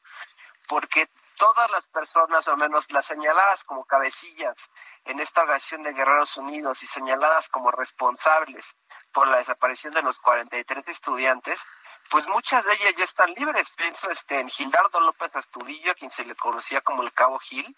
porque 0.69 1.09
todas 1.37 1.69
las 1.73 1.89
personas, 1.89 2.47
o 2.47 2.53
al 2.53 2.59
menos 2.59 2.93
las 2.93 3.07
señaladas 3.07 3.65
como 3.65 3.85
cabecillas 3.85 4.71
en 5.05 5.19
esta 5.19 5.43
organización 5.43 5.83
de 5.83 5.93
Guerreros 5.93 6.37
Unidos 6.37 6.83
y 6.85 6.87
señaladas 6.87 7.49
como 7.49 7.73
responsables 7.73 8.77
por 9.13 9.27
la 9.27 9.39
desaparición 9.39 9.93
de 9.95 10.03
los 10.03 10.19
43 10.21 10.87
estudiantes, 10.89 11.61
pues 12.09 12.27
muchas 12.29 12.65
de 12.65 12.75
ellas 12.75 12.95
ya 12.97 13.05
están 13.05 13.33
libres. 13.35 13.73
Pienso 13.73 14.11
este, 14.11 14.39
en 14.39 14.49
Gildardo 14.49 15.01
López 15.01 15.35
Astudillo, 15.35 15.91
a 15.91 15.95
quien 15.95 16.11
se 16.11 16.25
le 16.25 16.37
conocía 16.37 16.81
como 16.83 17.03
el 17.03 17.13
Cabo 17.13 17.39
Gil, 17.41 17.77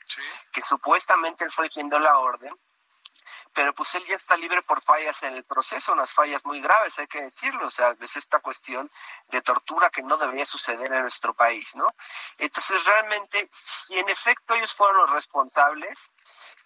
que 0.53 0.63
supuestamente 0.63 1.45
él 1.45 1.51
fue 1.51 1.71
quien 1.71 1.89
dio 1.89 1.99
la 1.99 2.19
orden, 2.19 2.55
pero 3.53 3.75
pues 3.75 3.95
él 3.95 4.05
ya 4.07 4.17
está 4.17 4.37
libre 4.37 4.63
por 4.63 4.83
fallas 4.83 5.23
en 5.23 5.35
el 5.35 5.45
proceso, 5.45 5.93
unas 5.93 6.13
fallas 6.13 6.45
muy 6.45 6.61
graves, 6.61 6.99
hay 6.99 7.07
que 7.07 7.21
decirlo, 7.21 7.67
o 7.67 7.71
sea, 7.71 7.97
es 8.01 8.17
esta 8.17 8.41
cuestión 8.41 8.91
de 9.29 9.43
tortura 9.43 9.91
que 9.91 10.03
no 10.03 10.17
debería 10.17 10.47
suceder 10.47 10.93
en 10.93 11.03
nuestro 11.03 11.35
país, 11.35 11.75
¿no? 11.75 11.87
Entonces, 12.39 12.85
realmente, 12.85 13.49
si 13.53 13.99
en 13.99 14.09
efecto 14.09 14.55
ellos 14.55 14.75
fueron 14.75 14.99
los 14.99 15.11
responsables, 15.11 16.11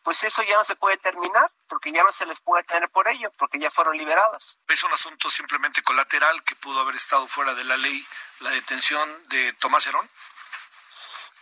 pues 0.02 0.22
eso 0.22 0.42
ya 0.42 0.58
no 0.58 0.64
se 0.64 0.76
puede 0.76 0.98
terminar, 0.98 1.50
porque 1.66 1.90
ya 1.90 2.02
no 2.02 2.12
se 2.12 2.26
les 2.26 2.38
puede 2.40 2.62
tener 2.64 2.90
por 2.90 3.08
ello, 3.08 3.32
porque 3.38 3.58
ya 3.58 3.70
fueron 3.70 3.96
liberados. 3.96 4.58
Es 4.68 4.84
un 4.84 4.92
asunto 4.92 5.30
simplemente 5.30 5.82
colateral 5.82 6.44
que 6.44 6.54
pudo 6.56 6.80
haber 6.80 6.96
estado 6.96 7.26
fuera 7.26 7.54
de 7.54 7.64
la 7.64 7.78
ley, 7.78 8.06
la 8.40 8.50
detención 8.50 9.28
de 9.28 9.54
Tomás 9.54 9.86
Herón. 9.86 10.08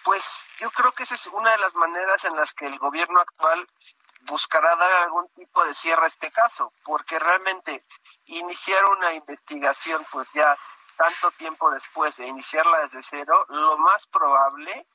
Pues 0.05 0.45
yo 0.61 0.71
creo 0.71 0.93
que 0.93 1.03
esa 1.03 1.17
es 1.17 1.27
una 1.27 1.51
de 1.51 1.59
las 1.59 1.75
maneras 1.75 2.25
en 2.25 2.37
las 2.37 2.55
que 2.55 2.67
el 2.67 2.79
gobierno 2.79 3.21
actual 3.21 3.69
buscará 4.27 4.75
dar 4.77 4.93
algún 5.05 5.29
tipo 5.31 5.65
de 5.65 5.75
cierre 5.75 6.05
a 6.05 6.09
este 6.09 6.31
caso, 6.31 6.73
porque 6.85 7.19
realmente 7.19 7.85
iniciar 8.27 8.85
una 8.87 9.13
investigación, 9.15 10.05
pues 10.11 10.33
ya 10.33 10.57
tanto 10.97 11.31
tiempo 11.33 11.71
después 11.71 12.17
de 12.17 12.27
iniciarla 12.27 12.81
desde 12.81 13.03
cero, 13.03 13.47
lo 13.49 13.79
más 13.79 14.07
probable 14.07 14.87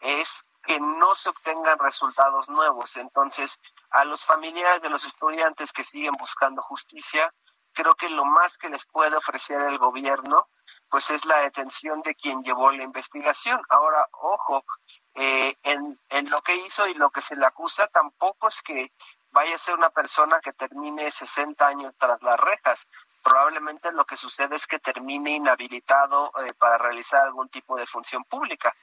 es 0.00 0.44
que 0.62 0.78
no 0.80 1.14
se 1.14 1.28
obtengan 1.28 1.78
resultados 1.78 2.48
nuevos. 2.48 2.96
Entonces, 2.96 3.58
a 3.90 4.04
los 4.04 4.24
familiares 4.24 4.82
de 4.82 4.90
los 4.90 5.04
estudiantes 5.04 5.72
que 5.72 5.84
siguen 5.84 6.14
buscando 6.18 6.62
justicia, 6.62 7.32
creo 7.72 7.94
que 7.94 8.08
lo 8.08 8.24
más 8.24 8.58
que 8.58 8.68
les 8.68 8.84
puede 8.86 9.16
ofrecer 9.16 9.60
el 9.62 9.78
gobierno, 9.78 10.48
pues 10.88 11.10
es 11.10 11.24
la 11.24 11.40
detención 11.40 12.02
de 12.02 12.14
quien 12.14 12.42
llevó 12.42 12.70
la 12.72 12.82
investigación. 12.84 13.60
Ahora, 13.68 14.06
ojo, 14.12 14.64
eh, 15.20 15.54
en, 15.64 15.98
en 16.08 16.30
lo 16.30 16.40
que 16.40 16.56
hizo 16.56 16.88
y 16.88 16.94
lo 16.94 17.10
que 17.10 17.20
se 17.20 17.36
le 17.36 17.44
acusa, 17.44 17.86
tampoco 17.88 18.48
es 18.48 18.62
que 18.62 18.90
vaya 19.32 19.54
a 19.54 19.58
ser 19.58 19.74
una 19.74 19.90
persona 19.90 20.40
que 20.40 20.52
termine 20.52 21.10
60 21.10 21.66
años 21.66 21.94
tras 21.98 22.22
las 22.22 22.40
rejas. 22.40 22.88
Probablemente 23.22 23.92
lo 23.92 24.06
que 24.06 24.16
sucede 24.16 24.56
es 24.56 24.66
que 24.66 24.78
termine 24.78 25.32
inhabilitado 25.32 26.32
eh, 26.44 26.54
para 26.54 26.78
realizar 26.78 27.22
algún 27.22 27.50
tipo 27.50 27.76
de 27.76 27.86
función 27.86 28.24
pública 28.24 28.74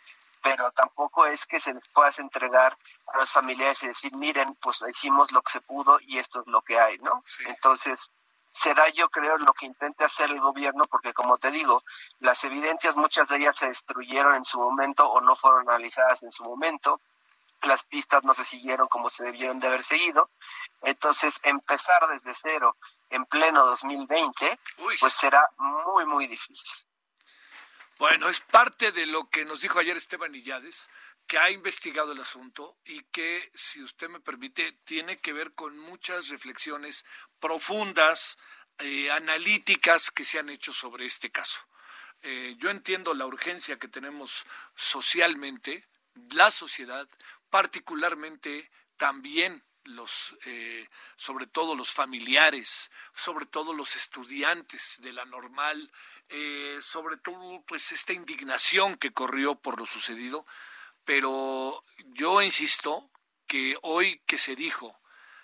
pero 0.44 0.72
tampoco 0.72 1.26
es 1.26 1.46
que 1.46 1.60
se 1.60 1.74
les 1.74 1.88
puedas 1.90 2.20
entregar 2.20 2.78
a 3.08 3.18
los 3.18 3.32
familiares 3.32 3.84
y 3.84 3.88
decir, 3.88 4.16
miren, 4.16 4.56
pues 4.56 4.84
hicimos 4.88 5.32
lo 5.32 5.42
que 5.42 5.52
se 5.52 5.62
pudo 5.62 6.00
y 6.02 6.20
esto 6.20 6.42
es 6.42 6.48
lo 6.48 6.62
que 6.62 6.80
hay, 6.80 6.98
¿no? 7.00 7.24
Entonces, 7.48 8.12
será 8.58 8.90
yo 8.90 9.10
creo 9.10 9.38
lo 9.38 9.54
que 9.54 9.66
intente 9.66 10.04
hacer 10.04 10.32
el 10.32 10.40
gobierno, 10.40 10.86
porque 10.88 11.14
como 11.14 11.38
te 11.38 11.52
digo, 11.52 11.84
las 12.20 12.44
evidencias, 12.44 12.96
muchas 12.96 13.28
de 13.30 13.38
ellas 13.38 13.56
se 13.56 13.68
destruyeron 13.68 14.36
en 14.36 14.46
su 14.46 14.58
momento 14.58 15.08
o 15.08 15.22
no 15.22 15.36
fueron 15.36 15.70
analizadas 15.70 16.24
en 16.24 16.32
su 16.32 16.44
momento, 16.44 17.00
las 17.64 17.84
pistas 17.84 18.24
no 18.24 18.34
se 18.34 18.44
siguieron 18.44 18.88
como 18.88 19.10
se 19.10 19.24
debieron 19.24 19.60
de 19.60 19.68
haber 19.68 19.84
seguido, 19.84 20.30
entonces 20.82 21.40
empezar 21.44 22.08
desde 22.08 22.34
cero 22.34 22.78
en 23.10 23.26
pleno 23.26 23.66
2020, 23.66 24.60
pues 25.00 25.14
será 25.14 25.48
muy, 25.58 26.06
muy 26.06 26.28
difícil. 26.28 26.88
Bueno, 28.00 28.30
es 28.30 28.40
parte 28.42 28.92
de 28.92 29.08
lo 29.08 29.28
que 29.30 29.44
nos 29.46 29.62
dijo 29.62 29.80
ayer 29.80 29.98
Esteban 29.98 30.36
Illades, 30.36 30.90
que 31.28 31.38
ha 31.38 31.52
investigado 31.52 32.14
el 32.14 32.22
asunto 32.22 32.78
y 32.86 33.04
que, 33.12 33.52
si 33.54 33.84
usted 33.84 34.10
me 34.10 34.22
permite, 34.22 34.72
tiene 34.86 35.20
que 35.20 35.34
ver 35.34 35.54
con 35.54 35.78
muchas 35.78 36.30
reflexiones 36.30 37.06
profundas, 37.40 38.38
eh, 38.80 39.12
analíticas 39.12 40.12
que 40.12 40.24
se 40.24 40.38
han 40.40 40.50
hecho 40.50 40.72
sobre 40.72 41.06
este 41.06 41.32
caso. 41.32 41.60
Eh, 42.22 42.56
yo 42.60 42.70
entiendo 42.70 43.14
la 43.14 43.26
urgencia 43.26 43.78
que 43.78 43.88
tenemos 43.88 44.46
socialmente, 44.76 45.88
la 46.34 46.52
sociedad, 46.52 47.08
particularmente 47.50 48.72
también 48.96 49.64
los, 49.84 50.38
eh, 50.46 50.88
sobre 51.16 51.48
todo 51.48 51.76
los 51.76 51.92
familiares, 51.92 52.92
sobre 53.14 53.48
todo 53.48 53.74
los 53.74 53.96
estudiantes 53.96 54.98
de 55.00 55.14
la 55.14 55.26
normal, 55.26 55.92
sobre 56.82 57.16
todo 57.16 57.64
pues 57.66 57.94
esta 57.94 58.12
indignación 58.12 58.98
que 58.98 59.14
corrió 59.14 59.56
por 59.56 59.80
lo 59.80 59.86
sucedido, 59.86 60.46
pero 61.08 61.86
yo 62.08 62.42
insisto 62.42 63.10
que 63.48 63.78
hoy 63.84 64.22
que 64.28 64.38
se 64.38 64.58
dijo 64.58 65.00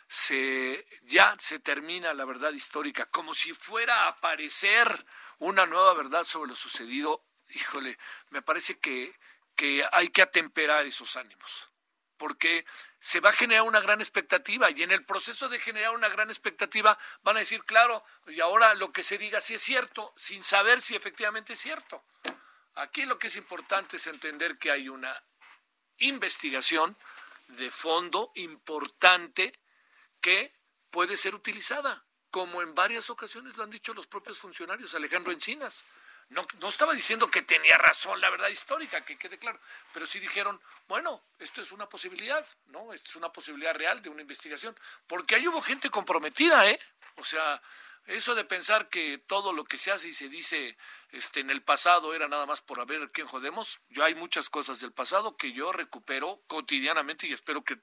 se 0.09 0.85
ya 1.03 1.37
se 1.39 1.57
termina 1.57 2.13
la 2.13 2.25
verdad 2.25 2.51
histórica 2.51 3.05
como 3.05 3.33
si 3.33 3.53
fuera 3.53 4.03
a 4.03 4.07
aparecer 4.09 5.05
una 5.39 5.65
nueva 5.65 5.93
verdad 5.93 6.25
sobre 6.25 6.49
lo 6.49 6.55
sucedido, 6.55 7.23
híjole, 7.51 7.97
me 8.29 8.41
parece 8.41 8.77
que, 8.77 9.17
que 9.55 9.85
hay 9.93 10.09
que 10.09 10.21
atemperar 10.21 10.85
esos 10.85 11.15
ánimos 11.15 11.69
porque 12.17 12.65
se 12.99 13.21
va 13.21 13.29
a 13.29 13.33
generar 13.33 13.63
una 13.63 13.79
gran 13.79 14.01
expectativa 14.01 14.69
y 14.69 14.83
en 14.83 14.91
el 14.91 15.05
proceso 15.05 15.47
de 15.47 15.59
generar 15.59 15.95
una 15.95 16.09
gran 16.09 16.27
expectativa 16.29 16.99
van 17.21 17.37
a 17.37 17.39
decir, 17.39 17.63
claro, 17.63 18.03
y 18.27 18.41
ahora 18.41 18.73
lo 18.73 18.91
que 18.91 19.03
se 19.03 19.17
diga 19.17 19.39
sí 19.39 19.53
es 19.53 19.61
cierto, 19.61 20.13
sin 20.17 20.43
saber 20.43 20.81
si 20.81 20.93
efectivamente 20.95 21.53
es 21.53 21.59
cierto. 21.61 22.03
Aquí 22.75 23.05
lo 23.05 23.17
que 23.17 23.27
es 23.27 23.35
importante 23.35 23.97
es 23.97 24.07
entender 24.07 24.57
que 24.57 24.71
hay 24.71 24.89
una 24.89 25.23
investigación 25.99 26.95
de 27.49 27.69
fondo 27.71 28.31
importante 28.35 29.59
que 30.21 30.51
puede 30.89 31.17
ser 31.17 31.35
utilizada, 31.35 32.05
como 32.31 32.61
en 32.61 32.73
varias 32.73 33.09
ocasiones 33.09 33.57
lo 33.57 33.63
han 33.63 33.69
dicho 33.69 33.93
los 33.93 34.07
propios 34.07 34.39
funcionarios, 34.39 34.95
Alejandro 34.95 35.31
Encinas. 35.31 35.83
No, 36.29 36.47
no 36.59 36.69
estaba 36.69 36.93
diciendo 36.93 37.27
que 37.27 37.41
tenía 37.41 37.77
razón 37.77 38.19
la 38.21 38.29
verdad 38.29 38.47
histórica, 38.47 39.01
que 39.01 39.17
quede 39.17 39.37
claro, 39.37 39.59
pero 39.93 40.07
sí 40.07 40.19
dijeron, 40.19 40.59
bueno, 40.87 41.21
esto 41.37 41.61
es 41.61 41.71
una 41.71 41.87
posibilidad, 41.87 42.47
¿no? 42.67 42.93
Esto 42.93 43.09
es 43.11 43.15
una 43.17 43.31
posibilidad 43.31 43.75
real 43.75 44.01
de 44.01 44.09
una 44.09 44.21
investigación, 44.21 44.75
porque 45.05 45.35
ahí 45.35 45.47
hubo 45.47 45.61
gente 45.61 45.89
comprometida, 45.89 46.67
¿eh? 46.69 46.79
O 47.17 47.25
sea, 47.25 47.61
eso 48.05 48.35
de 48.35 48.43
pensar 48.43 48.89
que 48.89 49.17
todo 49.17 49.53
lo 49.53 49.63
que 49.63 49.77
se 49.77 49.91
hace 49.91 50.09
y 50.09 50.13
se 50.13 50.27
dice 50.27 50.77
este, 51.11 51.39
en 51.39 51.49
el 51.49 51.61
pasado 51.61 52.13
era 52.13 52.27
nada 52.27 52.45
más 52.45 52.61
por 52.61 52.79
a 52.79 52.85
ver 52.85 53.11
quién 53.11 53.27
jodemos, 53.27 53.79
yo 53.89 54.03
hay 54.03 54.15
muchas 54.15 54.49
cosas 54.49 54.79
del 54.81 54.91
pasado 54.91 55.37
que 55.37 55.51
yo 55.51 55.71
recupero 55.71 56.41
cotidianamente 56.47 57.27
y 57.27 57.33
espero 57.33 57.63
que 57.63 57.77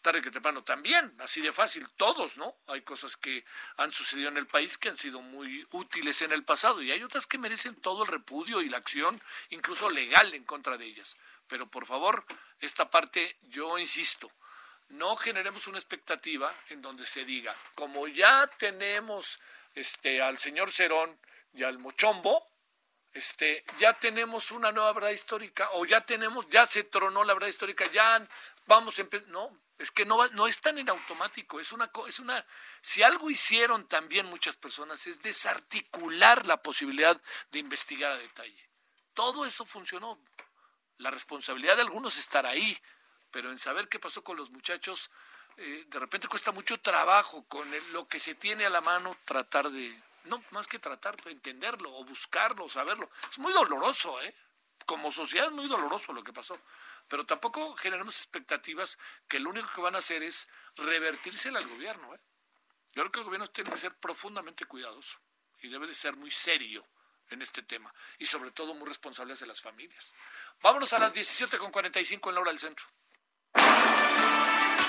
tarde 0.00 0.22
que 0.22 0.30
temprano 0.30 0.62
también, 0.64 1.14
así 1.18 1.40
de 1.40 1.52
fácil, 1.52 1.86
todos, 1.96 2.36
¿no? 2.36 2.56
Hay 2.68 2.82
cosas 2.82 3.16
que 3.16 3.44
han 3.76 3.92
sucedido 3.92 4.28
en 4.28 4.36
el 4.36 4.46
país 4.46 4.78
que 4.78 4.88
han 4.88 4.96
sido 4.96 5.20
muy 5.20 5.66
útiles 5.72 6.22
en 6.22 6.32
el 6.32 6.44
pasado 6.44 6.80
y 6.82 6.92
hay 6.92 7.02
otras 7.02 7.26
que 7.26 7.38
merecen 7.38 7.74
todo 7.74 8.04
el 8.04 8.08
repudio 8.08 8.62
y 8.62 8.68
la 8.68 8.78
acción, 8.78 9.20
incluso 9.50 9.90
legal, 9.90 10.32
en 10.32 10.44
contra 10.44 10.78
de 10.78 10.86
ellas. 10.86 11.16
Pero 11.48 11.68
por 11.68 11.86
favor, 11.86 12.24
esta 12.60 12.88
parte 12.88 13.36
yo 13.42 13.78
insisto, 13.78 14.30
no 14.88 15.16
generemos 15.16 15.66
una 15.66 15.78
expectativa 15.78 16.52
en 16.68 16.80
donde 16.80 17.06
se 17.06 17.24
diga, 17.24 17.54
como 17.74 18.06
ya 18.06 18.48
tenemos 18.58 19.40
este, 19.76 20.22
al 20.22 20.38
señor 20.38 20.72
Cerón 20.72 21.20
y 21.52 21.62
al 21.62 21.78
Mochombo, 21.78 22.44
este, 23.12 23.62
ya 23.78 23.92
tenemos 23.92 24.50
una 24.50 24.72
nueva 24.72 24.92
verdad 24.92 25.10
histórica, 25.10 25.68
o 25.74 25.84
ya 25.84 26.00
tenemos, 26.04 26.48
ya 26.48 26.66
se 26.66 26.82
tronó 26.84 27.22
la 27.24 27.34
verdad 27.34 27.48
histórica, 27.48 27.84
ya 27.92 28.26
vamos 28.66 28.98
a 28.98 29.02
empezar. 29.02 29.28
No, 29.28 29.58
es 29.78 29.90
que 29.90 30.04
no, 30.04 30.26
no 30.28 30.46
es 30.46 30.60
tan 30.60 30.78
en 30.78 30.88
automático, 30.88 31.60
es 31.60 31.72
una, 31.72 31.90
es 32.08 32.18
una, 32.18 32.44
si 32.80 33.02
algo 33.02 33.30
hicieron 33.30 33.86
también 33.86 34.26
muchas 34.26 34.56
personas 34.56 35.06
es 35.06 35.20
desarticular 35.20 36.46
la 36.46 36.62
posibilidad 36.62 37.20
de 37.50 37.58
investigar 37.58 38.12
a 38.12 38.18
detalle. 38.18 38.70
Todo 39.14 39.46
eso 39.46 39.64
funcionó. 39.64 40.18
La 40.98 41.10
responsabilidad 41.10 41.76
de 41.76 41.82
algunos 41.82 42.16
estará 42.16 42.50
ahí, 42.50 42.78
pero 43.30 43.50
en 43.50 43.58
saber 43.58 43.88
qué 43.88 43.98
pasó 43.98 44.24
con 44.24 44.38
los 44.38 44.50
muchachos, 44.50 45.10
eh, 45.58 45.84
de 45.86 45.98
repente 45.98 46.28
cuesta 46.28 46.52
mucho 46.52 46.78
trabajo 46.80 47.44
con 47.48 47.66
lo 47.92 48.06
que 48.06 48.20
se 48.20 48.34
tiene 48.34 48.66
a 48.66 48.70
la 48.70 48.80
mano 48.82 49.16
tratar 49.24 49.70
de, 49.70 49.98
no 50.24 50.42
más 50.50 50.66
que 50.66 50.78
tratar 50.78 51.16
de 51.16 51.32
entenderlo 51.32 51.94
o 51.94 52.04
buscarlo 52.04 52.64
o 52.64 52.68
saberlo. 52.68 53.10
Es 53.30 53.38
muy 53.38 53.52
doloroso, 53.52 54.20
¿eh? 54.22 54.34
Como 54.84 55.10
sociedad 55.10 55.46
es 55.46 55.52
muy 55.52 55.66
doloroso 55.66 56.12
lo 56.12 56.22
que 56.22 56.32
pasó. 56.32 56.58
Pero 57.08 57.24
tampoco 57.24 57.74
generemos 57.76 58.16
expectativas 58.16 58.98
que 59.28 59.40
lo 59.40 59.50
único 59.50 59.68
que 59.74 59.80
van 59.80 59.94
a 59.94 59.98
hacer 59.98 60.22
es 60.22 60.48
revertírsela 60.76 61.58
al 61.58 61.66
gobierno. 61.66 62.14
¿eh? 62.14 62.20
Yo 62.94 63.02
creo 63.02 63.12
que 63.12 63.18
el 63.20 63.24
gobierno 63.24 63.46
tiene 63.46 63.70
que 63.70 63.78
ser 63.78 63.94
profundamente 63.94 64.66
cuidadoso 64.66 65.18
y 65.62 65.68
debe 65.68 65.86
de 65.86 65.94
ser 65.94 66.16
muy 66.16 66.30
serio 66.30 66.86
en 67.30 67.42
este 67.42 67.62
tema 67.62 67.92
y 68.18 68.26
sobre 68.26 68.50
todo 68.50 68.74
muy 68.74 68.86
responsables 68.86 69.40
de 69.40 69.46
las 69.46 69.60
familias. 69.60 70.14
Vámonos 70.60 70.92
a 70.92 70.98
las 70.98 71.12
17.45 71.12 72.28
en 72.28 72.34
la 72.34 72.40
hora 72.40 72.50
del 72.50 72.60
centro. 72.60 72.86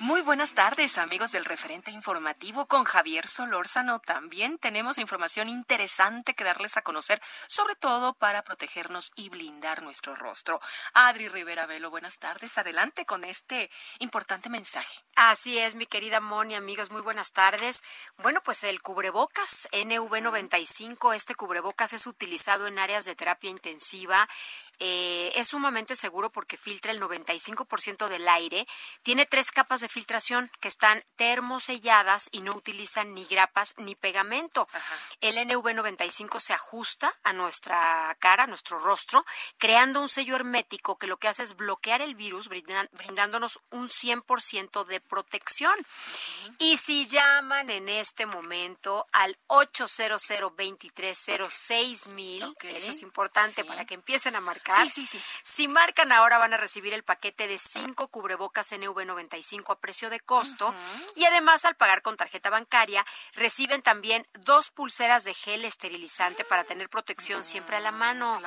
Muy 0.00 0.22
buenas 0.22 0.54
tardes, 0.54 0.96
amigos 0.96 1.30
del 1.30 1.44
referente 1.44 1.90
informativo 1.90 2.64
con 2.64 2.84
Javier 2.84 3.26
Solórzano. 3.26 3.98
También 3.98 4.56
tenemos 4.56 4.96
información 4.96 5.50
interesante 5.50 6.32
que 6.32 6.42
darles 6.42 6.78
a 6.78 6.82
conocer, 6.82 7.20
sobre 7.48 7.74
todo 7.74 8.14
para 8.14 8.42
protegernos 8.42 9.12
y 9.14 9.28
blindar 9.28 9.82
nuestro 9.82 10.16
rostro. 10.16 10.58
Adri 10.94 11.28
Rivera 11.28 11.66
Velo, 11.66 11.90
buenas 11.90 12.18
tardes. 12.18 12.56
Adelante 12.56 13.04
con 13.04 13.24
este 13.24 13.70
importante 13.98 14.48
mensaje. 14.48 15.04
Así 15.16 15.58
es, 15.58 15.74
mi 15.74 15.84
querida 15.84 16.18
Moni, 16.18 16.54
amigos, 16.54 16.90
muy 16.90 17.02
buenas 17.02 17.32
tardes. 17.32 17.82
Bueno, 18.16 18.40
pues 18.42 18.64
el 18.64 18.80
cubrebocas 18.80 19.68
NV95, 19.72 21.14
este 21.14 21.34
cubrebocas 21.34 21.92
es 21.92 22.06
utilizado 22.06 22.68
en 22.68 22.78
áreas 22.78 23.04
de 23.04 23.16
terapia 23.16 23.50
intensiva 23.50 24.26
eh, 24.80 25.32
es 25.36 25.48
sumamente 25.48 25.94
seguro 25.94 26.30
porque 26.30 26.56
filtra 26.56 26.90
el 26.90 27.00
95% 27.00 28.08
del 28.08 28.26
aire. 28.28 28.66
Tiene 29.02 29.26
tres 29.26 29.52
capas 29.52 29.82
de 29.82 29.88
filtración 29.88 30.50
que 30.60 30.68
están 30.68 31.04
termoselladas 31.16 32.28
y 32.32 32.40
no 32.40 32.52
utilizan 32.52 33.14
ni 33.14 33.26
grapas 33.26 33.74
ni 33.76 33.94
pegamento. 33.94 34.68
El 35.20 35.36
NV95 35.36 36.40
se 36.40 36.54
ajusta 36.54 37.14
a 37.22 37.32
nuestra 37.34 38.16
cara, 38.20 38.44
a 38.44 38.46
nuestro 38.46 38.78
rostro, 38.78 39.26
creando 39.58 40.00
un 40.00 40.08
sello 40.08 40.34
hermético 40.34 40.96
que 40.96 41.06
lo 41.06 41.18
que 41.18 41.28
hace 41.28 41.42
es 41.42 41.56
bloquear 41.56 42.00
el 42.00 42.14
virus, 42.14 42.48
brindándonos 42.48 43.60
un 43.70 43.88
100% 43.88 44.84
de 44.84 45.00
protección. 45.00 45.74
Y 46.58 46.78
si 46.78 47.06
llaman 47.06 47.68
en 47.68 47.88
este 47.90 48.24
momento 48.24 49.06
al 49.12 49.36
800 49.48 50.20
2306 50.56 52.08
mil, 52.08 52.56
eso 52.62 52.90
es 52.90 53.02
importante 53.02 53.64
para 53.64 53.84
que 53.84 53.94
empiecen 53.94 54.36
a 54.36 54.40
marcar 54.40 54.69
Sí, 54.76 54.88
sí, 54.90 55.06
sí. 55.06 55.22
Si 55.42 55.68
marcan 55.68 56.12
ahora 56.12 56.38
van 56.38 56.54
a 56.54 56.56
recibir 56.56 56.94
el 56.94 57.02
paquete 57.02 57.48
de 57.48 57.58
cinco 57.58 58.08
cubrebocas 58.08 58.72
NV95 58.72 59.72
a 59.72 59.80
precio 59.80 60.10
de 60.10 60.20
costo 60.20 60.74
y 61.16 61.24
además 61.24 61.64
al 61.64 61.76
pagar 61.76 62.02
con 62.02 62.16
tarjeta 62.16 62.50
bancaria 62.50 63.04
reciben 63.34 63.82
también 63.82 64.26
dos 64.32 64.70
pulseras 64.70 65.24
de 65.24 65.34
gel 65.34 65.64
esterilizante 65.64 66.44
para 66.44 66.64
tener 66.64 66.88
protección 66.88 67.42
siempre 67.42 67.76
a 67.76 67.80
la 67.80 67.92
mano. 67.92 68.40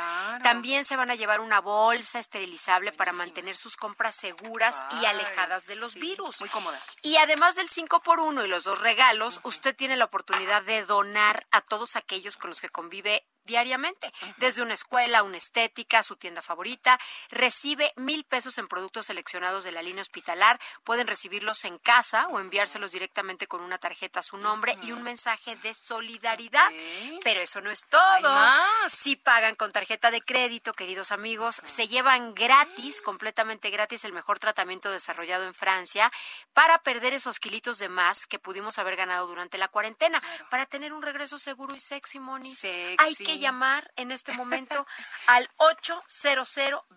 También 0.43 0.85
se 0.85 0.95
van 0.95 1.11
a 1.11 1.15
llevar 1.15 1.39
una 1.39 1.59
bolsa 1.59 2.19
esterilizable 2.19 2.91
para 2.91 3.13
mantener 3.13 3.57
sus 3.57 3.77
compras 3.77 4.15
seguras 4.15 4.81
y 5.01 5.05
alejadas 5.05 5.65
de 5.65 5.75
los 5.75 5.95
virus. 5.95 6.39
Muy 6.39 6.49
cómoda. 6.49 6.81
Y 7.01 7.17
además 7.17 7.55
del 7.55 7.69
5 7.69 8.01
por 8.01 8.19
1 8.19 8.45
y 8.45 8.47
los 8.47 8.63
dos 8.63 8.79
regalos, 8.79 9.41
usted 9.43 9.75
tiene 9.75 9.97
la 9.97 10.05
oportunidad 10.05 10.63
de 10.63 10.85
donar 10.85 11.47
a 11.51 11.61
todos 11.61 11.95
aquellos 11.95 12.37
con 12.37 12.49
los 12.49 12.61
que 12.61 12.69
convive 12.69 13.25
diariamente, 13.45 14.11
desde 14.37 14.61
una 14.61 14.73
escuela, 14.73 15.23
una 15.23 15.37
estética, 15.37 16.03
su 16.03 16.15
tienda 16.15 16.41
favorita. 16.41 16.99
Recibe 17.29 17.93
mil 17.95 18.23
pesos 18.23 18.57
en 18.57 18.67
productos 18.67 19.07
seleccionados 19.07 19.63
de 19.63 19.71
la 19.71 19.81
línea 19.81 20.01
hospitalar. 20.01 20.59
Pueden 20.83 21.07
recibirlos 21.07 21.65
en 21.65 21.77
casa 21.77 22.27
o 22.29 22.39
enviárselos 22.39 22.91
directamente 22.91 23.47
con 23.47 23.61
una 23.61 23.77
tarjeta 23.77 24.19
a 24.19 24.23
su 24.23 24.37
nombre 24.37 24.77
y 24.81 24.91
un 24.91 25.03
mensaje 25.03 25.55
de 25.57 25.73
solidaridad. 25.73 26.71
Pero 27.23 27.41
eso 27.41 27.61
no 27.61 27.71
es 27.71 27.85
todo. 27.87 28.33
Si 28.87 29.15
pagan 29.15 29.55
con 29.55 29.71
tarjeta 29.71 30.11
de 30.11 30.21
crédito, 30.21 30.73
queridos 30.73 31.11
amigos, 31.11 31.61
se 31.63 31.87
llevan 31.87 32.33
gratis, 32.33 33.01
completamente 33.01 33.69
gratis, 33.69 34.05
el 34.05 34.13
mejor 34.13 34.39
tratamiento 34.39 34.91
desarrollado 34.91 35.43
en 35.45 35.53
Francia 35.53 36.11
para 36.53 36.77
perder 36.79 37.13
esos 37.13 37.39
kilitos 37.39 37.79
de 37.79 37.89
más 37.89 38.27
que 38.27 38.39
pudimos 38.39 38.79
haber 38.79 38.95
ganado 38.95 39.27
durante 39.27 39.57
la 39.57 39.67
cuarentena, 39.67 40.21
para 40.49 40.65
tener 40.65 40.93
un 40.93 41.01
regreso 41.01 41.37
seguro 41.37 41.75
y 41.75 41.79
sexy, 41.79 42.19
Moni. 42.19 42.53
Hay 42.97 43.15
que 43.15 43.32
llamar 43.39 43.91
en 43.95 44.11
este 44.11 44.33
momento 44.33 44.85
al 45.27 45.49
800 45.57 46.13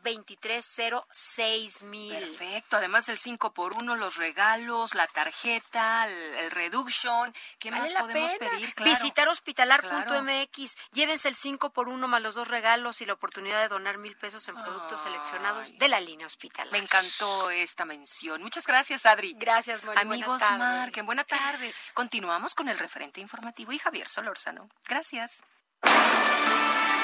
2306 0.02 1.82
mil. 1.84 2.12
Perfecto, 2.12 2.76
además 2.76 3.06
del 3.06 3.18
5 3.18 3.52
por 3.52 3.72
1 3.74 3.96
los 3.96 4.16
regalos, 4.16 4.94
la 4.94 5.06
tarjeta, 5.06 6.06
el, 6.06 6.50
reduction, 6.50 7.34
¿qué 7.58 7.70
más 7.70 7.92
podemos 7.92 8.34
pedir? 8.34 8.72
Visitar 8.84 9.28
hospitalar.mx, 9.28 10.76
llévense 10.92 11.28
el 11.28 11.34
5 11.34 11.70
por 11.70 11.88
1 11.88 12.08
más 12.08 12.22
los 12.22 12.34
dos 12.34 12.48
regalos 12.48 13.00
y 13.00 13.06
la 13.06 13.14
oportunidad 13.14 13.60
de 13.60 13.68
donar 13.68 13.98
mil 13.98 14.16
pesos 14.16 14.46
en 14.48 14.54
productos 14.54 15.02
seleccionados 15.02 15.76
de 15.78 15.88
la 15.88 16.00
línea 16.00 16.26
hospitalar. 16.26 16.72
Me 16.72 16.78
encantó 16.78 17.50
esta 17.50 17.84
mención. 17.84 18.42
Muchas 18.42 18.66
gracias, 18.66 19.06
Adri. 19.06 19.34
Gracias, 19.38 19.84
Moni. 19.84 20.00
Amigos, 20.00 20.42
Marquen, 20.58 21.06
buena 21.06 21.24
tarde. 21.24 21.74
Continuamos 21.94 22.54
con 22.54 22.68
el 22.68 22.78
referente 22.78 23.20
informativo 23.20 23.72
y 23.72 23.78
Javier 23.78 24.08
Solórzano. 24.08 24.68
Gracias. 24.84 25.42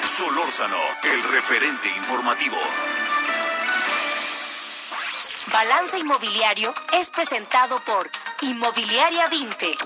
Solórzano, 0.05 0.77
el 1.05 1.23
referente 1.23 1.89
informativo. 1.89 2.57
Balance 5.53 5.99
Inmobiliario 5.99 6.75
es 6.93 7.09
presentado 7.09 7.77
por 7.77 8.11
Inmobiliaria 8.43 9.27
20. 9.29 9.77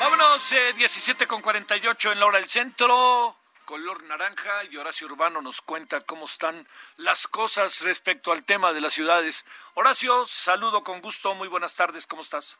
Vámonos, 0.00 0.52
eh, 0.52 0.72
17 0.74 1.26
con 1.26 1.42
48 1.42 2.12
en 2.12 2.20
la 2.20 2.26
hora 2.26 2.38
del 2.38 2.48
centro 2.48 3.36
color 3.66 4.04
naranja 4.04 4.64
y 4.70 4.76
Horacio 4.76 5.08
Urbano 5.08 5.42
nos 5.42 5.60
cuenta 5.60 6.00
cómo 6.00 6.24
están 6.24 6.66
las 6.96 7.26
cosas 7.26 7.80
respecto 7.80 8.32
al 8.32 8.44
tema 8.44 8.72
de 8.72 8.80
las 8.80 8.94
ciudades. 8.94 9.44
Horacio, 9.74 10.24
saludo 10.26 10.84
con 10.84 11.02
gusto, 11.02 11.34
muy 11.34 11.48
buenas 11.48 11.74
tardes, 11.74 12.06
¿cómo 12.06 12.22
estás? 12.22 12.58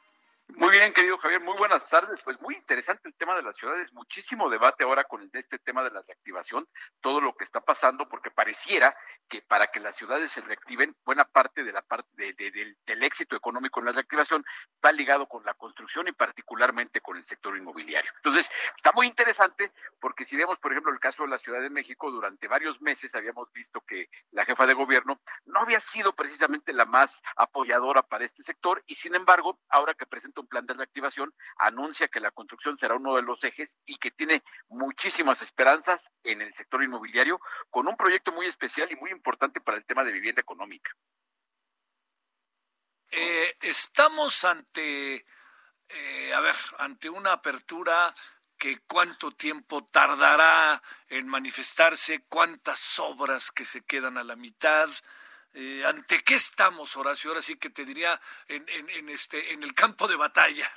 Muy 0.54 0.70
bien, 0.70 0.92
querido 0.92 1.18
Javier, 1.18 1.40
muy 1.40 1.56
buenas 1.58 1.84
tardes. 1.88 2.22
Pues 2.22 2.40
muy 2.40 2.54
interesante 2.54 3.08
el 3.08 3.14
tema 3.14 3.34
de 3.34 3.42
las 3.42 3.56
ciudades, 3.56 3.92
muchísimo 3.92 4.48
debate 4.48 4.84
ahora 4.84 5.04
con 5.04 5.28
este 5.32 5.58
tema 5.58 5.82
de 5.82 5.90
la 5.90 6.02
reactivación, 6.02 6.66
todo 7.00 7.20
lo 7.20 7.34
que 7.34 7.44
está 7.44 7.60
pasando, 7.60 8.08
porque 8.08 8.30
pareciera 8.30 8.96
que 9.28 9.42
para 9.42 9.66
que 9.68 9.80
las 9.80 9.96
ciudades 9.96 10.30
se 10.30 10.40
reactiven, 10.40 10.94
buena 11.04 11.24
parte 11.24 11.64
de 11.64 11.72
la 11.72 11.82
parte 11.82 12.34
del, 12.34 12.76
éxito 13.02 13.36
económico 13.36 13.80
en 13.80 13.86
la 13.86 13.92
reactivación 13.92 14.44
va 14.84 14.92
ligado 14.92 15.26
con 15.26 15.44
la 15.44 15.54
construcción 15.54 16.08
y 16.08 16.12
particularmente 16.12 17.00
con 17.00 17.16
el 17.16 17.24
sector 17.26 17.56
inmobiliario. 17.56 18.10
Entonces, 18.16 18.50
está 18.76 18.92
muy 18.94 19.06
interesante 19.06 19.72
porque 20.00 20.24
si 20.24 20.36
vemos, 20.36 20.58
por 20.58 20.72
ejemplo, 20.72 20.92
el 20.92 21.00
caso 21.00 21.24
de 21.24 21.28
la 21.28 21.38
Ciudad 21.38 21.60
de 21.60 21.70
México, 21.70 22.10
durante 22.10 22.48
varios 22.48 22.80
meses 22.80 23.14
habíamos 23.14 23.52
visto 23.52 23.80
que 23.82 24.08
la 24.30 24.44
jefa 24.44 24.66
de 24.66 24.74
gobierno 24.74 25.20
no 25.44 25.60
había 25.60 25.80
sido 25.80 26.14
precisamente 26.14 26.72
la 26.72 26.84
más 26.84 27.20
apoyadora 27.36 28.02
para 28.02 28.24
este 28.24 28.42
sector 28.42 28.82
y 28.86 28.94
sin 28.94 29.14
embargo, 29.14 29.58
ahora 29.68 29.94
que 29.94 30.06
presenta 30.06 30.35
un 30.40 30.48
plan 30.48 30.66
de 30.66 30.74
reactivación, 30.74 31.32
anuncia 31.58 32.08
que 32.08 32.20
la 32.20 32.30
construcción 32.30 32.76
será 32.76 32.94
uno 32.94 33.16
de 33.16 33.22
los 33.22 33.42
ejes 33.44 33.74
y 33.84 33.96
que 33.96 34.10
tiene 34.10 34.42
muchísimas 34.68 35.42
esperanzas 35.42 36.02
en 36.22 36.42
el 36.42 36.54
sector 36.54 36.82
inmobiliario 36.82 37.40
con 37.70 37.88
un 37.88 37.96
proyecto 37.96 38.32
muy 38.32 38.46
especial 38.46 38.90
y 38.90 38.96
muy 38.96 39.10
importante 39.10 39.60
para 39.60 39.78
el 39.78 39.84
tema 39.84 40.04
de 40.04 40.12
vivienda 40.12 40.40
económica. 40.40 40.90
Eh, 43.10 43.56
estamos 43.60 44.44
ante, 44.44 45.24
eh, 45.88 46.34
a 46.34 46.40
ver, 46.40 46.56
ante 46.78 47.08
una 47.08 47.32
apertura 47.32 48.12
que 48.58 48.80
cuánto 48.86 49.32
tiempo 49.32 49.84
tardará 49.84 50.82
en 51.08 51.28
manifestarse, 51.28 52.24
cuántas 52.28 52.98
obras 52.98 53.50
que 53.50 53.64
se 53.64 53.84
quedan 53.84 54.18
a 54.18 54.24
la 54.24 54.36
mitad, 54.36 54.88
eh, 55.56 55.84
¿Ante 55.86 56.22
qué 56.22 56.34
estamos, 56.34 56.96
Horacio? 56.96 57.30
Ahora 57.30 57.40
sí 57.40 57.56
que 57.56 57.70
te 57.70 57.86
diría 57.86 58.20
en, 58.46 58.64
en, 58.68 59.08
este, 59.08 59.54
en 59.54 59.62
el 59.62 59.72
campo 59.72 60.06
de 60.06 60.16
batalla. 60.16 60.70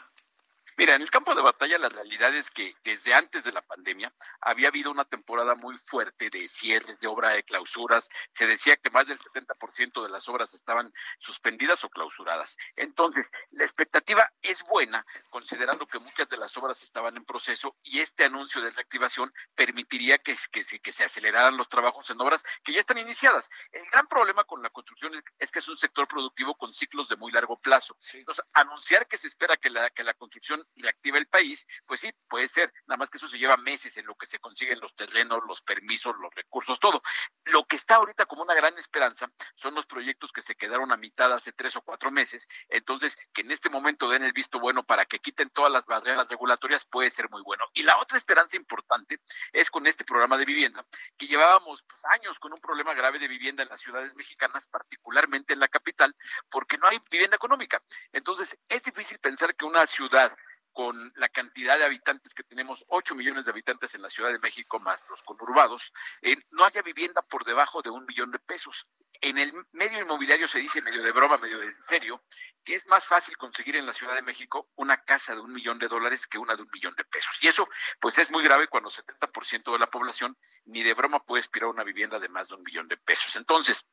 Mira, 0.79 0.95
en 0.95 1.01
el 1.01 1.11
campo 1.11 1.35
de 1.35 1.41
batalla 1.41 1.77
la 1.77 1.89
realidad 1.89 2.33
es 2.33 2.49
que 2.49 2.73
desde 2.85 3.13
antes 3.13 3.43
de 3.43 3.51
la 3.51 3.61
pandemia 3.61 4.13
había 4.39 4.69
habido 4.69 4.91
una 4.91 5.03
temporada 5.03 5.53
muy 5.53 5.77
fuerte 5.77 6.29
de 6.29 6.47
cierres 6.47 7.01
de 7.01 7.07
obra 7.09 7.31
de 7.31 7.43
clausuras. 7.43 8.07
Se 8.31 8.47
decía 8.47 8.77
que 8.77 8.89
más 8.89 9.05
del 9.05 9.19
70% 9.19 10.01
de 10.01 10.07
las 10.07 10.29
obras 10.29 10.53
estaban 10.53 10.93
suspendidas 11.17 11.83
o 11.83 11.89
clausuradas. 11.89 12.55
Entonces, 12.77 13.25
la 13.51 13.65
expectativa 13.65 14.31
es 14.41 14.63
buena, 14.63 15.05
considerando 15.29 15.85
que 15.85 15.99
muchas 15.99 16.29
de 16.29 16.37
las 16.37 16.55
obras 16.55 16.81
estaban 16.81 17.17
en 17.17 17.25
proceso 17.25 17.75
y 17.83 17.99
este 17.99 18.23
anuncio 18.23 18.61
de 18.61 18.71
reactivación 18.71 19.33
permitiría 19.55 20.17
que, 20.17 20.37
que, 20.49 20.63
que 20.63 20.91
se 20.93 21.03
aceleraran 21.03 21.57
los 21.57 21.67
trabajos 21.67 22.09
en 22.09 22.21
obras 22.21 22.41
que 22.63 22.71
ya 22.71 22.79
están 22.79 22.99
iniciadas. 22.99 23.49
El 23.73 23.83
gran 23.91 24.07
problema 24.07 24.45
con 24.45 24.63
la 24.63 24.69
construcción 24.69 25.11
es, 25.39 25.51
que 25.51 25.59
es 25.59 25.67
un 25.67 25.75
sector 25.75 26.07
productivo 26.07 26.55
con 26.55 26.71
ciclos 26.71 27.09
de 27.09 27.17
muy 27.17 27.33
largo 27.33 27.59
plazo. 27.59 27.97
Entonces, 28.13 28.45
anunciar 28.53 29.07
que 29.09 29.17
se 29.17 29.27
espera 29.27 29.57
que 29.57 29.69
la, 29.69 29.89
que 29.89 30.05
la 30.05 30.13
construcción 30.13 30.65
reactive 30.75 31.17
el 31.17 31.27
país, 31.27 31.65
pues 31.85 31.99
sí, 31.99 32.11
puede 32.27 32.49
ser, 32.49 32.71
nada 32.87 32.97
más 32.97 33.09
que 33.09 33.17
eso 33.17 33.27
se 33.27 33.37
lleva 33.37 33.57
meses 33.57 33.95
en 33.97 34.05
lo 34.05 34.15
que 34.15 34.25
se 34.25 34.39
consiguen 34.39 34.79
los 34.79 34.95
terrenos, 34.95 35.41
los 35.47 35.61
permisos, 35.61 36.15
los 36.19 36.33
recursos, 36.33 36.79
todo. 36.79 37.01
Lo 37.45 37.65
que 37.65 37.75
está 37.75 37.95
ahorita 37.95 38.25
como 38.25 38.43
una 38.43 38.55
gran 38.55 38.77
esperanza 38.77 39.31
son 39.55 39.75
los 39.75 39.85
proyectos 39.85 40.31
que 40.31 40.41
se 40.41 40.55
quedaron 40.55 40.91
a 40.91 40.97
mitad 40.97 41.31
hace 41.33 41.51
tres 41.51 41.75
o 41.75 41.81
cuatro 41.81 42.11
meses, 42.11 42.47
entonces 42.69 43.17
que 43.33 43.41
en 43.41 43.51
este 43.51 43.69
momento 43.69 44.09
den 44.09 44.23
el 44.23 44.33
visto 44.33 44.59
bueno 44.59 44.83
para 44.83 45.05
que 45.05 45.19
quiten 45.19 45.49
todas 45.49 45.71
las 45.71 45.85
barreras 45.85 46.27
regulatorias 46.27 46.85
puede 46.85 47.09
ser 47.09 47.29
muy 47.29 47.41
bueno. 47.41 47.65
Y 47.73 47.83
la 47.83 47.97
otra 47.97 48.17
esperanza 48.17 48.55
importante 48.55 49.19
es 49.51 49.69
con 49.69 49.87
este 49.87 50.05
programa 50.05 50.37
de 50.37 50.45
vivienda, 50.45 50.85
que 51.17 51.27
llevábamos 51.27 51.83
pues, 51.83 52.03
años 52.05 52.37
con 52.39 52.53
un 52.53 52.59
problema 52.59 52.93
grave 52.93 53.19
de 53.19 53.27
vivienda 53.27 53.63
en 53.63 53.69
las 53.69 53.81
ciudades 53.81 54.15
mexicanas, 54.15 54.67
particularmente 54.67 55.53
en 55.53 55.59
la 55.59 55.67
capital, 55.67 56.15
porque 56.49 56.77
no 56.77 56.87
hay 56.87 56.99
vivienda 57.09 57.35
económica. 57.35 57.81
Entonces, 58.11 58.49
es 58.67 58.83
difícil 58.83 59.19
pensar 59.19 59.55
que 59.55 59.65
una 59.65 59.85
ciudad 59.87 60.35
con 60.73 61.11
la 61.15 61.29
cantidad 61.29 61.77
de 61.77 61.85
habitantes 61.85 62.33
que 62.33 62.43
tenemos, 62.43 62.83
8 62.87 63.15
millones 63.15 63.45
de 63.45 63.51
habitantes 63.51 63.93
en 63.95 64.01
la 64.01 64.09
Ciudad 64.09 64.31
de 64.31 64.39
México 64.39 64.79
más 64.79 64.99
los 65.09 65.21
conurbados, 65.23 65.91
eh, 66.21 66.37
no 66.51 66.65
haya 66.65 66.81
vivienda 66.81 67.21
por 67.21 67.43
debajo 67.43 67.81
de 67.81 67.89
un 67.89 68.05
millón 68.05 68.31
de 68.31 68.39
pesos. 68.39 68.85
En 69.21 69.37
el 69.37 69.53
medio 69.73 69.99
inmobiliario 69.99 70.47
se 70.47 70.59
dice, 70.59 70.81
medio 70.81 71.03
de 71.03 71.11
broma, 71.11 71.37
medio 71.37 71.59
de 71.59 71.73
serio, 71.87 72.23
que 72.63 72.75
es 72.75 72.85
más 72.87 73.05
fácil 73.05 73.35
conseguir 73.37 73.75
en 73.75 73.85
la 73.85 73.93
Ciudad 73.93 74.15
de 74.15 74.21
México 74.21 74.69
una 74.75 75.03
casa 75.03 75.35
de 75.35 75.41
un 75.41 75.51
millón 75.51 75.79
de 75.79 75.87
dólares 75.87 76.27
que 76.27 76.37
una 76.37 76.55
de 76.55 76.61
un 76.61 76.69
millón 76.71 76.95
de 76.95 77.03
pesos. 77.03 77.37
Y 77.41 77.47
eso, 77.47 77.67
pues 77.99 78.17
es 78.17 78.31
muy 78.31 78.43
grave 78.43 78.67
cuando 78.67 78.89
70% 78.89 79.73
de 79.73 79.79
la 79.79 79.89
población 79.89 80.37
ni 80.65 80.83
de 80.83 80.93
broma 80.93 81.19
puede 81.23 81.41
aspirar 81.41 81.67
a 81.67 81.71
una 81.71 81.83
vivienda 81.83 82.19
de 82.19 82.29
más 82.29 82.49
de 82.49 82.55
un 82.55 82.63
millón 82.63 82.87
de 82.87 82.97
pesos. 82.97 83.35
Entonces, 83.35 83.83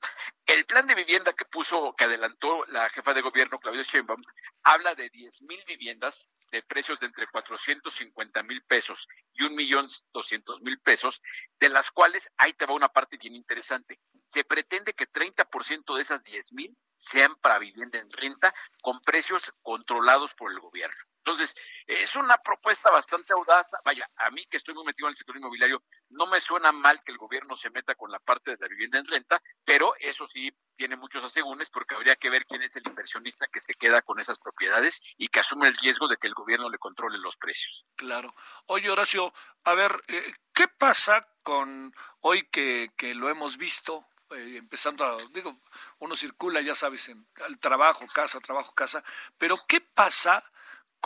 el 0.44 0.64
plan 0.66 0.86
de 0.86 0.94
vivienda 0.94 1.32
que 1.32 1.44
puso, 1.44 1.94
que 1.96 2.04
adelantó 2.04 2.64
la 2.66 2.88
jefa 2.90 3.14
de 3.14 3.22
gobierno, 3.22 3.58
Claudia 3.58 3.82
Sheinbaum, 3.82 4.22
habla 4.62 4.94
de 4.94 5.08
10 5.10 5.42
mil 5.42 5.62
viviendas 5.66 6.28
de 6.50 6.62
precios 6.66 7.00
de 7.00 7.06
entre 7.06 7.26
450 7.26 8.42
mil 8.42 8.62
pesos 8.62 9.08
y 9.32 9.44
un 9.44 9.54
millón 9.54 9.86
doscientos 10.12 10.60
mil 10.62 10.78
pesos, 10.80 11.22
de 11.58 11.68
las 11.68 11.90
cuales 11.90 12.28
ahí 12.36 12.52
te 12.52 12.66
va 12.66 12.74
una 12.74 12.88
parte 12.88 13.16
bien 13.16 13.34
interesante. 13.34 13.98
Se 14.28 14.44
pretende 14.44 14.94
que 14.94 15.10
30% 15.10 15.94
de 15.94 16.02
esas 16.02 16.22
10 16.22 16.52
mil 16.52 16.76
sean 16.96 17.36
para 17.36 17.58
vivienda 17.58 17.98
en 17.98 18.10
renta 18.10 18.54
con 18.82 19.00
precios 19.00 19.52
controlados 19.62 20.34
por 20.34 20.50
el 20.50 20.60
gobierno. 20.60 21.02
Entonces, 21.26 21.56
es 21.88 22.14
una 22.14 22.38
propuesta 22.38 22.88
bastante 22.88 23.32
audaz. 23.32 23.66
Vaya, 23.84 24.08
a 24.14 24.30
mí 24.30 24.46
que 24.46 24.58
estoy 24.58 24.74
muy 24.74 24.84
metido 24.84 25.08
en 25.08 25.10
el 25.10 25.16
sector 25.16 25.36
inmobiliario, 25.36 25.82
no 26.10 26.28
me 26.28 26.38
suena 26.38 26.70
mal 26.70 27.02
que 27.04 27.10
el 27.10 27.18
gobierno 27.18 27.56
se 27.56 27.68
meta 27.70 27.96
con 27.96 28.12
la 28.12 28.20
parte 28.20 28.52
de 28.52 28.58
la 28.60 28.68
vivienda 28.68 29.00
en 29.00 29.06
renta, 29.06 29.42
pero 29.64 29.92
eso 29.98 30.28
sí 30.28 30.56
tiene 30.76 30.94
muchos 30.94 31.24
asegúnes 31.24 31.68
porque 31.70 31.96
habría 31.96 32.14
que 32.14 32.30
ver 32.30 32.46
quién 32.46 32.62
es 32.62 32.76
el 32.76 32.84
inversionista 32.86 33.48
que 33.52 33.58
se 33.58 33.74
queda 33.74 34.02
con 34.02 34.20
esas 34.20 34.38
propiedades 34.38 35.00
y 35.16 35.26
que 35.26 35.40
asume 35.40 35.66
el 35.66 35.74
riesgo 35.74 36.06
de 36.06 36.16
que 36.16 36.28
el 36.28 36.34
gobierno 36.34 36.70
le 36.70 36.78
controle 36.78 37.18
los 37.18 37.36
precios. 37.36 37.84
Claro. 37.96 38.32
Oye, 38.66 38.88
Horacio, 38.88 39.34
a 39.64 39.74
ver, 39.74 40.00
eh, 40.06 40.32
¿qué 40.54 40.68
pasa 40.68 41.26
con 41.42 41.92
hoy 42.20 42.48
que, 42.50 42.92
que 42.96 43.16
lo 43.16 43.28
hemos 43.30 43.56
visto? 43.56 44.06
Eh, 44.30 44.58
empezando 44.58 45.04
a, 45.04 45.16
digo, 45.32 45.58
uno 45.98 46.14
circula, 46.14 46.60
ya 46.60 46.76
sabes, 46.76 47.08
en 47.08 47.26
el 47.48 47.58
trabajo, 47.58 48.04
casa, 48.14 48.38
trabajo, 48.38 48.72
casa, 48.74 49.02
pero 49.38 49.56
¿qué 49.66 49.80
pasa 49.80 50.44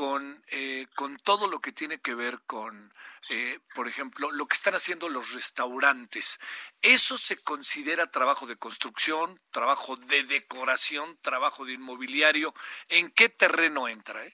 con, 0.01 0.43
eh, 0.51 0.87
con 0.95 1.19
todo 1.19 1.47
lo 1.47 1.61
que 1.61 1.73
tiene 1.73 1.99
que 1.99 2.15
ver 2.15 2.41
con, 2.47 2.91
eh, 3.29 3.59
por 3.75 3.87
ejemplo, 3.87 4.31
lo 4.31 4.47
que 4.47 4.55
están 4.55 4.75
haciendo 4.75 5.11
los 5.11 5.35
restaurantes. 5.35 6.41
¿Eso 6.81 7.19
se 7.19 7.37
considera 7.37 8.11
trabajo 8.11 8.47
de 8.47 8.57
construcción, 8.57 9.39
trabajo 9.51 9.97
de 9.97 10.23
decoración, 10.23 11.19
trabajo 11.21 11.67
de 11.67 11.75
inmobiliario? 11.75 12.55
¿En 12.89 13.11
qué 13.11 13.29
terreno 13.29 13.89
entra? 13.89 14.25
Eh? 14.25 14.33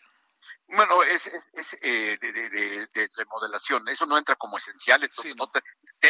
Bueno, 0.69 1.01
es, 1.05 1.27
es, 1.29 1.49
es 1.53 1.77
eh, 1.81 2.19
de, 2.21 2.33
de, 2.33 2.89
de, 2.93 3.09
remodelación, 3.17 3.89
eso 3.89 4.05
no 4.05 4.19
entra 4.19 4.35
como 4.35 4.59
esencial, 4.59 5.01
entonces 5.03 5.37
no 5.37 5.49
te, 5.49 5.63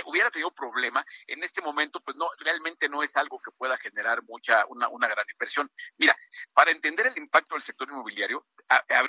hubiera 0.07 0.31
tenido 0.31 0.51
problema. 0.51 1.05
En 1.27 1.45
este 1.45 1.61
momento, 1.61 2.01
pues 2.01 2.17
no, 2.17 2.31
realmente 2.39 2.89
no 2.89 3.03
es 3.03 3.15
algo 3.17 3.39
que 3.39 3.51
pueda 3.51 3.77
generar 3.77 4.23
mucha, 4.23 4.65
una, 4.69 4.89
una 4.89 5.09
gran 5.09 5.27
inversión. 5.31 5.71
Mira, 5.99 6.17
para 6.55 6.71
entender 6.71 7.07
el 7.07 7.19
impacto 7.19 7.55
del 7.55 7.63
sector 7.63 7.89
inmobiliario, 7.89 8.47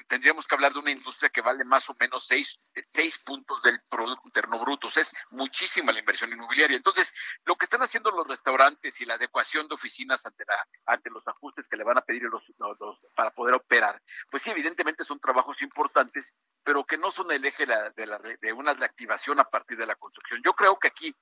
tendríamos 0.10 0.46
que 0.46 0.56
hablar 0.56 0.74
de 0.74 0.80
una 0.80 0.92
industria 0.92 1.30
que 1.30 1.42
vale 1.42 1.64
más 1.64 1.90
o 1.90 1.96
menos 1.98 2.28
seis, 2.28 2.60
seis 2.86 3.18
puntos 3.18 3.62
del 3.64 3.80
Producto 3.90 4.24
Interno 4.26 4.60
Bruto, 4.60 4.88
es 4.88 5.14
muchísima 5.30 5.94
la 5.94 6.00
inversión 6.00 6.32
inmobiliaria. 6.32 6.76
Entonces, 6.76 7.14
lo 7.46 7.56
que 7.56 7.66
están 7.66 7.82
haciendo 7.82 8.12
los 8.12 8.28
restaurantes 8.28 9.00
y 9.00 9.06
la 9.06 9.14
adecuación 9.14 9.68
de 9.70 9.76
oficinas 9.76 10.26
ante, 10.26 10.44
la, 10.46 10.68
ante 10.86 11.10
los 11.10 11.26
ajustes 11.28 11.68
que 11.68 11.78
le 11.78 11.86
van 11.86 11.98
a 11.98 12.02
pedir 12.02 12.24
los, 12.24 12.52
los, 12.58 13.08
para 13.16 13.32
poder 13.32 13.56
operar, 13.56 14.02
pues 14.30 14.44
sí, 14.44 14.52
evidentemente 14.52 15.04
es 15.04 15.10
un 15.10 15.20
trabajo 15.20 15.37
trabajos 15.38 15.62
importantes, 15.62 16.34
pero 16.64 16.84
que 16.84 16.98
no 16.98 17.12
son 17.12 17.32
el 17.32 17.46
eje 17.46 17.66
de, 17.68 18.54
una 18.54 18.74
reactivación 18.74 19.40
a 19.40 19.44
partir 19.44 19.78
de 19.78 19.86
la 19.86 19.96
construcción. 19.96 20.42
Yo 20.44 20.54
creo 20.54 20.80
que 20.80 20.88
aquí 20.88 21.16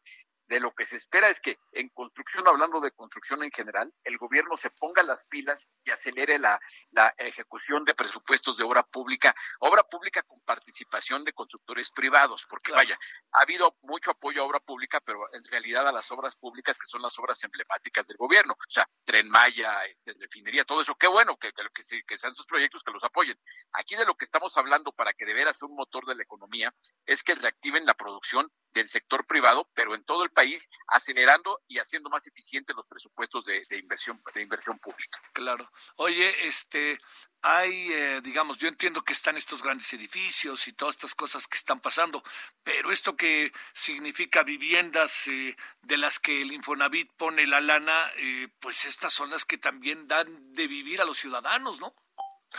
de 0.48 0.60
lo 0.60 0.74
que 0.74 0.86
se 0.86 0.98
espera 0.98 1.30
es 1.30 1.40
que 1.40 1.58
en 1.72 1.90
construcción, 1.90 2.48
hablando 2.48 2.80
de 2.80 2.92
construcción 2.92 3.44
en 3.44 3.52
general, 3.52 3.92
el 4.04 4.18
gobierno 4.18 4.56
se 4.58 4.70
ponga 4.70 5.04
las 5.04 5.24
pilas 5.26 5.68
y 5.84 5.92
acelere 5.92 6.38
la, 6.40 6.60
la 6.92 7.14
ejecución 7.18 7.84
de 7.84 7.96
presupuestos 7.96 8.58
de 8.58 8.64
obra 8.64 8.84
pública, 8.84 9.36
obra 9.60 9.84
pública 9.84 10.22
con 10.24 10.40
participación 10.42 11.24
de 11.24 11.34
constructores 11.34 11.90
privados, 11.92 12.46
porque 12.50 12.72
vaya, 12.72 12.98
ha 13.32 13.42
habido 13.42 13.78
mucho 13.82 14.12
apoyo 14.12 14.42
a 14.42 14.46
obra 14.46 14.60
pública, 14.60 15.02
pero 15.02 15.34
en 15.34 15.44
realidad 15.46 15.88
a 15.88 15.92
las 15.92 16.12
obras 16.12 16.36
públicas 16.36 16.78
que 16.78 16.88
son 16.88 17.02
las 17.02 17.18
obras 17.18 17.44
emblemáticas 17.44 18.08
del 18.08 18.18
gobierno, 18.18 18.54
o 18.54 18.72
sea, 18.72 18.88
Tren 19.04 19.30
Maya, 19.30 19.86
este, 19.86 20.14
refinería, 20.20 20.64
todo 20.64 20.82
eso, 20.82 20.96
qué 20.96 21.08
bueno 21.08 21.38
que, 21.38 21.52
que, 21.52 22.04
que 22.04 22.18
sean 22.18 22.34
sus 22.34 22.46
proyectos 22.46 22.84
que 22.84 22.92
los 22.92 23.04
apoyen. 23.04 23.40
Aquí 23.74 23.96
de 23.96 24.06
lo 24.06 24.16
que 24.16 24.26
estamos 24.26 24.56
hablando 24.58 24.92
para 24.92 25.14
que 25.14 25.26
de 25.26 25.34
veras 25.34 25.58
sea 25.58 25.68
un 25.68 25.76
motor 25.76 26.06
de 26.06 26.16
la 26.16 26.24
economía 26.24 26.74
es 27.06 27.24
que 27.24 27.36
reactiven 27.36 27.86
la 27.86 27.94
producción 27.94 28.52
del 28.76 28.90
sector 28.90 29.26
privado, 29.26 29.70
pero 29.74 29.96
en 29.96 30.04
todo 30.04 30.24
el 30.24 30.30
país, 30.30 30.70
acelerando 30.88 31.62
y 31.68 31.80
haciendo 31.80 32.10
más 32.10 32.28
eficientes 32.28 32.76
los 32.76 32.86
presupuestos 32.86 33.46
de, 33.46 33.64
inversión 33.80 34.22
de 34.34 34.42
inversión 34.42 34.78
pública. 34.78 35.20
Claro. 35.34 35.72
Oye, 35.96 36.48
este, 36.48 36.98
hay, 37.42 37.92
eh, 37.92 38.22
digamos, 38.22 38.58
yo 38.58 38.68
entiendo 38.68 39.02
que 39.02 39.14
están 39.14 39.38
estos 39.38 39.64
grandes 39.64 39.92
edificios 39.94 40.68
y 40.68 40.74
todas 40.74 40.96
estas 40.96 41.16
cosas 41.16 41.48
que 41.48 41.58
están 41.58 41.80
pasando, 41.80 42.22
pero 42.64 42.92
esto 42.92 43.16
que 43.16 43.52
significa 43.74 44.44
viviendas 44.44 45.28
eh, 45.28 45.56
de 45.82 45.98
las 45.98 46.20
que 46.20 46.42
el 46.42 46.52
Infonavit 46.52 47.12
pone 47.14 47.48
la 47.48 47.62
lana, 47.62 48.12
eh, 48.18 48.50
pues 48.60 48.86
estas 48.86 49.14
son 49.14 49.30
las 49.30 49.46
que 49.46 49.58
también 49.58 50.08
dan 50.08 50.54
de 50.54 50.68
vivir 50.68 51.02
a 51.02 51.06
los 51.06 51.18
ciudadanos, 51.18 51.80
¿no? 51.80 51.96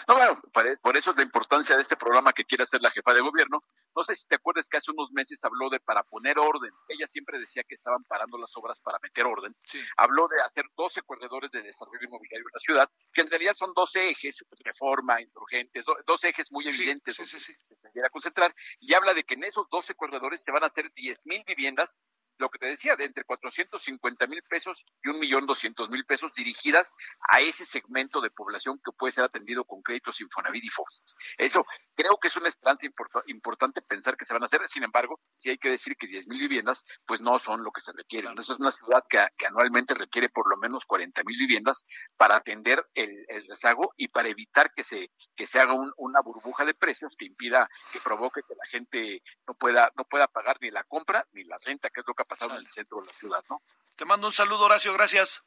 No, 0.08 0.14
bueno, 0.14 0.40
por 0.82 0.96
eso 0.96 1.10
es 1.10 1.16
la 1.16 1.22
importancia 1.22 1.74
de 1.74 1.82
este 1.82 1.96
programa 1.96 2.32
que 2.32 2.44
quiere 2.44 2.64
hacer 2.64 2.80
la 2.82 2.90
jefa 2.90 3.14
de 3.14 3.20
gobierno. 3.20 3.62
No 3.94 4.02
sé 4.02 4.14
si 4.14 4.26
te 4.26 4.34
acuerdas 4.34 4.68
que 4.68 4.76
hace 4.76 4.90
unos 4.90 5.12
meses 5.12 5.42
habló 5.44 5.70
de 5.70 5.80
para 5.80 6.02
poner 6.02 6.38
orden. 6.38 6.72
Ella 6.88 7.06
siempre 7.06 7.38
decía 7.38 7.62
que 7.64 7.74
estaban 7.74 8.04
parando 8.04 8.38
las 8.38 8.54
obras 8.56 8.80
para 8.80 8.98
meter 9.02 9.24
orden. 9.24 9.56
Habló 9.96 10.28
de 10.28 10.40
hacer 10.42 10.64
12 10.76 11.02
corredores 11.02 11.50
de 11.50 11.62
desarrollo 11.62 12.04
inmobiliario 12.04 12.46
en 12.46 12.52
la 12.52 12.58
ciudad, 12.58 12.90
que 13.12 13.22
en 13.22 13.30
realidad 13.30 13.54
son 13.54 13.72
12 13.74 14.10
ejes, 14.10 14.44
reforma, 14.64 15.20
insurgentes, 15.20 15.84
12 16.06 16.28
ejes 16.28 16.52
muy 16.52 16.68
evidentes 16.68 17.16
sí, 17.16 17.24
sí, 17.24 17.54
que 17.68 17.76
se 17.76 17.90
quiera 17.92 18.10
concentrar. 18.10 18.54
Y 18.80 18.94
habla 18.94 19.14
de 19.14 19.24
que 19.24 19.34
en 19.34 19.44
esos 19.44 19.68
12 19.70 19.94
corredores 19.94 20.42
se 20.42 20.52
van 20.52 20.64
a 20.64 20.66
hacer 20.66 20.92
10 20.92 21.26
mil 21.26 21.42
viviendas 21.46 21.94
lo 22.38 22.50
que 22.50 22.58
te 22.58 22.66
decía, 22.66 22.96
de 22.96 23.04
entre 23.04 23.24
450 23.24 24.26
mil 24.26 24.42
pesos 24.42 24.84
y 25.02 25.08
un 25.08 25.18
millón 25.18 25.46
doscientos 25.46 25.90
mil 25.90 26.04
pesos 26.04 26.34
dirigidas 26.34 26.92
a 27.28 27.40
ese 27.40 27.64
segmento 27.64 28.20
de 28.20 28.30
población 28.30 28.80
que 28.84 28.92
puede 28.92 29.12
ser 29.12 29.24
atendido 29.24 29.64
con 29.64 29.82
créditos 29.82 30.20
Infonavit 30.20 30.64
y 30.64 30.68
Fobis. 30.68 31.04
Eso 31.36 31.64
creo 31.94 32.18
que 32.20 32.28
es 32.28 32.36
una 32.36 32.48
esperanza 32.48 32.86
importante 33.26 33.82
pensar 33.82 34.16
que 34.16 34.24
se 34.24 34.32
van 34.32 34.42
a 34.42 34.46
hacer. 34.46 34.66
Sin 34.68 34.84
embargo, 34.84 35.20
sí 35.34 35.50
hay 35.50 35.58
que 35.58 35.70
decir 35.70 35.96
que 35.96 36.06
10 36.06 36.28
mil 36.28 36.40
viviendas, 36.40 36.84
pues 37.06 37.20
no 37.20 37.38
son 37.38 37.62
lo 37.62 37.70
que 37.70 37.80
se 37.80 37.92
requiere. 37.92 38.28
Eso 38.38 38.52
es 38.52 38.60
una 38.60 38.72
ciudad 38.72 39.02
que, 39.08 39.18
anualmente 39.46 39.94
requiere 39.94 40.28
por 40.28 40.48
lo 40.48 40.56
menos 40.56 40.84
40 40.86 41.22
mil 41.24 41.38
viviendas 41.38 41.84
para 42.16 42.36
atender 42.36 42.84
el, 42.94 43.26
rezago 43.48 43.92
y 43.96 44.08
para 44.08 44.28
evitar 44.28 44.72
que 44.74 44.82
se, 44.82 45.10
que 45.36 45.46
se 45.46 45.60
haga 45.60 45.74
una 45.96 46.20
burbuja 46.20 46.64
de 46.64 46.74
precios 46.74 47.16
que 47.16 47.26
impida, 47.26 47.68
que 47.92 48.00
provoque 48.00 48.40
que 48.46 48.54
la 48.54 48.66
gente 48.66 49.22
no 49.46 49.54
pueda, 49.54 49.92
no 49.96 50.04
pueda 50.04 50.26
pagar 50.26 50.58
ni 50.60 50.70
la 50.70 50.84
compra 50.84 51.26
ni 51.32 51.44
la 51.44 51.58
renta, 51.58 51.90
que 51.90 52.00
es 52.00 52.06
lo 52.06 52.14
que 52.14 52.22
pasado 52.26 52.52
en 52.52 52.58
el 52.58 52.68
centro 52.70 53.00
de 53.00 53.06
la 53.06 53.12
ciudad, 53.12 53.44
¿no? 53.48 53.62
Te 53.96 54.04
mando 54.04 54.26
un 54.26 54.32
saludo, 54.32 54.64
Horacio, 54.66 54.92
gracias. 54.92 55.42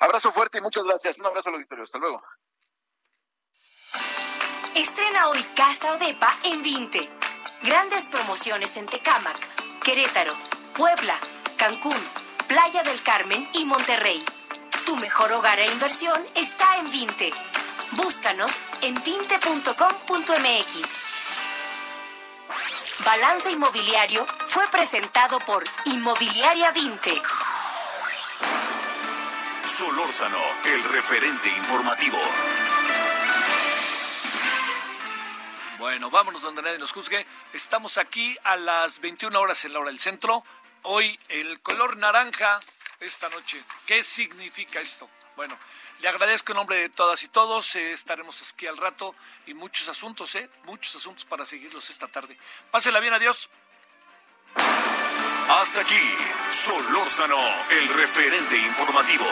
Abrazo 0.00 0.30
fuerte 0.32 0.58
y 0.58 0.60
muchas 0.60 0.84
gracias. 0.84 1.18
Un 1.18 1.26
abrazo 1.26 1.48
al 1.48 1.56
auditorio. 1.56 1.82
Hasta 1.84 1.98
luego. 1.98 2.22
Estrena 4.74 5.28
hoy 5.28 5.42
Casa 5.56 5.92
o 5.94 5.98
Depa 5.98 6.32
en 6.44 6.62
20. 6.62 7.10
Grandes 7.62 8.06
promociones 8.06 8.76
en 8.76 8.86
Tecámac, 8.86 9.36
Querétaro, 9.82 10.34
Puebla, 10.76 11.16
Cancún, 11.56 11.96
Playa 12.46 12.84
del 12.84 13.02
Carmen 13.02 13.44
y 13.54 13.64
Monterrey. 13.64 14.24
Tu 14.86 14.94
mejor 14.96 15.32
hogar 15.32 15.58
e 15.58 15.66
inversión 15.66 16.16
está 16.36 16.78
en 16.78 16.90
20. 16.92 17.32
Búscanos 17.92 18.52
en 18.82 18.94
20.com.mx. 18.94 19.58
Balance 23.04 23.50
Inmobiliario 23.50 24.26
fue 24.26 24.66
presentado 24.68 25.38
por 25.40 25.62
Inmobiliaria 25.84 26.72
20. 26.72 27.22
Solórzano, 29.64 30.38
el 30.64 30.82
referente 30.84 31.48
informativo. 31.48 32.18
Bueno, 35.78 36.10
vámonos 36.10 36.42
donde 36.42 36.62
nadie 36.62 36.78
nos 36.78 36.92
juzgue. 36.92 37.24
Estamos 37.52 37.98
aquí 37.98 38.36
a 38.42 38.56
las 38.56 39.00
21 39.00 39.38
horas 39.38 39.64
en 39.64 39.74
la 39.74 39.78
hora 39.78 39.90
del 39.90 40.00
centro. 40.00 40.42
Hoy 40.82 41.18
el 41.28 41.60
color 41.60 41.96
naranja 41.96 42.58
esta 42.98 43.28
noche. 43.28 43.62
¿Qué 43.86 44.02
significa 44.02 44.80
esto? 44.80 45.08
Bueno, 45.36 45.56
le 46.00 46.08
agradezco 46.08 46.52
en 46.52 46.56
nombre 46.56 46.76
de 46.78 46.88
todas 46.88 47.22
y 47.22 47.28
todos. 47.28 47.74
Eh, 47.76 47.92
estaremos 47.92 48.40
aquí 48.52 48.66
al 48.66 48.76
rato 48.76 49.14
y 49.46 49.54
muchos 49.54 49.88
asuntos, 49.88 50.34
¿eh? 50.34 50.48
Muchos 50.64 50.94
asuntos 50.96 51.24
para 51.24 51.44
seguirlos 51.44 51.90
esta 51.90 52.08
tarde. 52.08 52.36
Pásela 52.70 53.00
bien, 53.00 53.14
adiós. 53.14 53.48
Hasta 55.48 55.80
aquí, 55.80 56.14
Solórzano, 56.50 57.38
el 57.70 57.88
referente 57.88 58.56
informativo. 58.58 59.26